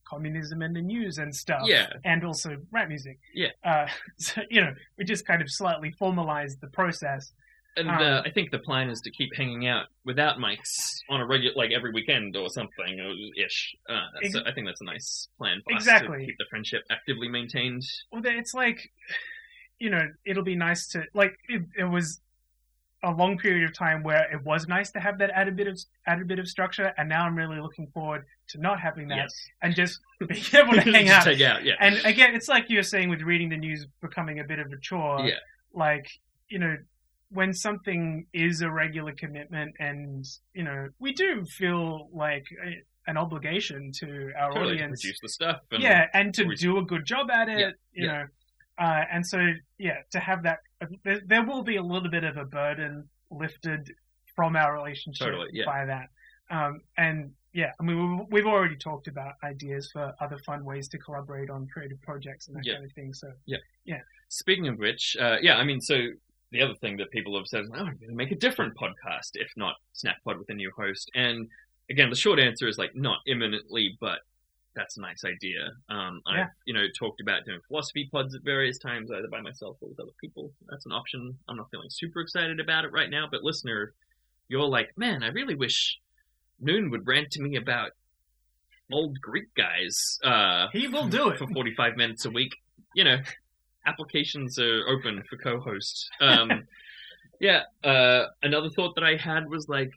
communism 0.07 0.61
and 0.61 0.75
the 0.75 0.81
news 0.81 1.17
and 1.17 1.33
stuff. 1.35 1.63
Yeah. 1.65 1.87
and 2.03 2.23
also 2.23 2.57
rap 2.71 2.87
music. 2.89 3.19
Yeah. 3.33 3.49
Uh, 3.63 3.87
so 4.17 4.41
you 4.49 4.61
know, 4.61 4.73
we 4.97 5.03
just 5.05 5.25
kind 5.25 5.41
of 5.41 5.49
slightly 5.51 5.91
formalized 5.91 6.61
the 6.61 6.67
process. 6.67 7.31
And 7.75 7.89
Um, 7.89 7.97
uh, 7.97 8.21
I 8.23 8.29
think 8.29 8.51
the 8.51 8.59
plan 8.59 8.89
is 8.89 9.01
to 9.01 9.09
keep 9.11 9.35
hanging 9.35 9.67
out 9.67 9.87
without 10.05 10.37
mics 10.37 10.69
on 11.09 11.21
a 11.21 11.25
regular, 11.25 11.55
like 11.55 11.71
every 11.71 11.91
weekend 11.91 12.35
or 12.37 12.49
something, 12.49 12.99
or 12.99 13.13
ish. 13.43 13.75
Uh, 13.89 14.05
Ex- 14.23 14.35
I 14.35 14.51
think 14.51 14.67
that's 14.67 14.81
a 14.81 14.85
nice 14.85 15.27
plan 15.39 15.59
for 15.63 15.73
us 15.73 15.81
Exactly. 15.81 16.19
to 16.19 16.25
keep 16.27 16.37
the 16.37 16.45
friendship 16.49 16.83
actively 16.91 17.27
maintained. 17.29 17.81
Well, 18.11 18.21
it's 18.25 18.53
like, 18.53 18.91
you 19.79 19.89
know, 19.89 20.07
it'll 20.25 20.43
be 20.43 20.55
nice 20.55 20.87
to 20.89 21.03
like. 21.15 21.35
It, 21.49 21.63
it 21.77 21.83
was 21.85 22.21
a 23.05 23.11
long 23.11 23.37
period 23.37 23.65
of 23.67 23.75
time 23.75 24.01
where 24.03 24.31
it 24.31 24.41
was 24.45 24.65
nice 24.67 24.89
to 24.91 24.99
have 24.99 25.17
that 25.17 25.29
added 25.31 25.55
bit 25.57 25.67
of 25.67 25.77
added 26.05 26.27
bit 26.27 26.37
of 26.39 26.47
structure, 26.47 26.93
and 26.97 27.09
now 27.09 27.25
I'm 27.25 27.35
really 27.35 27.59
looking 27.59 27.87
forward 27.87 28.23
to 28.49 28.61
not 28.61 28.79
having 28.79 29.07
that 29.07 29.17
Yes. 29.17 29.33
and 29.63 29.75
just 29.75 29.99
being 30.27 30.43
able 30.53 30.73
to 30.73 30.81
hang 30.91 31.09
out. 31.09 31.25
hang 31.25 31.43
out, 31.43 31.65
yeah. 31.65 31.73
And 31.79 31.95
again, 32.05 32.35
it's 32.35 32.47
like 32.47 32.69
you 32.69 32.77
were 32.77 32.83
saying 32.83 33.09
with 33.09 33.21
reading 33.23 33.49
the 33.49 33.57
news 33.57 33.87
becoming 34.01 34.39
a 34.39 34.43
bit 34.43 34.59
of 34.59 34.71
a 34.71 34.77
chore. 34.79 35.21
Yeah. 35.21 35.35
Like 35.73 36.07
you 36.49 36.59
know. 36.59 36.77
When 37.33 37.53
something 37.53 38.25
is 38.33 38.61
a 38.61 38.71
regular 38.71 39.13
commitment, 39.13 39.75
and 39.79 40.25
you 40.53 40.63
know, 40.63 40.89
we 40.99 41.13
do 41.13 41.43
feel 41.45 42.09
like 42.13 42.45
an 43.07 43.17
obligation 43.17 43.91
to 43.99 44.31
our 44.39 44.53
Totally, 44.53 44.77
to 44.77 44.83
audience 44.83 45.01
produce 45.01 45.19
the 45.21 45.29
stuff. 45.29 45.59
And 45.71 45.83
yeah, 45.83 46.05
and 46.13 46.33
to 46.35 46.45
re- 46.45 46.55
do 46.55 46.77
a 46.77 46.83
good 46.83 47.05
job 47.05 47.29
at 47.31 47.49
it, 47.49 47.59
Yeah, 47.59 47.71
you 47.93 48.05
yeah. 48.07 48.11
know. 48.11 48.25
Uh, 48.79 49.03
and 49.11 49.25
so, 49.25 49.39
yeah, 49.77 49.97
to 50.11 50.19
have 50.19 50.43
that, 50.43 50.59
there, 51.03 51.21
there 51.25 51.43
will 51.45 51.63
be 51.63 51.75
a 51.75 51.83
little 51.83 52.09
bit 52.09 52.23
of 52.23 52.37
a 52.37 52.45
burden 52.45 53.07
lifted 53.29 53.91
from 54.35 54.55
our 54.55 54.73
relationship 54.73 55.27
Totally, 55.27 55.49
yeah. 55.53 55.65
by 55.65 55.85
that. 55.85 56.07
Um, 56.49 56.81
and 56.97 57.31
yeah, 57.53 57.71
I 57.79 57.83
mean, 57.83 58.17
we've, 58.17 58.27
we've 58.31 58.45
already 58.47 58.75
talked 58.75 59.07
about 59.07 59.33
ideas 59.43 59.89
for 59.93 60.13
other 60.19 60.39
fun 60.39 60.65
ways 60.65 60.87
to 60.89 60.97
collaborate 60.97 61.49
on 61.51 61.67
creative 61.67 62.01
projects 62.01 62.47
and 62.47 62.57
that 62.57 62.65
kind 62.71 62.83
of 62.85 62.91
thing. 62.93 63.13
So, 63.13 63.31
Yeah. 63.45 63.57
yeah, 63.85 63.99
Speaking 64.29 64.67
of 64.67 64.79
which, 64.79 65.15
uh, 65.19 65.37
yeah, 65.41 65.57
I 65.57 65.63
mean, 65.63 65.79
so 65.79 65.95
the 66.53 66.61
other 66.61 66.75
thing 66.75 66.97
that 66.97 67.11
people 67.11 67.35
have 67.37 67.47
said 67.47 67.61
is, 67.63 67.69
oh, 67.73 67.79
I'm 67.79 67.97
going 67.97 68.09
to 68.09 68.15
make 68.15 68.31
a 68.31 68.35
different 68.35 68.75
podcast, 68.77 69.31
if 69.33 69.51
not 69.57 69.75
Snackpod 69.95 70.37
with 70.37 70.49
a 70.49 70.53
new 70.53 70.71
host. 70.77 71.11
And 71.15 71.47
again, 71.89 72.09
the 72.09 72.15
short 72.15 72.39
answer 72.39 72.67
is 72.67 72.77
like 72.77 72.95
not 72.95 73.19
imminently, 73.27 73.97
but 73.99 74.19
that's 74.75 74.97
a 74.97 75.01
nice 75.01 75.23
idea. 75.25 75.71
Um, 75.89 76.21
Yeah. 76.27 76.43
I've, 76.43 76.47
you 76.65 76.73
know, 76.73 76.85
talked 76.97 77.21
about 77.21 77.45
doing 77.45 77.59
philosophy 77.67 78.07
pods 78.11 78.35
at 78.35 78.43
various 78.43 78.77
times, 78.77 79.11
either 79.11 79.27
by 79.27 79.41
myself 79.41 79.77
or 79.81 79.89
with 79.89 79.99
other 79.99 80.11
people. 80.21 80.51
That's 80.69 80.85
an 80.85 80.91
option. 80.91 81.37
I'm 81.49 81.57
not 81.57 81.69
feeling 81.71 81.89
super 81.89 82.21
excited 82.21 82.59
about 82.59 82.85
it 82.85 82.91
right 82.91 83.09
now, 83.09 83.27
but 83.29 83.43
listener, 83.43 83.93
you're 84.47 84.61
like, 84.67 84.91
man, 84.95 85.23
I 85.23 85.29
really 85.29 85.55
wish 85.55 85.99
Noon 86.59 86.91
would 86.91 87.07
rant 87.07 87.31
to 87.31 87.41
me 87.41 87.55
about 87.55 87.91
old 88.91 89.19
Greek 89.19 89.53
guys. 89.55 90.19
Uh, 90.23 90.67
he 90.71 90.87
will 90.87 91.07
do 91.07 91.29
it 91.29 91.37
for 91.37 91.47
45 91.47 91.97
minutes 91.97 92.25
a 92.25 92.29
week. 92.29 92.53
You 92.95 93.03
know, 93.03 93.17
applications 93.85 94.59
are 94.59 94.87
open 94.87 95.23
for 95.29 95.37
co-host. 95.37 96.09
Um, 96.21 96.49
yeah. 97.39 97.63
Uh, 97.83 98.25
another 98.41 98.69
thought 98.69 98.95
that 98.95 99.03
I 99.03 99.15
had 99.15 99.49
was 99.49 99.67
like 99.67 99.91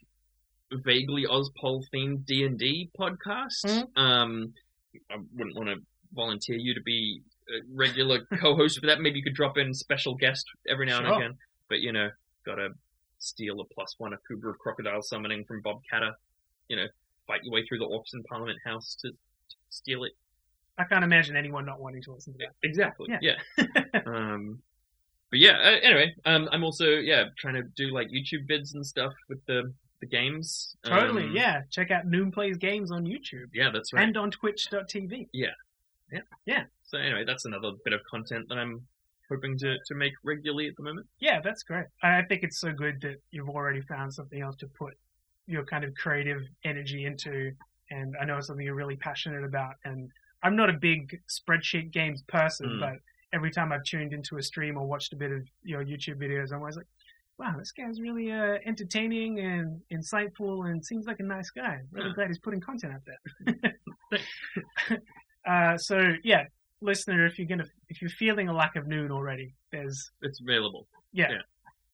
vaguely 0.73 1.25
Ozpol 1.31 1.83
themed 1.95 2.27
D 2.27 2.45
and 2.45 2.59
D 2.59 2.91
podcast. 2.99 3.85
Um, 3.97 4.53
I 5.11 5.17
wouldn't 5.35 5.57
want 5.57 5.69
to 5.69 5.77
volunteer 6.15 6.57
you 6.57 6.75
to 6.75 6.81
be 6.83 7.21
a 7.49 7.61
regular 7.75 8.21
co-host 8.41 8.81
for 8.81 8.87
that. 8.87 9.01
Maybe 9.01 9.19
you 9.19 9.25
could 9.25 9.35
drop 9.35 9.57
in 9.59 9.73
special 9.75 10.15
guest 10.15 10.45
every 10.69 10.87
now 10.87 10.99
Sure. 11.01 11.07
and 11.13 11.17
again. 11.17 11.35
But 11.69 11.81
you 11.81 11.93
know, 11.93 12.09
gotta 12.45 12.71
steal 13.19 13.61
a 13.61 13.65
plus 13.75 13.95
one 13.99 14.13
Akubra 14.13 14.51
of 14.51 14.59
crocodile 14.59 15.03
summoning 15.03 15.45
from 15.45 15.61
Bob 15.63 15.81
Katter. 15.93 16.13
You 16.69 16.77
know, 16.77 16.87
fight 17.27 17.41
your 17.45 17.53
way 17.53 17.65
through 17.67 17.79
the 17.79 17.87
orcs 17.87 18.15
in 18.15 18.23
Parliament 18.25 18.59
House 18.65 18.97
to, 19.03 19.11
to 19.11 19.57
steal 19.71 20.05
it. 20.05 20.13
I 20.79 20.85
can't 20.85 21.05
imagine 21.05 21.37
anyone 21.37 21.65
not 21.65 21.81
wanting 21.81 22.03
to 22.03 22.13
listen 22.13 22.33
to 22.35 22.39
that. 22.41 22.53
Exactly. 22.63 23.09
Yeah. 23.21 23.37
Yeah. 23.59 24.01
um, 24.07 24.61
but 25.31 25.39
yeah. 25.41 25.53
Uh, 25.59 25.77
anyway, 25.83 26.15
um, 26.25 26.49
I'm 26.53 26.65
also 26.65 26.87
yeah 26.99 27.25
trying 27.39 27.55
to 27.55 27.63
do 27.77 27.93
like 27.93 28.09
YouTube 28.09 28.49
vids 28.49 28.75
and 28.75 28.85
stuff 28.85 29.13
with 29.29 29.45
the 29.47 29.73
the 30.01 30.07
games. 30.07 30.77
Totally, 30.85 31.25
Um, 31.25 31.33
yeah. 31.35 31.63
Check 31.71 31.91
out 31.91 32.07
Noon 32.07 32.31
Plays 32.31 32.59
Games 32.59 32.93
on 32.93 33.05
YouTube 33.07 33.47
Yeah, 33.55 33.71
that's 33.73 33.93
right. 33.95 34.03
and 34.05 34.17
on 34.19 34.31
Twitch.tv. 34.31 35.29
yeah. 35.33 35.49
Yeah. 36.13 36.21
Yeah. 36.45 36.65
So 36.85 36.99
anyway, 36.99 37.25
that's 37.27 37.47
another 37.47 37.73
bit 37.85 37.93
of 37.95 38.01
content 38.11 38.47
that 38.51 38.59
I'm 38.59 38.87
hoping 39.31 39.59
to, 39.59 39.77
to 39.87 39.95
make 39.95 40.13
regularly 40.23 40.69
at 40.69 40.77
the 40.77 40.83
moment. 40.83 41.07
Yeah, 41.19 41.41
that's 41.43 41.63
great. 41.63 41.87
I 42.03 42.19
I 42.19 42.23
think 42.25 42.43
it's 42.45 42.61
so 42.61 42.73
good 42.73 43.01
that 43.01 43.17
you've 43.31 43.49
already 43.49 43.81
found 43.81 44.13
something 44.15 44.41
else 44.41 44.57
to 44.57 44.67
put 44.69 44.95
your 45.49 45.65
kind 45.65 45.83
of 45.85 45.95
creative 45.95 46.43
energy 46.65 47.07
into, 47.07 47.53
and 47.91 48.15
I 48.21 48.25
know 48.27 48.37
it's 48.37 48.47
something 48.49 48.65
you're 48.67 48.75
really 48.75 48.97
passionate 48.97 49.45
about. 49.45 49.75
And 49.85 50.11
I'm 50.47 50.55
not 50.57 50.71
a 50.71 50.75
big 50.75 51.21
spreadsheet 51.29 51.91
games 51.91 52.23
person, 52.23 52.67
Mm. 52.69 52.81
but 52.81 52.95
every 53.33 53.51
time 53.51 53.73
I've 53.73 53.83
tuned 53.83 54.13
into 54.13 54.37
a 54.39 54.43
stream 54.43 54.77
or 54.79 54.87
watched 54.87 55.13
a 55.13 55.17
bit 55.17 55.33
of 55.33 55.43
your 55.65 55.85
YouTube 55.85 56.17
videos, 56.25 56.53
I'm 56.53 56.61
always 56.61 56.77
like, 56.77 56.87
wow, 57.39 57.55
this 57.59 57.73
guy's 57.73 58.01
really 58.01 58.31
uh, 58.31 58.59
entertaining 58.65 59.41
and 59.41 59.81
insightful 59.93 60.71
and 60.71 60.85
seems 60.85 61.07
like 61.07 61.19
a 61.21 61.25
nice 61.25 61.51
guy. 61.51 61.81
Really 61.91 62.09
Yeah. 62.09 62.15
glad 62.15 62.29
he's 62.29 62.39
putting 62.39 62.61
content 62.61 62.93
out 62.95 63.03
there. 63.05 63.75
uh, 65.47 65.77
so 65.79 65.97
yeah, 66.23 66.45
listener, 66.81 67.27
if 67.27 67.39
you're 67.39 67.49
gonna 67.49 67.67
if 67.89 68.01
you're 68.01 68.11
feeling 68.11 68.49
a 68.49 68.53
lack 68.55 68.77
of 68.77 68.87
noon 68.87 69.11
already, 69.11 69.55
there's 69.73 70.11
It's 70.23 70.41
available. 70.41 70.87
yeah, 71.13 71.31
Yeah. 71.33 71.39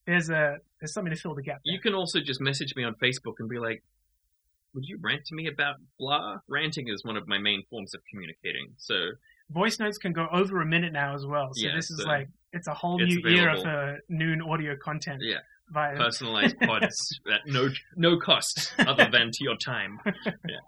there's 0.06 0.30
a 0.30 0.58
there's 0.80 0.92
something 0.92 1.12
to 1.14 1.18
fill 1.20 1.34
the 1.34 1.42
gap. 1.42 1.60
You 1.64 1.80
can 1.80 1.94
also 1.94 2.20
just 2.20 2.40
message 2.40 2.74
me 2.76 2.84
on 2.84 2.94
Facebook 2.96 3.34
and 3.38 3.48
be 3.48 3.58
like, 3.58 3.82
would 4.74 4.84
you 4.86 4.98
rant 5.02 5.24
to 5.26 5.34
me 5.34 5.46
about 5.48 5.76
blah? 5.98 6.36
Ranting 6.48 6.88
is 6.88 7.04
one 7.04 7.16
of 7.16 7.26
my 7.28 7.38
main 7.38 7.62
forms 7.70 7.94
of 7.94 8.00
communicating. 8.10 8.68
So 8.78 8.94
Voice 9.50 9.78
notes 9.78 9.98
can 9.98 10.12
go 10.12 10.26
over 10.32 10.60
a 10.62 10.66
minute 10.66 10.92
now 10.92 11.14
as 11.14 11.26
well. 11.26 11.50
So 11.52 11.66
Yeah, 11.66 11.74
this 11.76 11.90
is 11.90 11.98
so 12.02 12.08
like 12.08 12.28
it's 12.52 12.68
a 12.68 12.74
whole 12.74 13.02
it's 13.02 13.14
new 13.14 13.28
era 13.28 13.52
available. 13.52 13.62
for 13.62 13.98
noon 14.08 14.40
audio 14.42 14.76
content. 14.82 15.20
yeah, 15.22 15.38
Via 15.70 15.96
personalized 15.96 16.58
pods 16.62 17.20
at 17.32 17.40
no 17.46 17.68
no 17.96 18.18
cost 18.18 18.72
other 18.78 19.08
than 19.10 19.30
to 19.32 19.44
your 19.44 19.56
time. 19.56 19.98
Yeah. 20.48 20.58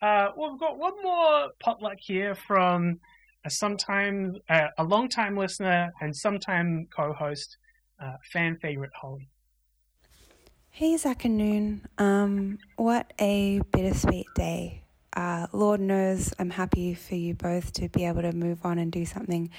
Uh, 0.00 0.30
well, 0.36 0.50
we've 0.52 0.60
got 0.60 0.78
one 0.78 0.94
more 1.02 1.48
potluck 1.58 1.96
here 1.98 2.34
from 2.36 3.00
a 3.44 3.50
sometime 3.50 4.36
uh, 4.48 4.68
a 4.78 4.84
long 4.84 5.08
time 5.08 5.36
listener 5.36 5.92
and 6.00 6.14
sometime 6.14 6.86
co-host, 6.94 7.56
uh, 8.00 8.12
fan 8.32 8.56
favorite 8.62 8.92
Holly. 8.94 9.28
Hey, 10.78 10.96
Zach 10.96 11.24
and 11.24 11.36
Noon. 11.36 11.80
Um, 11.98 12.60
what 12.76 13.12
a 13.20 13.60
bittersweet 13.72 14.28
day. 14.36 14.82
Uh, 15.12 15.48
Lord 15.52 15.80
knows 15.80 16.32
I'm 16.38 16.50
happy 16.50 16.94
for 16.94 17.16
you 17.16 17.34
both 17.34 17.72
to 17.72 17.88
be 17.88 18.04
able 18.04 18.22
to 18.22 18.30
move 18.30 18.64
on 18.64 18.78
and 18.78 18.92
do 18.92 19.04
something 19.04 19.50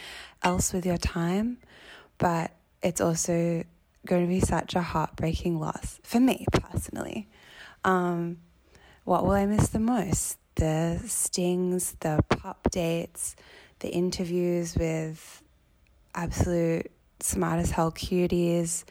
else 0.43 0.71
with 0.71 0.85
your 0.85 0.95
time, 0.95 1.57
but 2.19 2.51
it's 2.81 3.01
also 3.01 3.65
going 4.05 4.21
to 4.21 4.29
be 4.29 4.39
such 4.39 4.75
a 4.75 4.81
heartbreaking 4.81 5.59
loss 5.59 5.99
for 6.03 6.21
me 6.21 6.45
personally. 6.53 7.27
Um, 7.83 8.37
what 9.03 9.25
will 9.25 9.31
I 9.31 9.45
miss 9.45 9.67
the 9.67 9.79
most? 9.79 10.37
The 10.55 11.01
stings, 11.05 11.97
the 11.99 12.23
pop 12.29 12.71
dates, 12.71 13.35
the 13.79 13.89
interviews 13.89 14.73
with 14.77 15.43
absolute 16.15 16.89
smart 17.19 17.59
as 17.59 17.71
hell 17.71 17.91
cuties, 17.91 18.85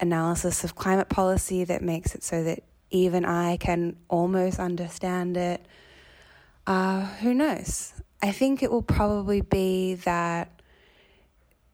analysis 0.00 0.64
of 0.64 0.74
climate 0.74 1.08
policy 1.08 1.64
that 1.64 1.82
makes 1.82 2.14
it 2.14 2.22
so 2.22 2.42
that 2.44 2.62
even 2.90 3.24
I 3.24 3.56
can 3.56 3.96
almost 4.08 4.58
understand 4.58 5.36
it. 5.36 5.64
Uh, 6.66 7.04
who 7.04 7.34
knows? 7.34 7.92
I 8.22 8.32
think 8.32 8.62
it 8.62 8.70
will 8.70 8.82
probably 8.82 9.40
be 9.40 9.94
that 9.96 10.60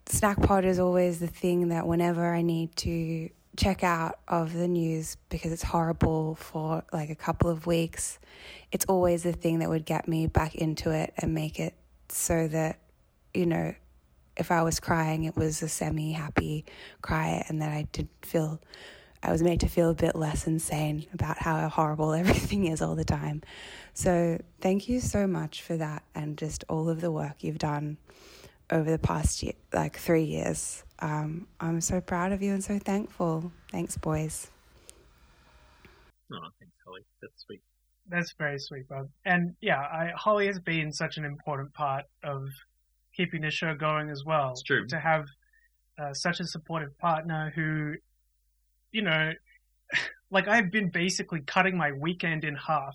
Snackpod 0.06 0.64
is 0.64 0.78
always 0.78 1.18
the 1.18 1.26
thing 1.26 1.68
that 1.68 1.86
whenever 1.86 2.32
I 2.32 2.42
need 2.42 2.76
to 2.76 3.30
check 3.56 3.82
out 3.82 4.18
of 4.28 4.52
the 4.52 4.68
news 4.68 5.16
because 5.30 5.50
it's 5.50 5.62
horrible 5.62 6.34
for 6.36 6.84
like 6.92 7.10
a 7.10 7.14
couple 7.14 7.50
of 7.50 7.66
weeks, 7.66 8.18
it's 8.70 8.84
always 8.84 9.22
the 9.22 9.32
thing 9.32 9.60
that 9.60 9.68
would 9.68 9.84
get 9.84 10.06
me 10.06 10.26
back 10.26 10.54
into 10.54 10.90
it 10.90 11.12
and 11.16 11.34
make 11.34 11.58
it 11.58 11.74
so 12.08 12.46
that, 12.48 12.78
you 13.34 13.46
know, 13.46 13.74
if 14.36 14.50
I 14.50 14.62
was 14.62 14.80
crying, 14.80 15.24
it 15.24 15.36
was 15.36 15.62
a 15.62 15.68
semi 15.68 16.12
happy 16.12 16.64
cry 17.02 17.44
and 17.48 17.62
that 17.62 17.70
I 17.70 17.86
did 17.92 18.08
feel, 18.22 18.60
I 19.22 19.32
was 19.32 19.42
made 19.42 19.60
to 19.60 19.68
feel 19.68 19.90
a 19.90 19.94
bit 19.94 20.14
less 20.14 20.46
insane 20.46 21.06
about 21.12 21.38
how 21.38 21.68
horrible 21.68 22.12
everything 22.14 22.66
is 22.66 22.82
all 22.82 22.94
the 22.94 23.04
time. 23.04 23.42
So 23.94 24.38
thank 24.60 24.88
you 24.88 25.00
so 25.00 25.26
much 25.26 25.62
for 25.62 25.76
that 25.76 26.02
and 26.14 26.36
just 26.36 26.64
all 26.68 26.88
of 26.88 27.00
the 27.00 27.10
work 27.10 27.36
you've 27.40 27.58
done 27.58 27.96
over 28.70 28.90
the 28.90 28.98
past 28.98 29.42
year, 29.42 29.54
like 29.72 29.96
three 29.96 30.24
years. 30.24 30.84
Um, 30.98 31.46
I'm 31.60 31.80
so 31.80 32.00
proud 32.00 32.32
of 32.32 32.42
you 32.42 32.52
and 32.52 32.62
so 32.62 32.78
thankful. 32.78 33.52
Thanks, 33.70 33.96
boys. 33.96 34.50
Oh, 36.32 36.38
thanks, 36.58 36.74
Holly. 36.84 37.02
That's 37.22 37.44
sweet. 37.46 37.60
That's 38.08 38.34
very 38.38 38.58
sweet, 38.58 38.88
Bob. 38.88 39.08
And 39.24 39.54
yeah, 39.60 39.80
I, 39.80 40.10
Holly 40.14 40.46
has 40.46 40.58
been 40.58 40.92
such 40.92 41.16
an 41.16 41.24
important 41.24 41.72
part 41.74 42.04
of 42.22 42.48
keeping 43.16 43.40
the 43.42 43.50
show 43.50 43.74
going 43.74 44.10
as 44.10 44.24
well. 44.24 44.50
It's 44.52 44.62
true. 44.62 44.86
To 44.88 44.98
have 44.98 45.24
uh, 45.98 46.12
such 46.12 46.40
a 46.40 46.44
supportive 46.46 46.96
partner 46.98 47.52
who, 47.54 47.94
you 48.92 49.02
know, 49.02 49.32
like 50.30 50.48
I've 50.48 50.70
been 50.70 50.90
basically 50.90 51.40
cutting 51.40 51.76
my 51.76 51.92
weekend 51.92 52.44
in 52.44 52.54
half 52.56 52.94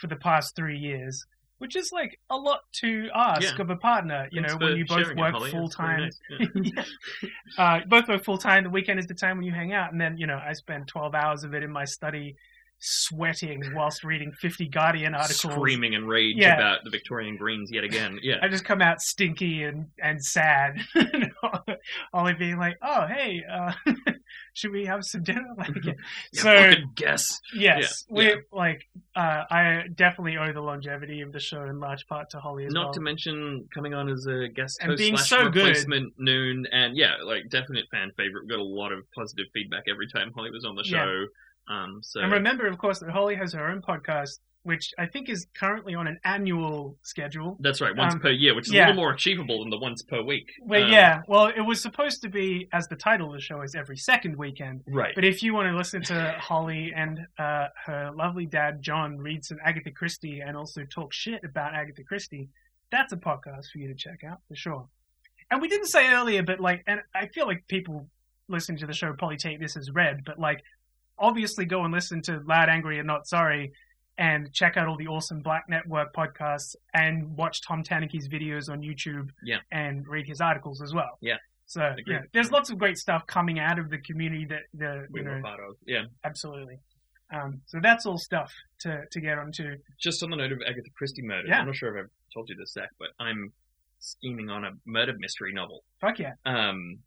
for 0.00 0.06
the 0.06 0.16
past 0.16 0.54
three 0.54 0.78
years, 0.78 1.24
which 1.58 1.76
is 1.76 1.90
like 1.92 2.18
a 2.30 2.36
lot 2.36 2.60
to 2.80 3.08
ask 3.14 3.56
Yeah. 3.56 3.62
of 3.62 3.70
a 3.70 3.76
partner. 3.76 4.28
You 4.30 4.42
Thanks 4.42 4.54
know, 4.54 4.66
when 4.66 4.76
you 4.76 4.84
both 4.86 5.08
it, 5.08 5.16
work 5.16 5.34
full 5.50 5.68
time, 5.68 6.10
nice. 6.38 6.48
Yeah. 6.54 6.84
uh, 7.58 7.80
both 7.88 8.08
work 8.08 8.24
full 8.24 8.38
time. 8.38 8.64
The 8.64 8.70
weekend 8.70 8.98
is 8.98 9.06
the 9.06 9.14
time 9.14 9.36
when 9.36 9.44
you 9.44 9.52
hang 9.52 9.72
out, 9.72 9.92
and 9.92 10.00
then 10.00 10.16
you 10.16 10.26
know 10.26 10.38
I 10.42 10.52
spend 10.52 10.86
twelve 10.88 11.14
hours 11.14 11.42
of 11.44 11.54
it 11.54 11.62
in 11.62 11.70
my 11.70 11.84
study, 11.84 12.36
sweating 12.80 13.62
whilst 13.74 14.02
reading 14.04 14.32
fifty 14.32 14.66
Guardian 14.68 15.14
articles, 15.14 15.54
Screaming 15.54 15.92
in 15.92 16.06
rage 16.06 16.36
Yeah. 16.38 16.54
about 16.56 16.84
the 16.84 16.90
Victorian 16.90 17.36
Greens 17.36 17.70
yet 17.70 17.84
again. 17.84 18.18
Yeah. 18.22 18.36
I 18.42 18.48
just 18.48 18.64
come 18.64 18.80
out 18.82 19.00
stinky 19.00 19.62
and 19.64 19.86
and 20.02 20.22
sad, 20.24 20.80
only 22.12 22.34
being 22.34 22.58
like, 22.58 22.76
"Oh, 22.82 23.06
hey, 23.06 23.42
uh, 23.50 23.72
should 24.54 24.72
we 24.72 24.84
have 24.86 25.04
some 25.04 25.22
dinner?" 25.22 25.40
Like, 25.56 25.84
Yeah, 25.84 25.92
so 26.32 26.42
fucking 26.54 26.90
guess. 26.94 27.40
Yes, 27.54 28.04
Yeah, 28.10 28.16
we 28.16 28.36
like. 28.52 28.82
Uh, 29.14 29.44
I 29.50 29.84
definitely 29.94 30.36
owe 30.38 30.52
the 30.52 30.60
longevity 30.60 31.20
of 31.20 31.32
the 31.32 31.40
show 31.40 31.64
in 31.64 31.78
large 31.80 32.06
part 32.06 32.30
to 32.30 32.40
Holly 32.40 32.64
as 32.66 32.72
Not 32.72 32.84
well. 32.86 32.92
to 32.94 33.00
mention 33.00 33.68
coming 33.74 33.92
on 33.92 34.08
as 34.08 34.26
a 34.26 34.48
guest 34.48 34.78
And 34.80 34.90
host 34.92 34.98
being 34.98 35.16
slash 35.16 35.28
so 35.28 35.48
good. 35.50 35.66
replacement 35.66 36.14
noon, 36.18 36.66
and 36.72 36.96
yeah, 36.96 37.16
like 37.24 37.48
definite 37.50 37.84
fan 37.90 38.10
favorite. 38.16 38.44
We 38.44 38.50
got 38.50 38.60
a 38.60 38.62
lot 38.62 38.92
of 38.92 39.00
positive 39.14 39.46
feedback 39.52 39.84
every 39.90 40.08
time 40.08 40.32
Holly 40.34 40.50
was 40.50 40.64
on 40.64 40.76
the 40.76 40.84
show. 40.84 41.26
Um, 41.68 42.00
so 42.02 42.20
And 42.20 42.32
remember, 42.32 42.66
of 42.66 42.78
course, 42.78 42.98
that 43.00 43.10
Holly 43.10 43.36
has 43.36 43.52
her 43.52 43.68
own 43.68 43.80
podcast, 43.82 44.40
which 44.62 44.92
I 44.98 45.06
think 45.06 45.28
is 45.30 45.46
currently 45.54 45.94
on 45.94 46.06
an 46.06 46.18
annual 46.24 46.98
schedule. 47.02 47.56
that's 47.60 47.80
right, 47.80 47.96
once 47.96 48.14
Um, 48.14 48.20
per 48.20 48.30
year, 48.30 48.54
which 48.54 48.66
is 48.66 48.74
yeah. 48.74 48.86
a 48.86 48.88
little 48.88 49.02
more 49.02 49.12
achievable 49.12 49.60
than 49.60 49.70
the 49.70 49.78
once 49.78 50.02
per 50.02 50.20
week. 50.22 50.50
Well, 50.62 50.82
Um, 50.84 50.90
yeah. 50.92 51.22
Well, 51.28 51.46
it 51.46 51.62
was 51.62 51.80
supposed 51.80 52.20
to 52.22 52.28
be, 52.28 52.68
as 52.72 52.86
the 52.88 52.96
title 52.96 53.28
of 53.28 53.34
the 53.34 53.40
show 53.40 53.62
is, 53.62 53.74
every 53.74 53.96
second 53.96 54.36
weekend. 54.36 54.82
Right. 54.86 55.14
But 55.14 55.24
if 55.24 55.42
you 55.42 55.54
want 55.54 55.68
to 55.68 55.76
listen 55.76 56.02
to 56.02 56.36
Holly 56.38 56.92
and 56.94 57.20
uh, 57.38 57.68
her 57.86 58.10
lovely 58.14 58.46
dad 58.46 58.82
John 58.82 59.16
read 59.18 59.44
some 59.44 59.58
Agatha 59.64 59.90
Christie 59.92 60.40
and 60.40 60.56
also 60.56 60.84
talk 60.84 61.12
shit 61.14 61.42
about 61.44 61.74
Agatha 61.74 62.02
Christie, 62.04 62.48
that's 62.90 63.12
a 63.12 63.16
podcast 63.16 63.70
for 63.72 63.78
you 63.78 63.88
to 63.88 63.94
check 63.94 64.24
out 64.24 64.40
for 64.48 64.56
sure. 64.56 64.88
And 65.50 65.62
we 65.62 65.68
didn't 65.68 65.86
say 65.86 66.12
earlier, 66.12 66.42
but 66.42 66.60
like, 66.60 66.82
and 66.86 67.00
I 67.14 67.28
feel 67.28 67.46
like 67.46 67.66
people 67.66 68.08
listening 68.48 68.78
to 68.78 68.86
the 68.86 68.92
show 68.92 69.12
probably 69.14 69.36
take 69.36 69.58
this 69.60 69.76
as 69.76 69.90
read, 69.90 70.24
but 70.26 70.38
like, 70.38 70.60
obviously 71.20 71.64
go 71.66 71.84
and 71.84 71.92
listen 71.92 72.22
to 72.22 72.40
Loud, 72.46 72.68
Angry, 72.68 72.98
and 72.98 73.06
Not 73.06 73.26
Sorry. 73.26 73.72
And 74.18 74.52
check 74.52 74.76
out 74.76 74.86
all 74.86 74.98
the 74.98 75.06
awesome 75.06 75.40
Black 75.40 75.64
Network 75.68 76.12
podcasts 76.14 76.76
and 76.92 77.36
watch 77.38 77.62
Tom 77.62 77.82
Tanuki's 77.82 78.28
videos 78.28 78.68
on 78.68 78.82
YouTube 78.82 79.30
Yeah. 79.42 79.58
and 79.72 80.06
read 80.06 80.26
his 80.26 80.42
articles 80.42 80.82
as 80.82 80.92
well. 80.92 81.16
Yeah. 81.22 81.36
So 81.64 81.80
Agreed. 81.82 82.04
yeah, 82.06 82.20
there's 82.34 82.50
lots 82.52 82.68
of 82.68 82.76
great 82.78 82.98
stuff 82.98 83.26
coming 83.26 83.58
out 83.58 83.78
of 83.78 83.88
the 83.88 83.96
community 83.98 84.44
that 84.46 84.62
the 84.74 85.06
We 85.10 85.20
you 85.22 85.26
were 85.28 85.40
part 85.40 85.60
of. 85.60 85.76
Yeah. 85.86 86.04
absolutely. 86.22 86.80
Um, 87.32 87.62
so 87.64 87.78
that's 87.80 88.04
all 88.04 88.18
stuff 88.18 88.52
to 88.80 89.04
to 89.10 89.20
get 89.20 89.38
onto. 89.38 89.76
Just 89.98 90.22
on 90.22 90.28
the 90.30 90.36
note 90.36 90.52
of 90.52 90.58
Agatha 90.68 90.90
Christie 90.98 91.22
murders, 91.22 91.48
Yeah. 91.48 91.60
I'm 91.60 91.66
not 91.66 91.76
sure 91.76 91.96
if 91.96 92.04
I've 92.04 92.10
told 92.34 92.50
you 92.50 92.56
this, 92.56 92.72
Zach, 92.74 92.90
but 92.98 93.08
I'm 93.18 93.52
scheming 94.00 94.50
on 94.50 94.64
a 94.66 94.72
murder 94.84 95.14
mystery 95.18 95.54
novel. 95.54 95.82
Fuck 96.00 96.18
yeah. 96.18 96.32
Um, 96.44 96.98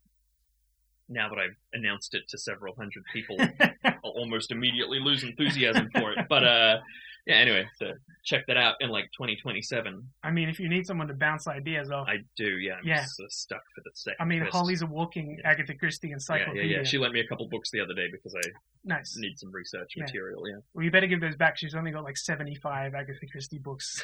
now 1.13 1.29
that 1.29 1.37
I've 1.39 1.55
announced 1.73 2.13
it 2.15 2.27
to 2.29 2.37
several 2.37 2.75
hundred 2.75 3.03
people, 3.13 3.37
I'll 3.85 4.11
almost 4.11 4.51
immediately 4.51 4.99
lose 4.99 5.23
enthusiasm 5.23 5.89
for 5.95 6.11
it. 6.13 6.25
But 6.27 6.43
uh, 6.43 6.79
yeah, 7.25 7.35
anyway, 7.35 7.65
so 7.77 7.91
check 8.25 8.45
that 8.47 8.57
out 8.57 8.75
in 8.81 8.89
like 8.89 9.05
2027. 9.17 10.05
I 10.23 10.31
mean, 10.31 10.49
if 10.49 10.59
you 10.59 10.67
need 10.67 10.85
someone 10.85 11.07
to 11.07 11.13
bounce 11.13 11.47
ideas 11.47 11.89
off, 11.91 12.07
I 12.09 12.17
do, 12.35 12.57
yeah. 12.59 12.73
I'm 12.81 12.87
Yeah. 12.87 13.03
uh, 13.03 13.25
stuck 13.29 13.61
for 13.73 13.81
the 13.85 13.91
second. 13.93 14.17
I 14.19 14.25
mean, 14.25 14.39
twist. 14.41 14.51
Holly's 14.53 14.81
a 14.81 14.87
walking 14.87 15.39
Agatha 15.45 15.73
Christie 15.75 16.11
encyclopedia. 16.11 16.63
Yeah, 16.63 16.69
yeah, 16.69 16.77
yeah. 16.79 16.83
She 16.83 16.97
lent 16.97 17.13
me 17.13 17.21
a 17.21 17.27
couple 17.27 17.47
books 17.47 17.71
the 17.71 17.79
other 17.79 17.93
day 17.93 18.07
because 18.11 18.35
I 18.35 18.41
Nice. 18.83 19.15
need 19.17 19.39
some 19.39 19.51
research 19.51 19.93
Yeah. 19.95 20.03
material. 20.03 20.47
Yeah, 20.49 20.57
Well, 20.73 20.83
you 20.83 20.91
better 20.91 21.07
give 21.07 21.21
those 21.21 21.37
back. 21.37 21.57
She's 21.57 21.75
only 21.75 21.91
got 21.91 22.03
like 22.03 22.17
75 22.17 22.93
Agatha 22.93 23.25
Christie 23.31 23.59
books. 23.59 24.03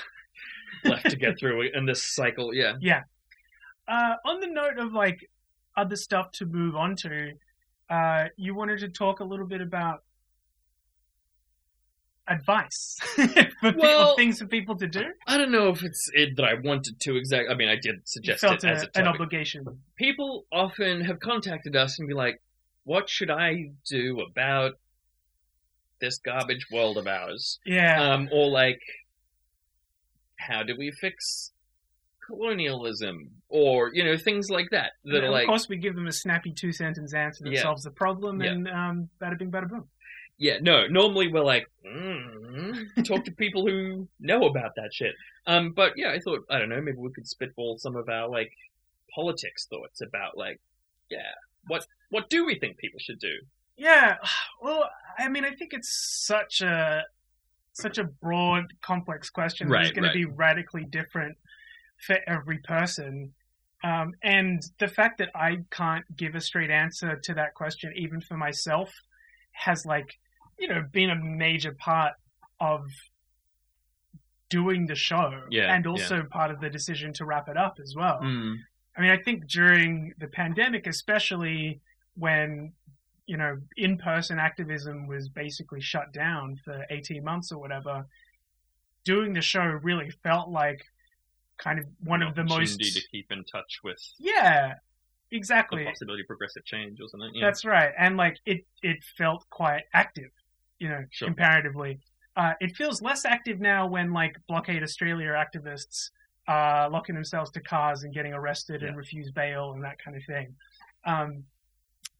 left 0.85 1.09
to 1.09 1.17
get 1.17 1.37
through 1.39 1.63
in 1.73 1.85
this 1.85 2.01
cycle. 2.03 2.53
Yeah, 2.53 2.75
Yeah. 2.79 3.03
Uh, 3.87 4.15
on 4.23 4.39
the 4.39 4.47
note 4.47 4.77
of 4.77 4.93
like 4.93 5.29
other 5.79 5.95
stuff 5.95 6.31
to 6.33 6.45
move 6.45 6.75
on 6.75 6.95
to, 6.97 7.31
uh, 7.89 8.25
you 8.37 8.53
wanted 8.53 8.79
to 8.79 8.89
talk 8.89 9.19
a 9.19 9.23
little 9.23 9.47
bit 9.47 9.61
about. 9.61 10.03
advice 12.27 12.97
for 13.15 13.27
people, 13.27 13.73
Well- 13.81 14.15
things 14.15 14.37
for 14.39 14.45
people 14.45 14.75
to 14.77 14.87
do. 14.87 15.03
I 15.25 15.37
don't 15.37 15.51
know 15.51 15.69
if 15.69 15.83
it's 15.83 16.09
it 16.13 16.35
that 16.37 16.45
I 16.45 16.53
wanted 16.63 16.99
to 16.99 17.15
exactly. 17.15 17.49
I 17.51 17.57
mean, 17.57 17.69
I 17.69 17.75
did 17.75 17.95
suggest 18.07 18.43
it 18.43 18.63
as 18.63 18.83
a, 18.83 18.85
a 18.85 19.01
an 19.01 19.07
obligation. 19.07 19.65
People 19.95 20.45
often 20.51 21.01
have 21.01 21.19
contacted 21.19 21.75
us 21.75 21.97
and 21.97 22.07
be 22.07 22.13
like, 22.13 22.39
"What 22.83 23.09
should 23.09 23.31
I 23.31 23.71
do 23.89 24.19
about 24.19 24.73
this 25.99 26.19
garbage 26.19 26.67
world 26.71 26.97
of 26.99 27.07
ours?" 27.07 27.59
Yeah. 27.65 27.99
Um, 28.13 28.29
or 28.31 28.47
like, 28.49 28.81
how 30.37 30.61
do 30.61 30.75
we 30.77 30.91
fix 30.91 31.51
colonialism? 32.29 33.31
Or 33.49 33.91
you 33.93 34.03
know, 34.03 34.15
things 34.17 34.49
like 34.49 34.69
that. 34.71 34.91
That 35.05 35.15
And 35.15 35.23
are 35.23 35.27
of 35.27 35.33
like, 35.33 35.47
course, 35.47 35.67
we 35.67 35.77
give 35.77 35.95
them 35.95 36.07
a 36.07 36.11
snappy 36.11 36.51
two 36.53 36.71
sentence 36.71 37.13
answer 37.13 37.43
that 37.43 37.53
Yeah. 37.53 37.63
solves 37.63 37.83
the 37.83 37.91
problem, 37.91 38.41
Yeah. 38.41 38.51
and 38.51 38.67
um, 38.67 39.09
bada 39.19 39.37
bing, 39.39 39.51
bada 39.51 39.67
boom. 39.67 39.87
Yeah, 40.37 40.59
no. 40.61 40.87
Normally 40.87 41.27
we're 41.27 41.43
like, 41.43 41.67
mm, 41.85 43.03
talk 43.05 43.25
to 43.25 43.31
people 43.31 43.65
who 43.67 44.07
know 44.19 44.43
about 44.45 44.75
that 44.75 44.93
shit. 44.93 45.15
Um, 45.47 45.71
but 45.73 45.97
yeah, 45.97 46.11
I 46.11 46.19
thought 46.19 46.45
I 46.49 46.59
don't 46.59 46.69
know, 46.69 46.79
maybe 46.81 46.97
we 46.97 47.11
could 47.11 47.27
spitball 47.27 47.77
some 47.79 47.95
of 47.95 48.07
our 48.07 48.29
like 48.29 48.51
politics 49.13 49.65
thoughts 49.65 50.01
about 50.01 50.37
like, 50.37 50.59
yeah, 51.09 51.31
what 51.67 51.85
what 52.09 52.29
do 52.29 52.45
we 52.45 52.57
think 52.59 52.77
people 52.77 52.99
should 52.99 53.19
do? 53.19 53.35
Yeah, 53.77 54.17
well, 54.61 54.89
I 55.17 55.27
mean, 55.27 55.43
I 55.43 55.51
think 55.55 55.73
it's 55.73 55.91
such 56.27 56.61
a 56.61 57.03
such 57.73 57.97
a 57.97 58.03
broad, 58.03 58.65
complex 58.81 59.29
question. 59.29 59.69
Right, 59.69 59.83
It's 59.85 59.91
going 59.91 60.03
right. 60.03 60.11
to 60.13 60.17
be 60.19 60.25
radically 60.25 60.83
different 60.85 61.37
for 62.05 62.17
every 62.27 62.59
person. 62.59 63.33
Um, 63.83 64.13
and 64.23 64.61
the 64.79 64.87
fact 64.87 65.19
that 65.19 65.29
I 65.35 65.59
can't 65.71 66.05
give 66.15 66.35
a 66.35 66.41
straight 66.41 66.69
answer 66.69 67.19
to 67.23 67.33
that 67.35 67.53
question, 67.53 67.93
even 67.95 68.21
for 68.21 68.35
myself, 68.35 68.93
has 69.51 69.85
like, 69.85 70.19
you 70.57 70.67
know, 70.67 70.83
been 70.91 71.09
a 71.09 71.15
major 71.15 71.73
part 71.73 72.13
of 72.59 72.85
doing 74.49 74.87
the 74.87 74.95
show, 74.95 75.43
Yeah, 75.49 75.73
and 75.73 75.85
yeah. 75.85 75.91
also 75.91 76.23
part 76.23 76.51
of 76.51 76.59
the 76.59 76.69
decision 76.69 77.13
to 77.13 77.25
wrap 77.25 77.47
it 77.47 77.57
up 77.57 77.77
as 77.81 77.93
well. 77.95 78.19
Mm. 78.21 78.57
I 78.97 79.01
mean, 79.01 79.11
I 79.11 79.17
think 79.17 79.47
during 79.47 80.13
the 80.17 80.27
pandemic, 80.27 80.87
especially 80.87 81.79
when 82.15 82.73
you 83.27 83.37
know 83.37 83.59
in-person 83.77 84.39
activism 84.39 85.07
was 85.07 85.29
basically 85.29 85.79
shut 85.79 86.11
down 86.11 86.59
for 86.65 86.85
18 86.89 87.23
months 87.23 87.51
or 87.51 87.59
whatever, 87.59 88.05
doing 89.05 89.33
the 89.33 89.41
show 89.41 89.63
really 89.63 90.09
felt 90.23 90.49
like 90.49 90.83
kind 91.59 91.77
of 91.77 91.85
one 92.03 92.21
of 92.21 92.35
the 92.35 92.43
most 92.43 92.79
to 92.79 93.01
keep 93.11 93.31
in 93.31 93.43
touch 93.45 93.79
with 93.83 93.99
yeah, 94.17 94.75
exactly. 95.31 95.83
the 95.83 95.89
possibility 95.91 96.21
of 96.21 96.27
progressive 96.27 96.65
change 96.65 96.99
or 97.01 97.07
something. 97.09 97.29
Yeah. 97.35 97.45
That's 97.45 97.65
right, 97.65 97.91
and 97.97 98.17
like 98.17 98.37
it 98.45 98.65
it 98.81 99.03
felt 99.17 99.45
quite 99.49 99.83
active, 99.93 100.31
you 100.79 100.89
know, 100.89 101.03
Sure. 101.11 101.27
comparatively. 101.27 101.99
Uh, 102.35 102.53
it 102.61 102.75
feels 102.75 103.01
less 103.01 103.25
active 103.25 103.59
now 103.59 103.85
when 103.85 104.13
like 104.13 104.37
Blockade 104.47 104.81
Australia 104.81 105.31
activists 105.33 106.09
are 106.47 106.89
locking 106.89 107.15
themselves 107.15 107.51
to 107.51 107.59
cars 107.61 108.03
and 108.03 108.13
getting 108.13 108.33
arrested 108.33 108.81
and 108.81 108.93
Yeah. 108.93 108.97
refuse 108.97 109.29
bail 109.31 109.73
and 109.73 109.83
that 109.83 109.99
kind 110.03 110.15
of 110.15 110.23
thing. 110.23 110.55
Um, 111.05 111.43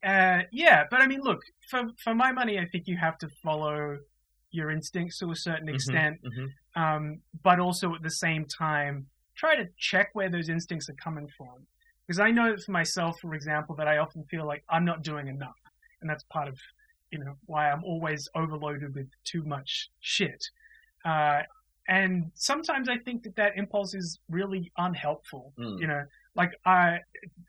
uh, 0.04 0.44
yeah, 0.52 0.84
but 0.92 1.02
I 1.02 1.08
mean, 1.08 1.22
look, 1.22 1.42
for 1.70 1.90
for 2.04 2.14
my 2.14 2.32
money, 2.32 2.60
I 2.60 2.66
think 2.66 2.88
you 2.88 2.98
have 2.98 3.18
to 3.20 3.30
follow 3.44 3.98
your 4.52 4.72
instincts 4.72 5.20
to 5.20 5.32
a 5.32 5.36
certain 5.36 5.68
Mhm, 5.68 5.74
extent, 5.76 6.20
mhm. 6.24 6.54
um, 6.76 7.22
but 7.44 7.60
also 7.60 7.94
at 7.96 8.02
the 8.02 8.10
same 8.12 8.46
time 8.46 9.08
try 9.40 9.56
to 9.56 9.68
check 9.78 10.10
where 10.14 10.30
those 10.30 10.50
instincts 10.50 10.90
are 10.90 10.96
coming 11.02 11.28
from. 11.38 11.66
Because 12.06 12.20
I 12.20 12.32
know 12.32 12.56
for 12.58 12.72
myself, 12.72 13.20
for 13.20 13.34
example, 13.34 13.76
that 13.76 13.88
I 13.88 13.98
often 13.98 14.24
feel 14.26 14.46
like 14.46 14.64
I'm 14.70 14.84
not 14.84 15.04
doing 15.04 15.28
enough, 15.28 15.60
and 16.02 16.10
that's 16.10 16.24
part 16.24 16.48
of 16.48 16.58
you 17.12 17.20
know 17.20 17.36
why 17.46 17.70
I'm 17.70 17.84
always 17.84 18.28
overloaded 18.36 18.96
with 18.96 19.08
too 19.24 19.44
much 19.44 19.90
shit. 20.00 20.44
Uh, 21.06 21.42
and 21.88 22.32
sometimes 22.36 22.90
I 22.90 22.98
think 22.98 23.24
that 23.24 23.36
that 23.36 23.54
impulse 23.58 23.94
is 23.94 24.20
really 24.30 24.72
unhelpful. 24.78 25.54
Mm. 25.58 25.80
You 25.80 25.88
know, 25.88 26.04
like 26.36 26.52
I 26.66 27.00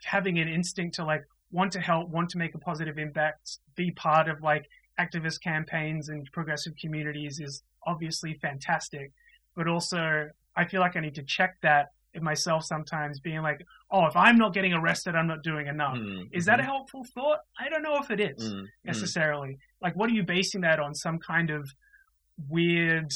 having 0.04 0.38
an 0.38 0.48
instinct 0.48 0.96
to 0.96 1.04
like 1.04 1.24
want 1.50 1.72
to 1.72 1.80
help, 1.80 2.08
want 2.08 2.28
to 2.30 2.38
make 2.38 2.54
a 2.54 2.58
positive 2.58 2.98
impact, 2.98 3.58
be 3.76 3.90
part 3.92 4.28
of 4.28 4.42
like 4.42 4.66
activist 4.98 5.42
campaigns 5.42 6.08
and 6.08 6.28
progressive 6.32 6.74
communities 6.80 7.40
is 7.40 7.62
obviously 7.86 8.34
fantastic. 8.34 9.12
But 9.56 9.68
also, 9.68 10.28
I 10.56 10.64
feel 10.66 10.80
like 10.80 10.96
I 10.96 11.00
need 11.00 11.14
to 11.16 11.22
check 11.22 11.56
that 11.62 11.92
in 12.14 12.24
myself 12.24 12.64
sometimes, 12.64 13.20
being 13.20 13.40
like, 13.42 13.64
oh, 13.92 14.06
if 14.06 14.16
I'm 14.16 14.36
not 14.36 14.52
getting 14.52 14.72
arrested, 14.72 15.14
I'm 15.14 15.28
not 15.28 15.42
doing 15.44 15.68
enough. 15.68 15.96
Mm, 15.96 16.28
Is 16.32 16.44
that 16.46 16.58
a 16.58 16.62
mhm. 16.62 16.66
helpful 16.66 17.04
thought? 17.04 17.38
I 17.58 17.68
don't 17.68 17.82
know 17.82 17.98
if 17.98 18.10
it 18.10 18.18
is 18.20 18.52
Mm, 18.52 18.62
mm. 18.62 18.66
necessarily. 18.84 19.58
Like, 19.80 19.94
what 19.94 20.10
are 20.10 20.12
you 20.12 20.24
basing 20.24 20.62
that 20.62 20.80
on? 20.80 20.92
Some 20.94 21.18
kind 21.20 21.50
of 21.50 21.72
weird 22.48 23.12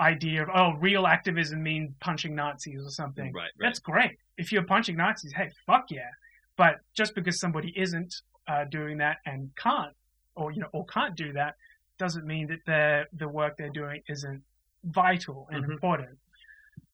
idea 0.00 0.42
of, 0.42 0.48
oh, 0.54 0.72
real 0.74 1.06
activism 1.06 1.62
means 1.62 1.92
punching 2.00 2.34
Nazis 2.34 2.84
or 2.84 2.90
something. 2.90 3.32
Right, 3.32 3.42
right. 3.44 3.50
That's 3.58 3.78
great. 3.78 4.18
If 4.36 4.52
you're 4.52 4.62
punching 4.64 4.96
Nazis, 4.96 5.32
hey, 5.32 5.50
fuck 5.66 5.90
yeah. 5.90 6.10
But 6.56 6.80
just 6.94 7.14
because 7.14 7.40
somebody 7.40 7.72
isn't 7.76 8.14
uh, 8.46 8.64
doing 8.64 8.98
that 8.98 9.18
and 9.26 9.50
can't, 9.56 9.94
or 10.34 10.52
you 10.52 10.60
know, 10.60 10.68
or 10.72 10.84
can't 10.86 11.14
do 11.16 11.32
that, 11.32 11.54
doesn't 11.98 12.26
mean 12.26 12.46
that 12.48 12.60
the 12.66 13.06
the 13.16 13.28
work 13.28 13.56
they're 13.56 13.70
doing 13.70 14.02
isn't 14.08 14.42
vital 14.84 15.48
and 15.50 15.64
Mhm. 15.64 15.70
important. 15.72 16.18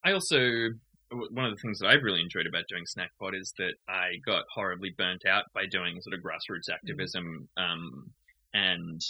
I 0.05 0.13
also 0.13 0.71
one 1.11 1.45
of 1.45 1.55
the 1.55 1.61
things 1.61 1.79
that 1.79 1.89
I've 1.89 2.03
really 2.03 2.21
enjoyed 2.21 2.47
about 2.47 2.65
doing 2.69 2.85
Snackpod 2.85 3.39
is 3.39 3.55
that 3.59 3.75
I 3.89 4.17
got 4.27 4.45
horribly 4.53 4.91
burnt 4.97 5.25
out 5.27 5.45
by 5.55 5.67
doing 5.67 6.01
sort 6.01 6.15
of 6.15 6.25
grassroots 6.25 6.73
activism, 6.73 7.49
um, 7.57 8.11
and 8.53 9.01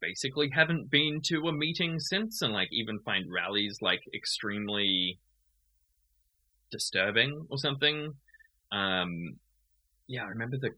basically 0.00 0.50
haven't 0.50 0.90
been 0.90 1.20
to 1.24 1.48
a 1.48 1.52
meeting 1.52 1.98
since, 1.98 2.40
and 2.42 2.52
like 2.52 2.68
even 2.72 3.00
find 3.00 3.30
rallies 3.30 3.78
like 3.80 4.02
extremely 4.14 5.18
disturbing 6.70 7.46
or 7.50 7.58
something. 7.58 8.14
Um, 8.72 9.38
yeah, 10.06 10.24
I 10.24 10.28
remember 10.28 10.56
the 10.56 10.70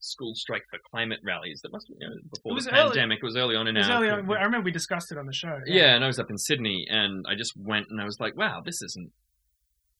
school 0.00 0.34
strike 0.34 0.62
for 0.70 0.78
climate 0.90 1.18
rallies 1.24 1.60
that 1.62 1.72
must 1.72 1.88
have 1.88 1.96
you 2.00 2.08
know, 2.08 2.14
before 2.32 2.60
the 2.60 2.70
early- 2.70 2.90
pandemic. 2.90 3.18
It 3.20 3.24
was 3.24 3.36
early 3.36 3.56
on 3.56 3.66
in 3.68 3.76
our 3.76 3.96
early 3.98 4.08
on, 4.10 4.30
I 4.30 4.44
remember 4.44 4.64
we 4.66 4.70
discussed 4.72 5.10
it 5.12 5.18
on 5.18 5.26
the 5.26 5.32
show. 5.32 5.58
yeah, 5.66 5.94
and 5.94 6.04
I 6.04 6.06
was 6.06 6.18
up 6.18 6.30
in 6.30 6.38
Sydney, 6.38 6.86
and 6.88 7.24
I 7.28 7.34
just 7.36 7.56
went 7.56 7.86
and 7.90 8.00
I 8.00 8.04
was 8.04 8.18
like, 8.20 8.36
"Wow, 8.36 8.62
this 8.64 8.80
isn't 8.82 9.10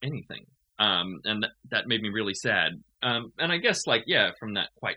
anything," 0.03 0.47
um, 0.79 1.21
and 1.25 1.43
that, 1.43 1.51
that 1.71 1.87
made 1.89 2.01
me 2.03 2.11
really 2.11 2.35
sad. 2.35 2.83
Um, 3.03 3.33
and 3.39 3.53
I 3.53 3.59
guess, 3.59 3.87
like, 3.87 4.05
yeah, 4.07 4.31
from 4.39 4.55
that 4.55 4.69
quite 4.77 4.97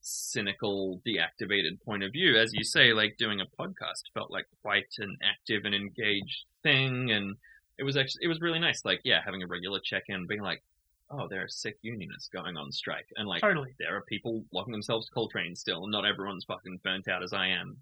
cynical, 0.00 1.00
deactivated 1.06 1.80
point 1.84 2.02
of 2.04 2.12
view, 2.12 2.36
as 2.38 2.52
you 2.52 2.64
say, 2.64 2.92
like 2.92 3.16
doing 3.18 3.40
a 3.40 3.46
podcast 3.60 4.02
felt 4.14 4.30
like 4.30 4.46
quite 4.62 4.86
an 4.98 5.16
active 5.22 5.64
and 5.64 5.74
engaged 5.74 6.44
thing, 6.62 7.10
and 7.10 7.36
it 7.78 7.82
was 7.84 7.96
actually 7.96 8.24
it 8.24 8.28
was 8.28 8.40
really 8.40 8.58
nice. 8.60 8.84
Like, 8.84 9.00
yeah, 9.04 9.20
having 9.24 9.42
a 9.42 9.46
regular 9.46 9.80
check 9.84 10.04
in, 10.08 10.26
being 10.26 10.42
like. 10.42 10.62
Oh, 11.10 11.28
there 11.28 11.42
are 11.44 11.48
sick 11.48 11.78
unionists 11.82 12.28
going 12.28 12.56
on 12.56 12.72
strike, 12.72 13.06
and 13.16 13.28
like 13.28 13.40
Totally. 13.40 13.74
there 13.78 13.96
are 13.96 14.02
people 14.02 14.44
locking 14.52 14.72
themselves 14.72 15.06
to 15.06 15.12
coal 15.12 15.28
trains 15.28 15.60
still, 15.60 15.84
and 15.84 15.92
not 15.92 16.04
everyone's 16.04 16.44
fucking 16.44 16.80
burnt 16.82 17.06
out 17.08 17.22
as 17.22 17.32
I 17.32 17.46
am. 17.48 17.76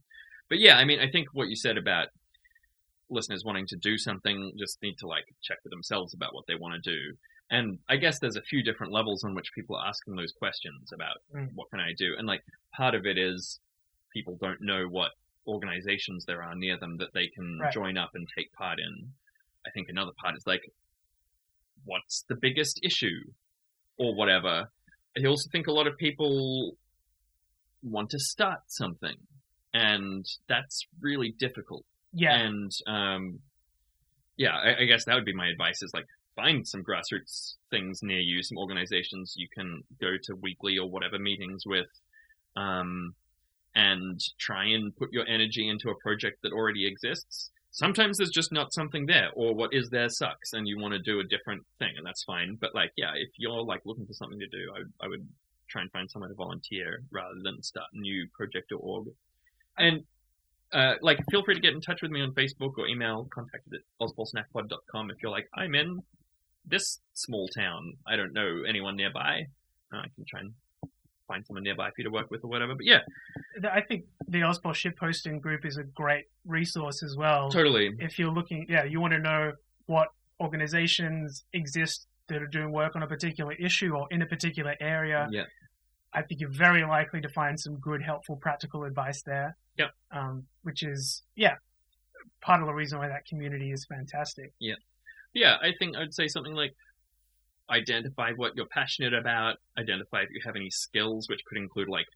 But 0.50 0.58
yeah, 0.58 0.76
I 0.76 0.84
mean, 0.84 1.00
I 1.00 1.10
think 1.10 1.28
what 1.32 1.48
you 1.48 1.56
said 1.56 1.78
about 1.78 2.08
listeners 3.10 3.44
wanting 3.44 3.66
to 3.68 3.76
do 3.76 3.96
something 3.98 4.52
just 4.58 4.82
need 4.82 4.98
to 4.98 5.06
like 5.06 5.24
check 5.42 5.58
with 5.64 5.70
themselves 5.70 6.14
about 6.14 6.34
what 6.34 6.46
they 6.46 6.54
want 6.54 6.74
to 6.82 6.90
do. 6.90 7.16
And 7.50 7.78
I 7.88 7.96
guess 7.96 8.18
there's 8.18 8.36
a 8.36 8.42
few 8.42 8.62
different 8.62 8.92
levels 8.92 9.22
on 9.24 9.34
which 9.34 9.52
people 9.54 9.76
are 9.76 9.86
asking 9.86 10.16
those 10.16 10.32
questions 10.32 10.90
about 10.92 11.16
Mm. 11.34 11.50
what 11.54 11.70
can 11.70 11.80
I 11.80 11.92
do. 11.96 12.14
And 12.18 12.26
like 12.26 12.42
part 12.74 12.94
of 12.94 13.04
it 13.06 13.18
is 13.18 13.60
people 14.12 14.36
don't 14.40 14.60
know 14.62 14.86
what 14.88 15.12
organizations 15.46 16.24
there 16.24 16.42
are 16.42 16.54
near 16.54 16.78
them 16.78 16.96
that 16.98 17.12
they 17.12 17.28
can 17.28 17.58
Right. 17.58 17.72
join 17.72 17.96
up 17.98 18.10
and 18.14 18.26
take 18.36 18.52
part 18.54 18.78
in. 18.80 19.12
I 19.66 19.70
think 19.70 19.88
another 19.88 20.12
part 20.16 20.36
is 20.36 20.46
like 20.46 20.62
what's 21.84 22.24
the 22.28 22.36
biggest 22.36 22.80
issue 22.82 23.20
or 23.98 24.14
whatever. 24.14 24.68
I 25.16 25.26
also 25.26 25.48
think 25.52 25.66
a 25.66 25.72
lot 25.72 25.86
of 25.86 25.96
people 25.96 26.76
want 27.82 28.10
to 28.10 28.18
start 28.18 28.60
something 28.68 29.16
and 29.74 30.24
that's 30.48 30.86
really 31.00 31.34
difficult. 31.38 31.84
Yeah. 32.12 32.36
And 32.36 32.70
um, 32.86 33.40
yeah, 34.36 34.54
I, 34.54 34.82
I 34.82 34.84
guess 34.84 35.04
that 35.04 35.14
would 35.14 35.24
be 35.24 35.34
my 35.34 35.48
advice: 35.48 35.82
is 35.82 35.90
like 35.92 36.06
find 36.36 36.66
some 36.66 36.82
grassroots 36.82 37.54
things 37.70 37.98
near 38.02 38.20
you, 38.20 38.42
some 38.42 38.56
organizations 38.56 39.34
you 39.36 39.48
can 39.52 39.82
go 40.00 40.12
to 40.22 40.36
weekly 40.36 40.78
or 40.78 40.88
whatever 40.88 41.18
meetings 41.18 41.64
with, 41.66 41.88
um, 42.56 43.14
and 43.74 44.20
try 44.38 44.66
and 44.66 44.96
put 44.96 45.12
your 45.12 45.26
energy 45.26 45.68
into 45.68 45.90
a 45.90 45.94
project 46.02 46.38
that 46.42 46.52
already 46.52 46.86
exists. 46.86 47.50
Sometimes 47.74 48.18
there's 48.18 48.30
just 48.30 48.52
not 48.52 48.72
something 48.72 49.06
there, 49.06 49.30
or 49.34 49.52
what 49.52 49.74
is 49.74 49.90
there 49.90 50.08
sucks, 50.08 50.52
and 50.52 50.68
you 50.68 50.78
want 50.78 50.94
to 50.94 51.00
do 51.00 51.18
a 51.18 51.24
different 51.24 51.64
thing, 51.80 51.90
and 51.96 52.06
that's 52.06 52.22
fine. 52.22 52.56
But 52.60 52.72
like, 52.72 52.92
yeah, 52.96 53.10
if 53.16 53.30
you're 53.36 53.64
like 53.64 53.80
looking 53.84 54.06
for 54.06 54.12
something 54.12 54.38
to 54.38 54.46
do, 54.46 54.70
I, 54.76 55.04
I 55.04 55.08
would 55.08 55.26
try 55.68 55.82
and 55.82 55.90
find 55.90 56.08
somewhere 56.08 56.28
to 56.28 56.36
volunteer 56.36 57.02
rather 57.10 57.34
than 57.42 57.60
start 57.64 57.86
a 57.92 57.98
new 57.98 58.28
project 58.32 58.70
or 58.70 58.78
org. 58.78 59.08
And 59.76 60.04
uh, 60.72 60.94
like, 61.02 61.18
feel 61.32 61.42
free 61.42 61.56
to 61.56 61.60
get 61.60 61.74
in 61.74 61.80
touch 61.80 62.00
with 62.00 62.12
me 62.12 62.20
on 62.20 62.30
Facebook 62.34 62.78
or 62.78 62.86
email, 62.86 63.26
contact 63.34 63.66
at 63.72 63.80
ozpolsnackpod.com 64.00 65.10
if 65.10 65.16
you're 65.20 65.32
like, 65.32 65.48
I'm 65.52 65.74
in 65.74 66.00
this 66.64 67.00
small 67.14 67.48
town. 67.48 67.94
I 68.06 68.14
don't 68.14 68.32
know 68.32 68.62
anyone 68.68 68.94
nearby. 68.94 69.46
I 69.92 70.06
can 70.14 70.24
try 70.28 70.40
and 70.40 70.52
find 71.26 71.44
someone 71.46 71.62
nearby 71.62 71.88
for 71.88 71.94
you 71.98 72.04
to 72.04 72.10
work 72.10 72.30
with 72.30 72.44
or 72.44 72.48
whatever. 72.48 72.74
But 72.74 72.86
yeah, 72.86 73.00
I 73.72 73.80
think 73.80 74.04
the 74.28 74.40
Ozpol 74.40 74.72
shitposting 74.72 75.40
group 75.40 75.64
is 75.64 75.76
a 75.76 75.84
great 75.84 76.26
resource 76.46 77.02
as 77.02 77.16
well. 77.16 77.50
Totally. 77.50 77.94
If 77.98 78.18
you're 78.18 78.32
looking, 78.32 78.66
yeah, 78.68 78.84
you 78.84 79.00
want 79.00 79.12
to 79.14 79.18
know 79.18 79.52
what 79.86 80.08
organizations 80.40 81.44
exist 81.52 82.06
that 82.28 82.42
are 82.42 82.46
doing 82.46 82.72
work 82.72 82.96
on 82.96 83.02
a 83.02 83.06
particular 83.06 83.52
issue 83.52 83.94
or 83.94 84.06
in 84.10 84.22
a 84.22 84.26
particular 84.26 84.74
area. 84.80 85.28
yeah, 85.30 85.44
I 86.12 86.22
think 86.22 86.40
you're 86.40 86.50
very 86.50 86.84
likely 86.84 87.20
to 87.20 87.28
find 87.28 87.58
some 87.58 87.76
good, 87.76 88.02
helpful, 88.02 88.36
practical 88.36 88.84
advice 88.84 89.22
there. 89.22 89.56
Yeah. 89.76 89.88
Um, 90.10 90.44
which 90.62 90.82
is, 90.82 91.22
yeah, 91.34 91.56
part 92.40 92.60
of 92.60 92.66
the 92.66 92.72
reason 92.72 92.98
why 92.98 93.08
that 93.08 93.26
community 93.26 93.72
is 93.72 93.84
fantastic. 93.84 94.52
yeah, 94.58 94.74
yeah. 95.32 95.56
I 95.60 95.72
think 95.78 95.96
I'd 95.96 96.14
say 96.14 96.28
something 96.28 96.54
like 96.54 96.74
identify 97.70 98.32
what 98.36 98.56
you're 98.56 98.66
passionate 98.66 99.14
about. 99.14 99.56
Identify 99.78 100.22
if 100.22 100.30
you 100.30 100.40
have 100.44 100.56
any 100.56 100.70
skills, 100.70 101.28
which 101.28 101.44
could 101.46 101.58
include 101.58 101.88
like 101.88 102.06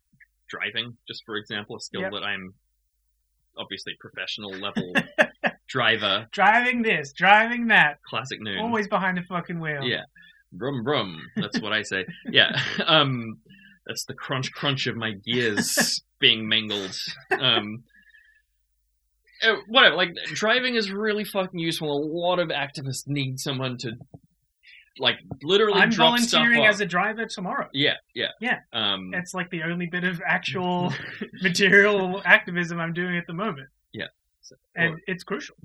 driving, 0.49 0.96
just 1.07 1.22
for 1.24 1.36
example, 1.36 1.76
a 1.76 1.80
skill 1.80 2.03
Yep. 2.03 2.12
that 2.12 2.22
I'm 2.24 2.55
obviously 3.57 3.94
professional 3.99 4.51
level 4.53 4.92
driver. 5.68 6.26
Driving 6.32 6.82
this, 6.82 7.12
driving 7.12 7.68
that, 7.68 7.99
Classic 8.03 8.40
noon. 8.40 8.59
always 8.59 8.88
behind 8.88 9.16
the 9.18 9.22
fucking 9.22 9.59
wheel. 9.61 9.82
Yeah. 9.82 10.05
Brum 10.53 10.82
brum. 10.84 11.20
That's 11.36 11.61
what 11.61 11.72
I 11.72 11.82
say. 11.82 12.07
Yeah. 12.30 12.59
Um 12.86 13.38
that's 13.86 14.05
the 14.05 14.14
crunch 14.14 14.53
crunch 14.53 14.86
of 14.86 14.96
my 14.96 15.12
gears 15.12 16.03
being 16.20 16.46
mangled. 16.49 16.94
Um 17.38 17.84
uh, 19.42 19.55
whatever, 19.68 19.94
like 19.96 20.14
driving 20.34 20.74
is 20.74 20.90
really 20.90 21.24
fucking 21.24 21.59
useful. 21.61 21.90
A 21.92 22.01
lot 22.05 22.38
of 22.38 22.49
activists 22.49 23.07
need 23.07 23.38
someone 23.38 23.76
to 23.78 23.92
like 24.99 25.18
literally 25.42 25.80
I'm 25.80 25.92
volunteering 25.92 26.64
as 26.64 26.80
a 26.80 26.86
driver 26.86 27.24
tomorrow. 27.26 27.68
Yeah, 27.72 27.94
yeah. 28.14 28.28
Yeah. 28.40 28.59
Um 28.72 29.12
It's 29.14 29.34
like 29.34 29.49
the 29.51 29.62
only 29.62 29.86
bit 29.86 30.05
of 30.05 30.20
actual 30.26 30.92
material 31.42 32.20
activism 32.24 32.80
I'm 32.80 32.92
doing 32.92 33.16
at 33.16 33.26
the 33.26 33.34
moment. 33.34 33.68
yeah. 33.92 34.07
So- 34.42 34.57
And 34.76 34.94
or- 34.94 35.01
it's 35.07 35.24
crucial. 35.24 35.57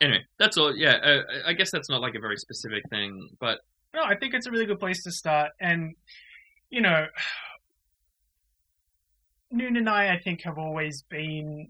anyway, 0.00 0.24
that's 0.38 0.56
all. 0.56 0.74
Yeah, 0.74 0.94
uh, 0.96 1.22
I 1.46 1.52
guess 1.52 1.70
that's 1.70 1.88
not 1.88 2.00
like 2.00 2.14
a 2.14 2.20
very 2.20 2.36
specific 2.36 2.82
thing, 2.90 3.28
but 3.40 3.60
No, 3.94 4.02
I 4.04 4.14
think 4.16 4.34
it's 4.34 4.46
a 4.46 4.50
really 4.50 4.66
good 4.66 4.80
place 4.80 5.02
to 5.04 5.10
start. 5.10 5.52
And, 5.60 5.94
you 6.70 6.80
know, 6.82 7.06
Noon 9.50 9.76
and 9.76 9.88
I, 9.88 10.12
I 10.14 10.18
think, 10.18 10.42
have 10.42 10.58
always 10.58 11.02
been 11.02 11.68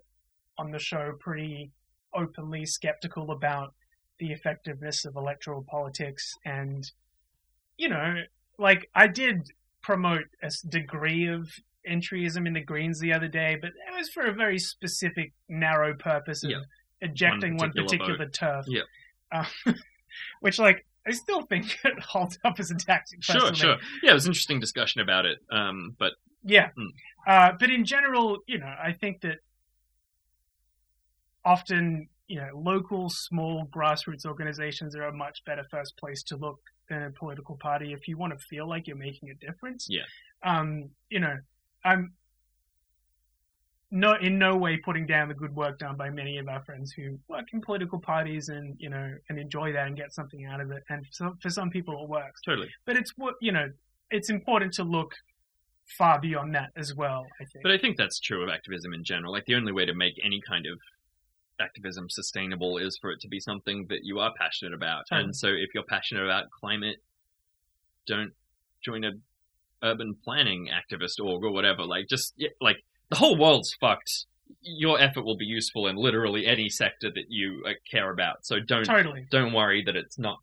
on 0.59 0.70
the 0.70 0.78
show 0.78 1.12
pretty 1.20 1.70
openly 2.14 2.64
skeptical 2.66 3.30
about 3.32 3.74
the 4.19 4.33
effectiveness 4.33 5.05
of 5.05 5.17
electoral 5.17 5.64
politics. 5.69 6.33
And, 6.45 6.91
you 7.77 7.89
know, 7.89 8.23
like, 8.59 8.89
I 8.95 9.07
did 9.07 9.51
promote 9.83 10.25
a 10.43 10.51
degree 10.69 11.27
of 11.29 11.49
entryism 11.89 12.47
in 12.47 12.55
the 12.55 12.61
Greens 12.61 12.99
the 12.99 13.12
other 13.12 13.29
day, 13.29 13.57
but 13.61 13.69
it 13.71 13.97
was 13.97 14.09
for 14.11 14.27
a 14.27 14.33
very 14.33 14.59
specific, 14.59 15.33
narrow 15.49 15.95
purpose 15.95 16.43
of 16.43 16.51
Yeah. 16.51 16.62
ejecting 17.01 17.57
one 17.59 17.71
particular 17.73 18.17
particular, 18.17 18.29
turf. 18.31 18.64
Yeah. 18.69 18.83
Uh, 19.31 19.45
which, 20.41 20.59
like, 20.59 20.85
I 21.07 21.12
still 21.12 21.43
think 21.43 21.79
it 21.85 22.01
holds 22.01 22.39
up 22.45 22.59
as 22.59 22.71
a 22.71 22.75
tactic. 22.75 23.23
sure, 23.23 23.35
personally. 23.35 23.57
sure. 23.57 23.77
Yeah, 24.03 24.11
it 24.11 24.14
was 24.14 24.25
an 24.27 24.31
interesting 24.31 24.59
discussion 24.59 25.01
about 25.01 25.25
it. 25.27 25.39
Um 25.51 25.95
but 25.99 26.14
Yeah. 26.43 26.71
Mm. 26.77 26.89
Uh, 27.29 27.53
but 27.59 27.71
in 27.71 27.85
general, 27.85 28.39
you 28.47 28.59
know, 28.59 28.67
I 28.83 28.93
think 28.93 29.21
that 29.23 29.39
often, 31.45 32.09
you 32.29 32.37
know, 32.37 32.49
local, 32.55 33.09
small 33.09 33.66
grassroots 33.66 34.27
organizations 34.27 34.97
are 34.97 35.05
a 35.05 35.12
much 35.12 35.45
better 35.45 35.64
first 35.70 35.97
place 35.97 36.22
to 36.24 36.37
look 36.37 36.59
than 36.89 37.03
a 37.03 37.11
political 37.11 37.57
party 37.57 37.93
if 37.93 38.07
you 38.09 38.16
want 38.16 38.33
to 38.33 38.39
feel 38.47 38.68
like 38.68 38.87
you're 38.87 38.97
making 38.97 39.31
a 39.31 39.35
difference. 39.35 39.87
yeah. 39.89 40.03
Um, 40.43 40.91
you 41.11 41.20
know, 41.20 41.37
I'm 41.85 42.12
no 43.91 44.14
in 44.20 44.39
no 44.39 44.57
way 44.57 44.77
putting 44.77 45.07
down 45.07 45.29
the 45.29 45.35
good 45.35 45.55
work 45.55 45.79
done 45.79 45.97
by 45.97 46.11
many 46.11 46.39
of 46.39 46.49
our 46.49 46.62
friends 46.64 46.93
who 46.93 47.18
work 47.29 47.47
in 47.53 47.61
political 47.61 47.99
parties 47.99 48.49
and 48.49 48.74
you 48.79 48.91
know 48.91 49.14
and 49.29 49.39
enjoy 49.39 49.72
that 49.72 49.87
and 49.87 49.97
get 49.97 50.12
something 50.12 50.45
out 50.45 50.61
of 50.61 50.70
it. 50.70 50.83
And 50.89 51.07
for 51.07 51.12
some, 51.12 51.39
for 51.41 51.51
some 51.51 51.70
people, 51.70 52.03
it 52.03 52.09
works. 52.09 52.41
Totally. 52.43 52.68
But 52.85 52.97
it's 52.97 53.12
what 53.16 53.35
you 53.41 53.53
know. 53.53 53.68
It's 54.11 54.31
important 54.31 54.72
to 54.74 54.85
look 54.85 55.14
far 55.99 56.20
beyond 56.20 56.55
that 56.55 56.70
as 56.77 56.95
well. 56.95 57.27
I 57.41 57.45
think. 57.45 57.62
But 57.62 57.72
I 57.72 57.79
think 57.79 57.97
that's 57.97 58.20
true 58.20 58.43
of 58.43 58.49
activism 58.49 58.93
in 58.93 59.03
general. 59.05 59.33
Like 59.33 59.47
the 59.47 59.55
only 59.55 59.72
way 59.72 59.85
to 59.85 59.95
make 59.95 60.14
any 60.24 60.41
kind 60.47 60.66
of 60.66 60.79
activism 61.61 62.09
sustainable 62.09 62.78
is 62.78 62.98
for 63.00 63.11
it 63.11 63.20
to 63.20 63.28
be 63.28 63.40
something 63.40 63.86
that 63.88 64.00
you 64.02 64.18
are 64.18 64.32
passionate 64.38 64.74
about. 64.74 65.04
Totally. 65.09 65.24
And 65.24 65.36
so 65.36 65.48
if 65.48 65.70
you're 65.74 65.84
passionate 65.84 66.24
about 66.24 66.50
climate, 66.50 66.96
don't 68.07 68.32
join 68.84 69.04
a 69.04 69.12
urban 69.82 70.16
planning 70.24 70.68
activist 70.68 71.24
org 71.24 71.44
or 71.44 71.52
whatever. 71.52 71.84
Like 71.84 72.09
just 72.09 72.34
yeah, 72.36 72.50
like 72.61 72.76
the 73.11 73.16
whole 73.16 73.38
world's 73.38 73.74
fucked. 73.80 74.26
Your 74.61 75.00
effort 75.00 75.24
will 75.24 75.36
be 75.36 75.44
useful 75.44 75.88
in 75.88 75.96
literally 75.96 76.46
any 76.46 76.68
sector 76.68 77.11
that 77.12 77.26
you 77.28 77.64
uh, 77.66 77.72
care 77.90 78.11
about. 78.11 78.46
So 78.46 78.57
don't 78.61 78.84
Totally. 78.84 79.26
don't 79.30 79.52
worry 79.52 79.82
that 79.84 79.96
it's 79.96 80.18
not 80.18 80.38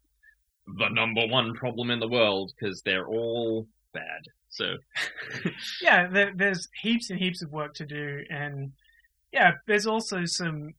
the 0.67 0.89
number 0.89 1.25
one 1.27 1.53
problem 1.53 1.89
in 1.89 1.99
the 1.99 2.07
world 2.07 2.51
because 2.57 2.81
they're 2.81 3.07
all 3.07 3.67
bad. 3.93 4.27
So 4.49 4.75
yeah, 5.81 6.07
there, 6.07 6.31
there's 6.35 6.67
heaps 6.81 7.09
and 7.09 7.19
heaps 7.19 7.41
of 7.41 7.51
work 7.51 7.73
to 7.75 7.85
do, 7.85 8.23
and 8.29 8.71
yeah, 9.31 9.53
there's 9.67 9.87
also 9.87 10.25
some 10.25 10.73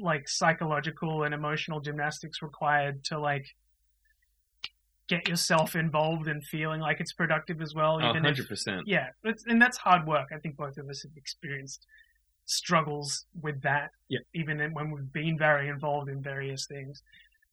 like 0.00 0.28
psychological 0.28 1.24
and 1.24 1.34
emotional 1.34 1.80
gymnastics 1.80 2.42
required 2.42 3.04
to 3.04 3.18
like 3.18 3.46
get 5.08 5.26
yourself 5.28 5.74
involved 5.74 6.28
and 6.28 6.44
feeling 6.44 6.80
like 6.80 7.00
it's 7.00 7.12
productive 7.12 7.62
as 7.62 7.74
well. 7.74 7.98
Oh, 8.02 8.10
even 8.10 8.24
if- 8.26 8.36
100%. 8.38 8.82
Yeah, 8.86 9.08
it's, 9.24 9.44
and 9.46 9.60
that's 9.60 9.78
hard 9.78 10.06
work. 10.06 10.28
I 10.34 10.38
think 10.38 10.56
both 10.56 10.76
of 10.76 10.88
us 10.88 11.02
have 11.02 11.12
experienced 11.16 11.86
struggles 12.44 13.24
with 13.40 13.60
that, 13.62 13.90
Yeah. 14.08 14.20
even 14.34 14.58
when 14.72 14.90
we've 14.90 15.12
been 15.12 15.38
very 15.38 15.68
involved 15.68 16.08
in 16.08 16.22
various 16.22 16.66
things. 16.66 17.02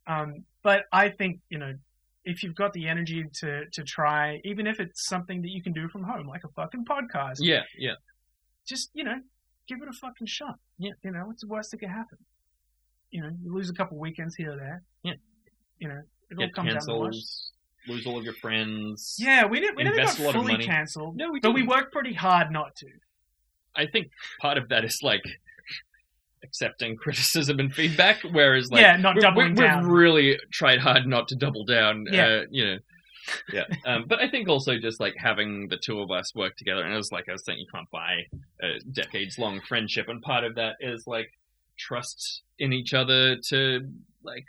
Um, 0.07 0.45
but 0.63 0.85
I 0.91 1.09
think 1.09 1.39
you 1.49 1.57
know 1.57 1.73
if 2.25 2.43
you've 2.43 2.55
got 2.55 2.73
the 2.73 2.87
energy 2.87 3.23
to 3.41 3.65
to 3.71 3.83
try, 3.83 4.41
even 4.43 4.67
if 4.67 4.79
it's 4.79 5.05
something 5.07 5.41
that 5.41 5.49
you 5.49 5.61
can 5.63 5.73
do 5.73 5.87
from 5.87 6.03
home, 6.03 6.27
like 6.27 6.43
a 6.43 6.49
fucking 6.49 6.85
podcast, 6.85 7.37
yeah, 7.39 7.63
yeah. 7.77 7.95
just 8.65 8.89
you 8.93 9.03
know, 9.03 9.19
give 9.67 9.81
it 9.81 9.87
a 9.87 9.93
fucking 9.93 10.27
shot. 10.27 10.59
Yeah, 10.77 10.91
you 11.03 11.11
know, 11.11 11.25
what's 11.27 11.41
the 11.41 11.47
worst 11.47 11.71
that 11.71 11.79
can 11.79 11.89
happen? 11.89 12.17
You 13.15 13.21
know, 13.21 13.31
you 13.41 13.53
lose 13.53 13.69
a 13.69 13.73
couple 13.73 13.97
weekends 13.97 14.35
here 14.35 14.51
or 14.51 14.57
there. 14.57 14.83
Yeah. 15.03 15.13
you 15.79 15.87
know, 15.87 16.01
it 16.29 16.37
all 16.37 16.45
Get 16.45 16.53
comes 16.53 16.73
down 16.73 16.79
to 16.81 16.85
the 16.85 16.95
wash. 16.95 17.13
cancels, 17.13 17.51
lose 17.87 18.05
all 18.05 18.17
of 18.17 18.25
your 18.25 18.33
friends. 18.33 19.15
Yeah, 19.17 19.45
we 19.45 19.61
didn't. 19.61 19.77
We 19.77 19.83
never 19.83 19.95
got 19.95 20.01
invest 20.01 20.19
a 20.19 20.23
lot 20.23 20.35
of 20.35 20.41
fully 20.41 20.57
cancelled. 20.65 21.15
No, 21.15 21.31
we 21.31 21.39
but 21.39 21.53
we 21.53 21.61
didn't. 21.61 21.69
worked 21.69 21.93
pretty 21.93 22.13
hard 22.13 22.51
not 22.51 22.75
to. 22.77 22.87
I 23.75 23.85
think 23.85 24.07
part 24.41 24.57
of 24.57 24.67
that 24.69 24.83
is 24.83 24.99
like 25.01 25.23
accepting 26.43 26.97
criticism 26.97 27.59
and 27.59 27.73
feedback, 27.73 28.21
whereas 28.31 28.69
like 28.69 28.81
Yeah, 28.81 28.97
not 28.97 29.15
doubling 29.17 29.55
we, 29.55 29.61
down. 29.61 29.83
We've 29.83 29.91
really 29.91 30.39
tried 30.51 30.79
hard 30.79 31.07
not 31.07 31.29
to 31.29 31.35
double 31.35 31.63
down. 31.63 32.05
Yeah. 32.11 32.25
Uh, 32.27 32.41
you 32.51 32.65
know. 32.65 32.77
Yeah, 33.51 33.63
um, 33.87 34.05
but 34.07 34.19
I 34.19 34.29
think 34.29 34.49
also 34.49 34.77
just 34.77 34.99
like 34.99 35.15
having 35.17 35.67
the 35.69 35.77
two 35.77 35.99
of 35.99 36.11
us 36.11 36.35
work 36.35 36.55
together, 36.57 36.83
and 36.83 36.93
it 36.93 36.97
was 36.97 37.11
like 37.11 37.27
I 37.27 37.31
was 37.31 37.43
saying, 37.43 37.57
you 37.59 37.65
can't 37.73 37.89
buy 37.89 38.17
a 38.61 38.79
decades-long 38.91 39.61
friendship, 39.67 40.09
and 40.09 40.21
part 40.21 40.43
of 40.43 40.55
that 40.55 40.75
is 40.79 41.05
like 41.07 41.31
trust 41.77 42.41
in 42.59 42.73
each 42.73 42.93
other 42.93 43.37
to 43.49 43.89
like 44.23 44.45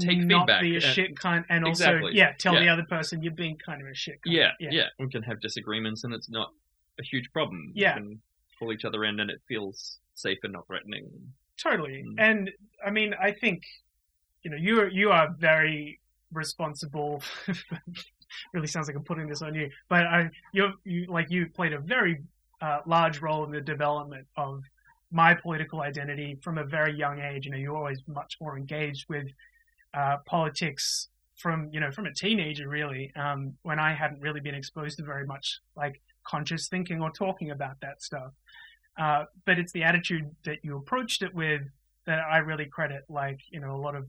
take 0.00 0.18
not 0.18 0.42
feedback. 0.42 0.60
be 0.62 0.72
a 0.72 0.74
and- 0.74 0.82
shit 0.82 1.14
cunt, 1.14 1.44
and 1.48 1.64
also 1.64 1.84
Exactly. 1.84 2.12
yeah, 2.14 2.32
tell 2.38 2.54
Yeah. 2.54 2.60
the 2.60 2.68
other 2.68 2.84
person 2.84 3.22
you're 3.22 3.32
being 3.32 3.56
kind 3.56 3.80
of 3.80 3.88
a 3.88 3.94
shit 3.94 4.16
cunt. 4.16 4.32
Yeah, 4.32 4.50
yeah, 4.60 4.88
We 4.98 5.08
can 5.08 5.22
have 5.22 5.40
disagreements, 5.40 6.04
and 6.04 6.12
it's 6.14 6.28
not 6.28 6.52
a 7.00 7.02
huge 7.02 7.32
problem. 7.32 7.72
Yeah. 7.74 7.94
we 7.96 8.00
can 8.02 8.20
pull 8.58 8.72
each 8.72 8.84
other 8.84 9.04
in, 9.04 9.20
and 9.20 9.30
it 9.30 9.40
feels 9.48 9.98
safe 10.14 10.38
and 10.42 10.52
not 10.52 10.66
threatening. 10.66 11.08
Totally. 11.56 12.02
Mm. 12.06 12.14
And 12.18 12.50
I 12.84 12.90
mean, 12.90 13.14
I 13.20 13.32
think 13.32 13.62
you 14.42 14.50
know 14.50 14.56
you 14.56 14.80
are 14.80 14.88
you 14.88 15.10
are 15.10 15.28
very 15.38 16.00
responsible. 16.32 17.22
really 18.52 18.66
sounds 18.66 18.88
like 18.88 18.96
I'm 18.96 19.04
putting 19.04 19.26
this 19.28 19.42
on 19.42 19.54
you, 19.54 19.70
but 19.88 20.06
I 20.06 20.30
you 20.52 20.72
you 20.84 21.06
like 21.06 21.30
you 21.30 21.46
played 21.48 21.72
a 21.72 21.78
very 21.80 22.22
uh, 22.60 22.80
large 22.86 23.20
role 23.20 23.44
in 23.44 23.50
the 23.52 23.60
development 23.60 24.26
of 24.36 24.62
my 25.10 25.34
political 25.34 25.80
identity 25.80 26.38
from 26.42 26.58
a 26.58 26.64
very 26.64 26.94
young 26.94 27.20
age. 27.20 27.46
You 27.46 27.52
know, 27.52 27.58
you're 27.58 27.76
always 27.76 28.02
much 28.06 28.36
more 28.40 28.56
engaged 28.56 29.06
with 29.08 29.28
uh, 29.94 30.18
politics 30.26 31.08
from 31.36 31.70
you 31.72 31.80
know 31.80 31.90
from 31.90 32.06
a 32.06 32.12
teenager 32.12 32.68
really 32.68 33.12
um, 33.14 33.54
when 33.62 33.78
I 33.78 33.94
hadn't 33.94 34.20
really 34.20 34.40
been 34.40 34.54
exposed 34.54 34.98
to 34.98 35.04
very 35.04 35.26
much 35.26 35.60
like 35.76 36.00
conscious 36.24 36.68
thinking 36.68 37.00
or 37.00 37.10
talking 37.10 37.50
about 37.50 37.80
that 37.80 38.02
stuff. 38.02 38.32
Uh, 38.98 39.24
but 39.46 39.58
it's 39.58 39.72
the 39.72 39.84
attitude 39.84 40.28
that 40.44 40.58
you 40.62 40.76
approached 40.76 41.22
it 41.22 41.32
with 41.32 41.62
that 42.06 42.18
I 42.18 42.38
really 42.38 42.66
credit. 42.66 43.04
Like 43.08 43.40
you 43.50 43.60
know 43.60 43.74
a 43.74 43.80
lot 43.80 43.94
of 43.94 44.06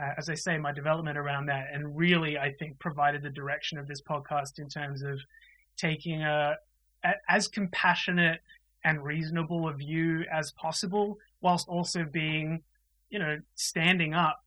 uh, 0.00 0.14
as 0.18 0.28
I 0.28 0.34
say 0.34 0.58
my 0.58 0.72
development 0.72 1.16
around 1.16 1.46
that 1.46 1.68
and 1.72 1.96
really 1.96 2.36
I 2.36 2.52
think 2.52 2.78
provided 2.78 3.22
the 3.22 3.30
direction 3.30 3.78
of 3.78 3.86
this 3.86 4.02
podcast 4.02 4.58
in 4.58 4.68
terms 4.68 5.02
of 5.02 5.20
taking 5.76 6.22
a, 6.22 6.56
a 7.04 7.12
as 7.28 7.48
compassionate 7.48 8.40
and 8.84 9.04
reasonable 9.04 9.68
a 9.68 9.72
view 9.72 10.24
as 10.32 10.52
possible 10.52 11.18
whilst 11.40 11.68
also 11.68 12.04
being 12.04 12.62
you 13.10 13.18
know 13.18 13.38
standing 13.54 14.14
up 14.14 14.38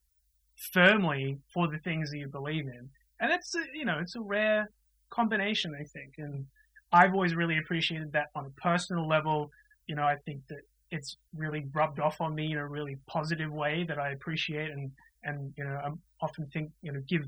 firmly 0.56 1.40
for 1.54 1.68
the 1.68 1.80
things 1.80 2.12
that 2.12 2.18
you 2.18 2.28
believe 2.28 2.68
in. 2.68 2.90
And 3.20 3.32
it's 3.32 3.56
a, 3.56 3.64
you 3.74 3.86
know 3.86 4.00
it's 4.00 4.16
a 4.16 4.22
rare 4.22 4.70
combination, 5.10 5.76
I 5.80 5.84
think. 5.84 6.16
And 6.18 6.46
I've 6.92 7.14
always 7.14 7.36
really 7.36 7.58
appreciated 7.58 8.14
that 8.14 8.28
on 8.36 8.46
a 8.46 8.62
personal 8.62 9.08
level. 9.08 9.52
You 9.88 9.96
know, 9.96 10.04
I 10.04 10.16
think 10.26 10.48
that 10.48 10.62
it's 10.90 11.18
really 11.36 11.66
rubbed 11.74 12.00
off 12.00 12.20
on 12.20 12.36
me 12.36 12.52
in 12.52 12.58
a 12.58 12.68
really 12.68 12.98
positive 13.08 13.52
way 13.52 13.86
that 13.88 13.98
I 13.98 14.12
appreciate 14.12 14.72
and 14.72 14.92
and 15.24 15.54
you 15.58 15.64
know 15.64 15.80
I 15.84 15.90
often 16.22 16.48
think 16.48 16.72
you 16.82 16.92
know 16.92 17.02
give 17.08 17.24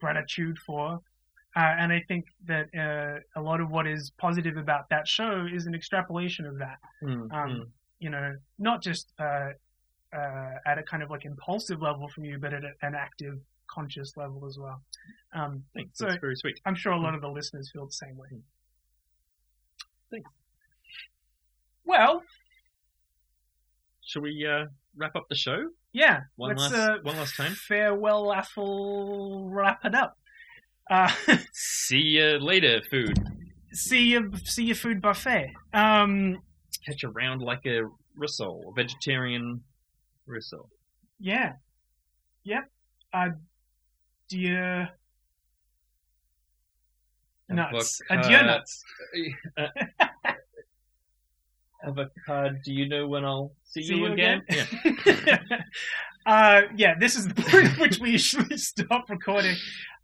gratitude 0.00 0.58
for. 0.58 1.00
Uh, 1.56 1.74
and 1.78 1.90
I 1.90 2.04
think 2.06 2.26
that 2.46 2.66
uh, 2.76 3.40
a 3.40 3.42
lot 3.42 3.60
of 3.62 3.70
what 3.70 3.86
is 3.86 4.12
positive 4.18 4.58
about 4.58 4.90
that 4.90 5.08
show 5.08 5.46
is 5.50 5.64
an 5.66 5.74
extrapolation 5.74 6.44
of 6.44 6.58
that. 6.58 6.78
Mm, 7.02 7.12
Um, 7.12 7.30
mm. 7.32 7.66
You 7.98 8.10
know, 8.10 8.34
not 8.58 8.82
just 8.82 9.10
uh, 9.18 9.50
uh, 10.14 10.50
at 10.66 10.76
a 10.78 10.82
kind 10.82 11.02
of 11.02 11.08
like 11.10 11.24
impulsive 11.24 11.80
level 11.80 12.08
from 12.08 12.26
you, 12.26 12.38
but 12.38 12.52
at 12.52 12.62
a, 12.62 12.72
an 12.82 12.94
active, 12.94 13.38
conscious 13.68 14.18
level 14.18 14.44
as 14.46 14.58
well. 14.58 14.82
Um, 15.32 15.64
Thanks. 15.74 15.96
so 15.98 16.04
That's 16.04 16.20
very 16.20 16.36
sweet. 16.36 16.60
I'm 16.66 16.74
sure 16.74 16.92
a 16.92 17.00
lot 17.00 17.14
of 17.14 17.22
the 17.22 17.28
listeners 17.30 17.70
feel 17.72 17.86
the 17.86 17.92
same 17.92 18.18
way. 18.18 18.28
Thanks. 20.10 20.30
Well, 21.84 22.22
Shall 24.04 24.22
we 24.22 24.46
uh, 24.46 24.66
wrap 24.96 25.16
up 25.16 25.26
the 25.28 25.34
show? 25.34 25.70
yeah. 25.92 26.20
One 26.36 26.56
last- 26.56 26.74
uh, 26.74 26.98
one 27.02 27.16
last 27.16 27.34
time. 27.36 27.52
Farewell, 27.52 28.26
Affle. 28.26 29.46
Wrap 29.50 29.84
it 29.84 29.94
up. 29.94 30.18
Uh, 30.90 31.10
See 31.52 31.98
you 31.98 32.38
later, 32.38 32.80
food. 32.90 33.18
see 33.72 34.04
your 34.12 34.30
see 34.44 34.64
your 34.64 34.76
food 34.76 35.00
buffet. 35.02 35.52
Um, 35.74 36.38
Catch 36.84 37.02
around 37.04 37.42
like 37.42 37.66
a 37.66 37.82
Russell, 38.16 38.62
a 38.68 38.72
vegetarian 38.72 39.60
Russell. 40.26 40.68
yeah, 41.18 41.52
yep. 42.44 42.70
Uh, 43.12 43.30
dear 44.28 44.90
nuts. 47.48 48.00
Uh, 48.10 48.28
dear 48.28 48.44
nuts. 48.44 48.82
Uh, 49.56 49.68
avocado. 51.86 52.56
Do 52.64 52.72
you 52.72 52.88
know 52.88 53.06
when 53.06 53.24
I'll 53.24 53.52
see, 53.64 53.82
See 53.82 53.94
you, 53.94 54.06
you 54.06 54.12
again? 54.12 54.42
again? 54.48 55.64
uh, 56.26 56.62
yeah, 56.76 56.94
this 56.98 57.16
is 57.16 57.28
the 57.28 57.34
point 57.34 57.66
at 57.66 57.78
which 57.78 57.98
we 57.98 58.10
usually 58.12 58.56
stop 58.58 59.08
recording. 59.08 59.56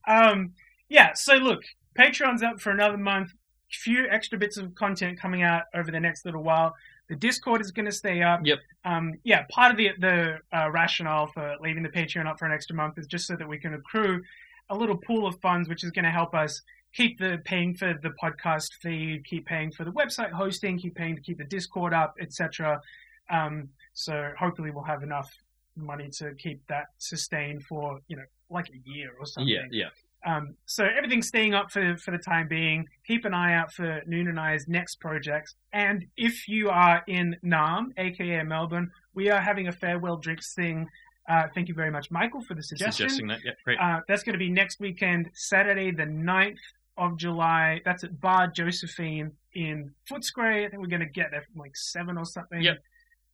Um, 0.06 0.52
yeah, 0.92 1.14
so 1.14 1.34
look, 1.36 1.62
Patreon's 1.98 2.42
up 2.42 2.60
for 2.60 2.70
another 2.70 2.98
month. 2.98 3.32
Few 3.70 4.06
extra 4.10 4.38
bits 4.38 4.58
of 4.58 4.74
content 4.74 5.18
coming 5.18 5.42
out 5.42 5.62
over 5.74 5.90
the 5.90 5.98
next 5.98 6.26
little 6.26 6.42
while. 6.42 6.74
The 7.08 7.16
Discord 7.16 7.62
is 7.62 7.70
going 7.70 7.86
to 7.86 7.92
stay 7.92 8.22
up. 8.22 8.40
Yep. 8.44 8.58
Um, 8.84 9.14
yeah, 9.24 9.44
part 9.50 9.70
of 9.70 9.78
the 9.78 9.90
the 9.98 10.38
uh, 10.52 10.70
rationale 10.70 11.28
for 11.28 11.56
leaving 11.62 11.82
the 11.82 11.88
Patreon 11.88 12.26
up 12.26 12.38
for 12.38 12.44
an 12.44 12.52
extra 12.52 12.76
month 12.76 12.98
is 12.98 13.06
just 13.06 13.26
so 13.26 13.36
that 13.36 13.48
we 13.48 13.58
can 13.58 13.72
accrue 13.72 14.22
a 14.68 14.76
little 14.76 14.96
pool 14.96 15.26
of 15.26 15.40
funds, 15.40 15.68
which 15.68 15.82
is 15.82 15.90
going 15.90 16.04
to 16.04 16.10
help 16.10 16.34
us 16.34 16.60
keep 16.92 17.18
the 17.18 17.40
paying 17.44 17.74
for 17.74 17.98
the 18.02 18.10
podcast 18.22 18.74
feed, 18.82 19.24
keep 19.24 19.46
paying 19.46 19.72
for 19.72 19.84
the 19.84 19.92
website 19.92 20.30
hosting, 20.30 20.78
keep 20.78 20.94
paying 20.94 21.16
to 21.16 21.22
keep 21.22 21.38
the 21.38 21.44
Discord 21.44 21.94
up, 21.94 22.14
etc. 22.20 22.82
Um, 23.30 23.70
so 23.94 24.32
hopefully 24.38 24.70
we'll 24.70 24.84
have 24.84 25.02
enough 25.02 25.32
money 25.74 26.10
to 26.18 26.34
keep 26.34 26.60
that 26.66 26.88
sustained 26.98 27.64
for 27.64 28.00
you 28.08 28.16
know 28.16 28.24
like 28.50 28.68
a 28.68 28.90
year 28.90 29.12
or 29.18 29.24
something. 29.24 29.48
Yeah, 29.48 29.64
yeah. 29.70 29.88
Um, 30.24 30.54
so 30.66 30.84
everything's 30.84 31.28
staying 31.28 31.54
up 31.54 31.70
for 31.70 31.96
for 31.96 32.10
the 32.10 32.18
time 32.18 32.48
being. 32.48 32.86
Keep 33.06 33.24
an 33.24 33.34
eye 33.34 33.54
out 33.54 33.72
for 33.72 34.02
Noon 34.06 34.28
and 34.28 34.38
I's 34.38 34.66
next 34.68 35.00
projects. 35.00 35.54
And 35.72 36.06
if 36.16 36.48
you 36.48 36.70
are 36.70 37.02
in 37.08 37.36
Naarm, 37.44 37.86
aka 37.96 38.42
Melbourne, 38.44 38.90
we 39.14 39.30
are 39.30 39.40
having 39.40 39.68
a 39.68 39.72
farewell 39.72 40.16
drinks 40.16 40.54
thing. 40.54 40.88
Uh, 41.28 41.44
thank 41.54 41.68
you 41.68 41.74
very 41.74 41.90
much, 41.90 42.10
Michael, 42.10 42.42
for 42.42 42.54
the 42.54 42.62
suggestion. 42.62 43.08
Suggesting 43.08 43.28
that, 43.28 43.40
yeah, 43.44 43.52
great. 43.64 43.78
Uh, 43.80 44.00
that's 44.08 44.22
going 44.22 44.32
to 44.32 44.38
be 44.38 44.50
next 44.50 44.80
weekend, 44.80 45.30
Saturday 45.34 45.92
the 45.92 46.02
9th 46.02 46.56
of 46.96 47.16
July. 47.16 47.80
That's 47.84 48.02
at 48.02 48.20
Bar 48.20 48.48
Josephine 48.48 49.30
in 49.54 49.92
Footscray. 50.10 50.66
I 50.66 50.68
think 50.68 50.82
we're 50.82 50.88
going 50.88 51.00
to 51.00 51.06
get 51.06 51.30
there 51.30 51.42
from 51.42 51.60
like 51.60 51.76
7 51.76 52.18
or 52.18 52.24
something. 52.24 52.60
Yep. 52.60 52.78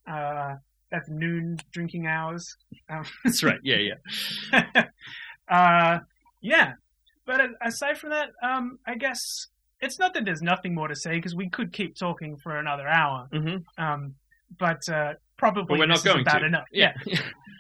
Uh, 0.07 0.55
that's 0.91 1.09
noon 1.09 1.59
drinking 1.73 2.07
hours. 2.07 2.57
Um, 2.89 3.05
That's 3.25 3.43
right. 3.43 3.61
Yeah, 3.63 3.77
yeah. 4.53 4.85
yeah. 6.41 6.73
But 7.27 7.43
aside 7.63 7.99
from 7.99 8.11
that, 8.11 8.31
um, 8.43 8.79
I 8.87 8.95
guess 8.95 9.49
it's 9.81 9.99
not 9.99 10.15
that 10.15 10.25
there's 10.25 10.43
nothing 10.43 10.75
more 10.75 10.89
to 10.89 10.97
say 10.97 11.13
because 11.17 11.35
we 11.35 11.49
could 11.51 11.73
keep 11.73 11.97
talking 11.97 12.37
for 12.37 12.59
another 12.59 12.89
hour. 12.89 13.29
Mm-hmm. 13.33 13.83
Um, 13.83 14.15
but 14.59 14.89
uh, 14.89 15.15
probably 15.37 15.65
But 15.69 15.79
we're 15.79 15.87
not 15.87 15.95
this 15.97 16.07
is 16.07 16.13
going 16.13 16.21
about 16.23 16.39
to. 16.39 16.47
enough. 16.47 16.65
Yeah. 16.73 16.95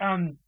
um, 0.00 0.38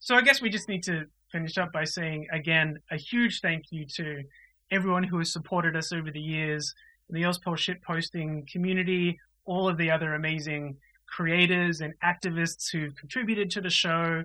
so 0.00 0.14
I 0.16 0.22
guess 0.22 0.40
we 0.42 0.50
just 0.50 0.68
need 0.68 0.82
to 0.84 1.06
finish 1.30 1.58
up 1.58 1.72
by 1.72 1.84
saying 1.84 2.26
again 2.32 2.78
a 2.90 2.96
huge 2.96 3.40
thank 3.40 3.64
you 3.70 3.84
to 3.96 4.22
everyone 4.70 5.04
who 5.04 5.18
has 5.18 5.32
supported 5.32 5.76
us 5.76 5.92
over 5.92 6.10
the 6.10 6.20
years, 6.20 6.74
the 7.10 7.22
Ozpol 7.22 7.56
shit 7.56 7.82
posting 7.82 8.46
community, 8.50 9.18
all 9.44 9.68
of 9.68 9.76
the 9.78 9.90
other 9.90 10.14
amazing 10.14 10.76
creators 11.08 11.80
and 11.80 11.94
activists 12.04 12.70
who've 12.72 12.94
contributed 12.96 13.48
to 13.52 13.60
the 13.60 13.70
show, 13.70 14.24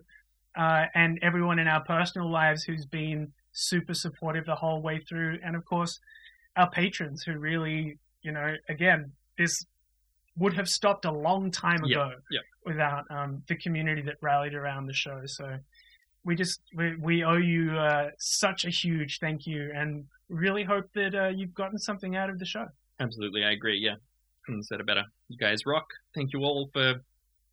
uh, 0.57 0.85
and 0.95 1.19
everyone 1.21 1.59
in 1.59 1.67
our 1.67 1.83
personal 1.83 2.29
lives 2.29 2.63
who's 2.63 2.85
been 2.87 3.31
super 3.51 3.93
supportive 3.93 4.45
the 4.45 4.55
whole 4.55 4.81
way 4.81 4.99
through, 4.99 5.39
and 5.43 5.55
of 5.55 5.65
course 5.65 5.99
our 6.55 6.69
patrons 6.69 7.23
who 7.23 7.37
really, 7.37 7.97
you 8.21 8.31
know, 8.31 8.55
again, 8.69 9.11
this 9.37 9.65
would 10.37 10.53
have 10.53 10.67
stopped 10.67 11.05
a 11.05 11.11
long 11.11 11.51
time 11.51 11.83
ago 11.83 12.11
yeah. 12.29 12.39
without 12.65 13.03
um, 13.09 13.43
the 13.47 13.55
community 13.55 14.01
that 14.01 14.15
rallied 14.21 14.53
around 14.53 14.85
the 14.85 14.93
show. 14.93 15.21
So 15.25 15.57
we 16.23 16.35
just 16.35 16.61
we, 16.75 16.95
we 16.97 17.23
owe 17.23 17.37
you 17.37 17.71
uh, 17.77 18.09
such 18.19 18.65
a 18.65 18.69
huge 18.69 19.19
thank 19.19 19.45
you, 19.45 19.71
and 19.73 20.05
really 20.29 20.63
hope 20.63 20.85
that 20.93 21.15
uh, 21.15 21.29
you've 21.29 21.53
gotten 21.53 21.77
something 21.77 22.15
out 22.15 22.29
of 22.29 22.39
the 22.39 22.45
show. 22.45 22.67
Absolutely, 22.99 23.43
I 23.43 23.51
agree. 23.51 23.79
Yeah, 23.79 23.95
couldn't 24.45 24.63
said 24.63 24.79
it 24.79 24.85
better. 24.85 25.03
You 25.29 25.37
guys 25.37 25.65
rock. 25.65 25.87
Thank 26.13 26.33
you 26.33 26.41
all 26.41 26.69
for 26.73 26.95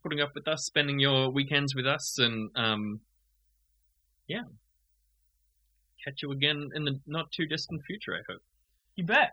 putting 0.03 0.20
up 0.20 0.30
with 0.34 0.46
us, 0.46 0.64
spending 0.64 0.99
your 0.99 1.30
weekends 1.30 1.74
with 1.74 1.86
us, 1.86 2.18
and 2.18 2.51
um, 2.55 3.01
yeah, 4.26 4.42
catch 6.09 6.22
you 6.22 6.32
again 6.32 6.70
in 6.74 6.84
the 6.84 6.98
not 7.06 7.30
too 7.32 7.46
distant 7.46 7.82
future. 7.86 8.14
I 8.14 8.20
hope. 8.30 8.40
You 8.96 9.04
bet. 9.04 9.30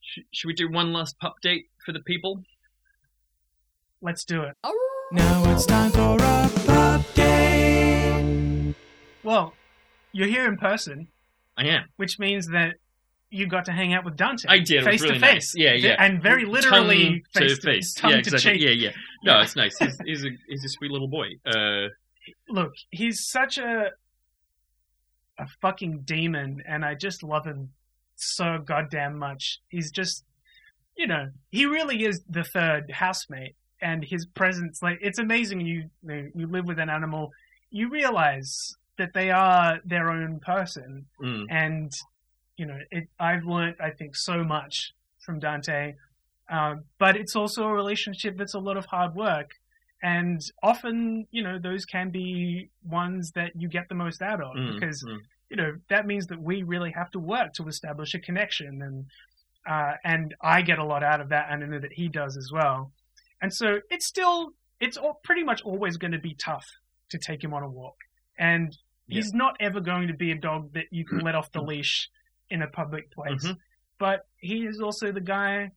Sh- 0.00 0.20
should 0.32 0.48
we 0.48 0.54
do 0.54 0.70
one 0.70 0.92
last 0.92 1.18
pup 1.20 1.34
date 1.42 1.66
for 1.84 1.92
the 1.92 2.00
people? 2.00 2.42
Let's 4.00 4.24
do 4.24 4.42
it. 4.42 4.54
Now 5.12 5.52
it's 5.52 5.66
time 5.66 5.90
for 5.90 6.16
a 6.18 6.50
pop 6.66 7.02
game. 7.14 8.74
Well, 9.22 9.52
you're 10.12 10.28
here 10.28 10.46
in 10.46 10.56
person, 10.56 11.08
I 11.56 11.66
am. 11.68 11.84
which 11.96 12.18
means 12.18 12.48
that 12.48 12.74
you 13.30 13.46
got 13.46 13.64
to 13.66 13.72
hang 13.72 13.92
out 13.92 14.04
with 14.04 14.16
Dante. 14.16 14.46
I 14.48 14.58
did. 14.58 14.70
It 14.70 14.76
was 14.78 14.86
face 14.86 15.02
really 15.02 15.14
to 15.14 15.20
face. 15.20 15.32
nice. 15.34 15.54
Yeah, 15.56 15.72
yeah. 15.74 15.96
and 15.98 16.22
very 16.22 16.44
literally 16.44 17.24
tongue 17.34 17.42
face 17.42 17.58
to 17.58 17.62
face. 17.62 17.94
tongue 17.94 18.10
yeah, 18.12 18.16
to 18.16 18.34
exactly. 18.34 18.52
cheek. 18.58 18.62
Yeah, 18.62 18.70
yeah. 18.70 18.90
No, 19.24 19.32
Yeah. 19.36 19.42
it's 19.42 19.56
nice. 19.56 19.76
He's, 19.78 19.98
he's 20.04 20.24
a 20.24 20.28
he's 20.48 20.64
a 20.64 20.68
sweet 20.68 20.90
little 20.92 21.08
boy. 21.08 21.26
Uh, 21.44 21.88
look, 22.48 22.72
he's 22.90 23.26
such 23.28 23.58
a 23.58 23.90
a 25.38 25.46
fucking 25.60 26.02
demon, 26.04 26.62
and 26.66 26.84
I 26.84 26.94
just 26.94 27.22
love 27.22 27.44
him 27.44 27.70
so 28.16 28.58
goddamn 28.64 29.18
much. 29.18 29.60
He's 29.68 29.90
just, 29.90 30.24
you 30.96 31.06
know, 31.06 31.30
he 31.50 31.66
really 31.66 32.04
is 32.04 32.22
the 32.28 32.44
third 32.44 32.90
housemate, 32.90 33.54
and 33.80 34.04
his 34.04 34.26
presence, 34.26 34.80
like, 34.82 34.98
it's 35.02 35.18
amazing. 35.18 35.60
You 35.60 35.90
you, 36.02 36.46
live 36.46 36.66
with 36.66 36.78
an 36.78 36.88
animal, 36.88 37.32
you 37.70 37.90
realize 37.90 38.74
that 38.96 39.12
they 39.12 39.30
are 39.30 39.80
their 39.84 40.10
own 40.10 40.40
person, 40.40 41.06
mm. 41.22 41.44
and 41.50 41.92
you 42.56 42.66
know, 42.66 42.78
it. 42.90 43.08
I've 43.20 43.44
learned, 43.44 43.76
I 43.80 43.90
think, 43.90 44.16
so 44.16 44.42
much 44.42 44.94
from 45.24 45.38
Dante, 45.38 45.94
um, 46.48 46.84
but 46.98 47.16
it's 47.16 47.36
also 47.36 47.64
a 47.64 47.72
relationship 47.72 48.38
that's 48.38 48.54
a 48.54 48.58
lot 48.58 48.76
of 48.76 48.86
hard 48.86 49.14
work, 49.14 49.50
and 50.02 50.40
often, 50.62 51.26
you 51.30 51.42
know, 51.42 51.58
those 51.58 51.84
can 51.84 52.10
be 52.10 52.70
ones 52.84 53.32
that 53.32 53.52
you 53.56 53.68
get 53.68 53.88
the 53.88 53.94
most 53.94 54.22
out 54.22 54.40
of 54.42 54.54
Mm, 54.54 54.74
because 54.74 55.02
mm. 55.04 55.18
you 55.50 55.56
know 55.56 55.72
that 55.88 56.06
means 56.06 56.26
that 56.26 56.40
we 56.40 56.62
really 56.62 56.92
have 56.92 57.10
to 57.12 57.18
work 57.18 57.52
to 57.54 57.66
establish 57.68 58.14
a 58.14 58.18
connection, 58.18 58.82
and 58.82 59.06
uh, 59.68 59.94
and 60.04 60.34
I 60.40 60.62
get 60.62 60.78
a 60.78 60.84
lot 60.84 61.02
out 61.02 61.20
of 61.20 61.30
that, 61.30 61.48
and 61.50 61.64
I 61.64 61.66
know 61.66 61.80
that 61.80 61.92
he 61.92 62.08
does 62.08 62.36
as 62.36 62.50
well, 62.52 62.92
and 63.40 63.52
so 63.52 63.80
it's 63.90 64.06
still 64.06 64.52
it's 64.80 64.96
all, 64.98 65.20
pretty 65.24 65.42
much 65.42 65.62
always 65.62 65.96
going 65.96 66.12
to 66.12 66.18
be 66.18 66.34
tough 66.34 66.66
to 67.08 67.18
take 67.18 67.42
him 67.42 67.54
on 67.54 67.62
a 67.62 67.68
walk, 67.68 67.96
and 68.38 68.76
Yeah. 69.06 69.16
he's 69.16 69.32
not 69.32 69.56
ever 69.60 69.80
going 69.80 70.08
to 70.08 70.14
be 70.14 70.32
a 70.32 70.34
dog 70.36 70.72
that 70.74 70.86
you 70.90 71.04
can 71.04 71.20
let 71.20 71.34
off 71.34 71.50
the 71.52 71.62
leash 71.62 72.10
in 72.50 72.60
a 72.62 72.66
public 72.68 73.10
place. 73.10 73.46
Mhm. 73.46 73.56
But 73.98 74.26
he 74.36 74.66
is 74.66 74.80
also 74.80 75.10
the 75.12 75.20
guy 75.22 75.70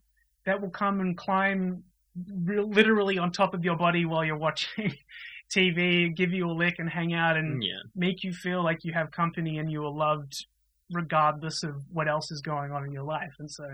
that 0.45 0.59
will 0.61 0.71
come 0.71 0.99
and 0.99 1.17
climb 1.17 1.83
literally 2.27 3.17
on 3.17 3.31
top 3.31 3.53
of 3.53 3.63
your 3.63 3.75
body 3.77 4.05
while 4.05 4.23
you're 4.25 4.37
watching 4.37 4.93
TV, 5.55 6.15
give 6.15 6.31
you 6.31 6.49
a 6.49 6.53
lick 6.53 6.75
and 6.79 6.89
hang 6.89 7.13
out 7.13 7.37
and 7.37 7.63
Yeah. 7.63 7.79
make 7.95 8.23
you 8.23 8.33
feel 8.33 8.63
like 8.63 8.83
you 8.83 8.93
have 8.93 9.11
company 9.11 9.57
and 9.57 9.71
you 9.71 9.83
are 9.85 9.91
loved 9.91 10.45
regardless 10.91 11.63
of 11.63 11.75
what 11.91 12.07
else 12.07 12.31
is 12.31 12.41
going 12.41 12.71
on 12.71 12.83
in 12.85 12.91
your 12.91 13.03
life. 13.03 13.33
And 13.39 13.49
so 13.49 13.65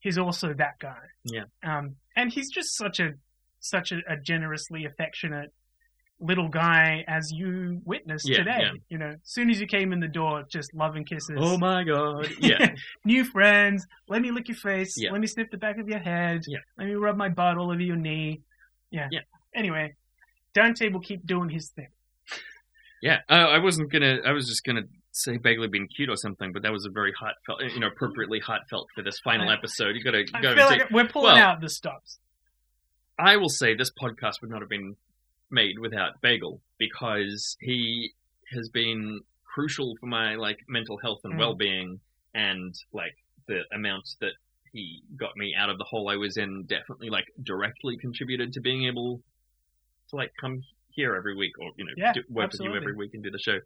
he's 0.00 0.18
also 0.18 0.52
that 0.54 0.78
guy. 0.80 0.98
Yeah. 1.24 1.44
Um, 1.62 1.96
and 2.16 2.32
he's 2.32 2.50
just 2.50 2.76
such 2.76 3.00
a 3.00 3.12
such 3.60 3.92
a, 3.92 3.98
a 4.08 4.16
generously 4.16 4.84
affectionate 4.84 5.52
little 6.20 6.48
guy 6.48 7.04
as 7.08 7.30
you 7.32 7.80
witnessed 7.84 8.28
Yeah, 8.28 8.38
today. 8.38 8.58
yeah. 8.60 8.70
You 8.88 8.98
know, 8.98 9.08
as 9.08 9.18
soon 9.24 9.50
as 9.50 9.60
you 9.60 9.66
came 9.66 9.92
in 9.92 10.00
the 10.00 10.08
door, 10.08 10.44
just 10.50 10.72
love 10.74 10.96
and 10.96 11.06
kisses. 11.06 11.36
Oh 11.38 11.58
my 11.58 11.84
god. 11.84 12.28
Yeah. 12.40 12.74
New 13.04 13.24
friends. 13.24 13.86
Let 14.08 14.22
me 14.22 14.30
lick 14.30 14.48
your 14.48 14.56
face. 14.56 14.94
Yeah. 14.96 15.10
Let 15.12 15.20
me 15.20 15.26
sniff 15.26 15.50
the 15.50 15.58
back 15.58 15.78
of 15.78 15.88
your 15.88 15.98
head. 15.98 16.42
Yeah. 16.46 16.58
Let 16.78 16.86
me 16.86 16.94
rub 16.94 17.16
my 17.16 17.28
butt 17.28 17.58
all 17.58 17.70
over 17.70 17.80
your 17.80 17.96
knee. 17.96 18.40
Yeah. 18.90 19.08
Yeah. 19.10 19.20
Anyway, 19.54 19.94
Dante 20.54 20.88
will 20.88 21.00
keep 21.00 21.26
doing 21.26 21.48
his 21.48 21.70
thing. 21.70 21.88
Yeah, 23.02 23.18
uh, 23.28 23.34
I 23.34 23.58
wasn't 23.58 23.92
gonna. 23.92 24.20
I 24.24 24.32
was 24.32 24.48
just 24.48 24.64
gonna 24.64 24.82
say 25.12 25.36
Bagley 25.36 25.68
being 25.68 25.88
cute 25.94 26.08
or 26.08 26.16
something, 26.16 26.52
but 26.52 26.62
that 26.62 26.72
was 26.72 26.86
a 26.86 26.90
very 26.90 27.12
heartfelt, 27.12 27.60
you 27.74 27.78
know, 27.78 27.88
appropriately 27.88 28.40
heartfelt 28.40 28.88
for 28.94 29.02
this 29.02 29.18
final 29.20 29.50
I- 29.50 29.54
episode. 29.54 29.94
You 29.94 30.02
gotta, 30.02 30.24
I 30.32 30.40
gotta 30.40 30.56
feel 30.56 30.68
take- 30.70 30.80
like 30.80 30.90
we're 30.90 31.06
pulling 31.08 31.34
well, 31.34 31.36
out 31.50 31.60
the 31.60 31.68
stops. 31.68 32.18
I 33.18 33.36
will 33.36 33.50
say 33.50 33.74
this 33.74 33.90
podcast 33.92 34.40
would 34.40 34.50
not 34.50 34.60
have 34.62 34.70
been 34.70 34.96
made 35.54 35.78
without 35.78 36.20
Bagel 36.20 36.60
because 36.78 37.56
he 37.60 38.12
has 38.52 38.68
been 38.68 39.20
crucial 39.54 39.94
for 40.00 40.06
my 40.06 40.34
like 40.34 40.58
mental 40.68 40.98
health 40.98 41.20
and 41.24 41.34
Mm. 41.34 41.38
well-being, 41.38 42.00
and 42.34 42.74
like 42.92 43.16
the 43.46 43.60
amount 43.72 44.06
that 44.20 44.32
he 44.72 45.02
got 45.16 45.36
me 45.36 45.54
out 45.56 45.70
of 45.70 45.78
the 45.78 45.84
hole 45.84 46.08
I 46.10 46.16
was 46.16 46.36
in 46.36 46.64
definitely 46.64 47.08
like 47.08 47.26
directly 47.42 47.96
contributed 47.96 48.52
to 48.54 48.60
being 48.60 48.84
able 48.86 49.22
to 50.10 50.16
like 50.16 50.32
come 50.40 50.62
here 50.90 51.14
every 51.14 51.36
week 51.36 51.52
or 51.60 51.70
you 51.76 51.84
know 51.84 51.92
Yeah, 51.96 52.12
do, 52.12 52.22
work 52.28 52.52
with 52.52 52.60
you 52.60 52.74
every 52.74 52.94
week 52.94 53.14
and 53.14 53.22
do 53.22 53.30
the 53.30 53.38
show. 53.38 53.58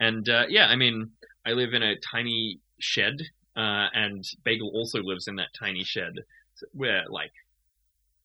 And 0.00 0.28
uh, 0.28 0.46
yeah, 0.48 0.66
I 0.66 0.76
mean, 0.76 1.12
I 1.46 1.52
live 1.52 1.72
in 1.74 1.82
a 1.82 1.94
tiny 1.98 2.58
shed, 2.80 3.16
uh, 3.56 3.86
and 3.94 4.24
Bagel 4.44 4.70
also 4.74 5.02
lives 5.02 5.28
in 5.28 5.36
that 5.36 5.48
tiny 5.58 5.84
shed. 5.84 6.14
where 6.72 7.04
like 7.08 7.32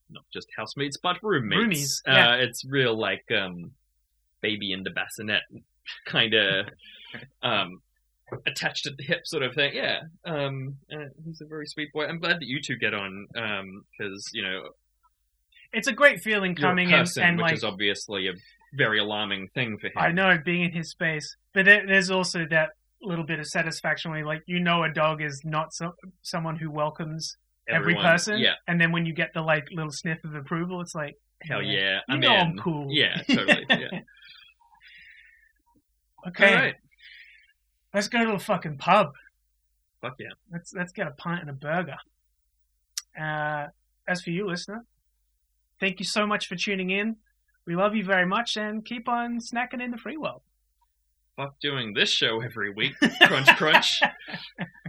not 0.10 0.24
just 0.34 0.48
housemates, 0.56 0.98
but 1.02 1.18
roommates. 1.22 2.02
Roomies, 2.06 2.14
yeah. 2.14 2.30
Uh, 2.30 2.36
it's 2.38 2.64
real 2.66 2.98
like 2.98 3.26
um, 3.32 3.72
baby 4.42 4.72
in 4.72 4.84
the 4.84 4.92
bassinet 4.92 5.42
kind 6.06 6.34
of 6.34 6.68
um, 7.44 7.82
attached 8.46 8.88
at 8.88 8.98
the 8.98 9.04
hip 9.04 9.22
sort 9.26 9.44
of 9.44 9.54
thing. 9.54 9.74
Yeah, 9.74 10.00
um, 10.26 10.78
uh, 10.92 11.10
he's 11.24 11.42
a 11.42 11.46
very 11.46 11.68
sweet 11.68 11.92
boy. 11.94 12.06
I'm 12.06 12.20
glad 12.20 12.38
that 12.38 12.48
you 12.48 12.62
two 12.62 12.78
get 12.78 12.94
on 12.94 13.28
because 13.34 14.30
you 14.34 14.44
know 14.44 14.70
It's 15.74 15.88
a 15.88 15.94
great 15.94 16.22
feeling 16.22 16.56
coming 16.56 16.90
in 16.90 17.06
and 17.22 17.38
which 17.38 17.44
like 17.44 17.54
is 17.54 17.64
obviously 17.64 18.28
a 18.28 18.34
very 18.74 19.00
alarming 19.00 19.50
thing 19.54 19.78
for 19.78 19.88
him. 19.88 19.94
I 19.98 20.12
know 20.12 20.38
being 20.44 20.64
in 20.64 20.72
his 20.72 20.90
space, 20.90 21.36
but 21.54 21.66
there, 21.66 21.86
there's 21.88 22.12
also 22.12 22.46
that 22.50 22.70
little 23.02 23.26
bit 23.26 23.40
of 23.40 23.48
satisfaction 23.48 24.12
where 24.12 24.26
like 24.26 24.42
you 24.48 24.60
know 24.60 24.84
a 24.84 24.92
dog 24.92 25.22
is 25.22 25.42
not 25.44 25.74
so, 25.74 25.94
someone 26.22 26.56
who 26.56 26.72
welcomes 26.72 27.38
every 27.68 27.96
person, 27.96 28.40
yeah. 28.40 28.54
and 28.68 28.80
then 28.80 28.92
when 28.92 29.06
you 29.06 29.14
get 29.14 29.34
the 29.34 29.42
like 29.42 29.68
little 29.72 29.92
sniff 29.92 30.24
of 30.24 30.36
approval, 30.36 30.82
it's 30.82 30.96
like 30.96 31.18
Hell 31.42 31.62
yeah, 31.62 32.00
you 32.08 32.14
I'm 32.14 32.20
know 32.20 32.32
I'm 32.32 32.58
cool. 32.58 32.88
Yeah, 32.90 33.22
totally. 33.28 33.66
Yeah. 33.70 34.00
Okay, 36.28 36.56
right. 36.56 36.76
let's 37.94 38.08
go 38.08 38.26
to 38.26 38.32
the 38.32 38.40
fucking 38.40 38.78
pub. 38.78 39.14
Fuck 40.02 40.16
yeah. 40.20 40.30
Let's 40.52 40.74
let's 40.74 40.92
get 40.92 41.08
a 41.08 41.12
pint 41.12 41.42
and 41.42 41.50
a 41.50 41.54
burger. 41.54 41.98
Uh, 43.20 43.68
as 44.08 44.22
for 44.24 44.32
you, 44.32 44.48
listener, 44.48 44.86
thank 45.80 46.00
you 46.00 46.06
so 46.06 46.26
much 46.26 46.48
for 46.48 46.56
tuning 46.56 46.90
in. 46.90 47.18
We 47.68 47.76
love 47.76 47.96
you 47.96 48.04
very 48.04 48.26
much, 48.26 48.58
and 48.58 48.84
keep 48.84 49.08
on 49.08 49.40
snacking 49.40 49.84
in 49.84 49.92
the 49.92 49.98
free 49.98 50.18
world. 50.18 50.42
Fuck 51.36 51.60
doing 51.60 51.94
this 51.94 52.10
show 52.10 52.42
every 52.42 52.72
week. 52.72 52.94
Crunch, 53.24 53.56
crunch. 53.58 54.02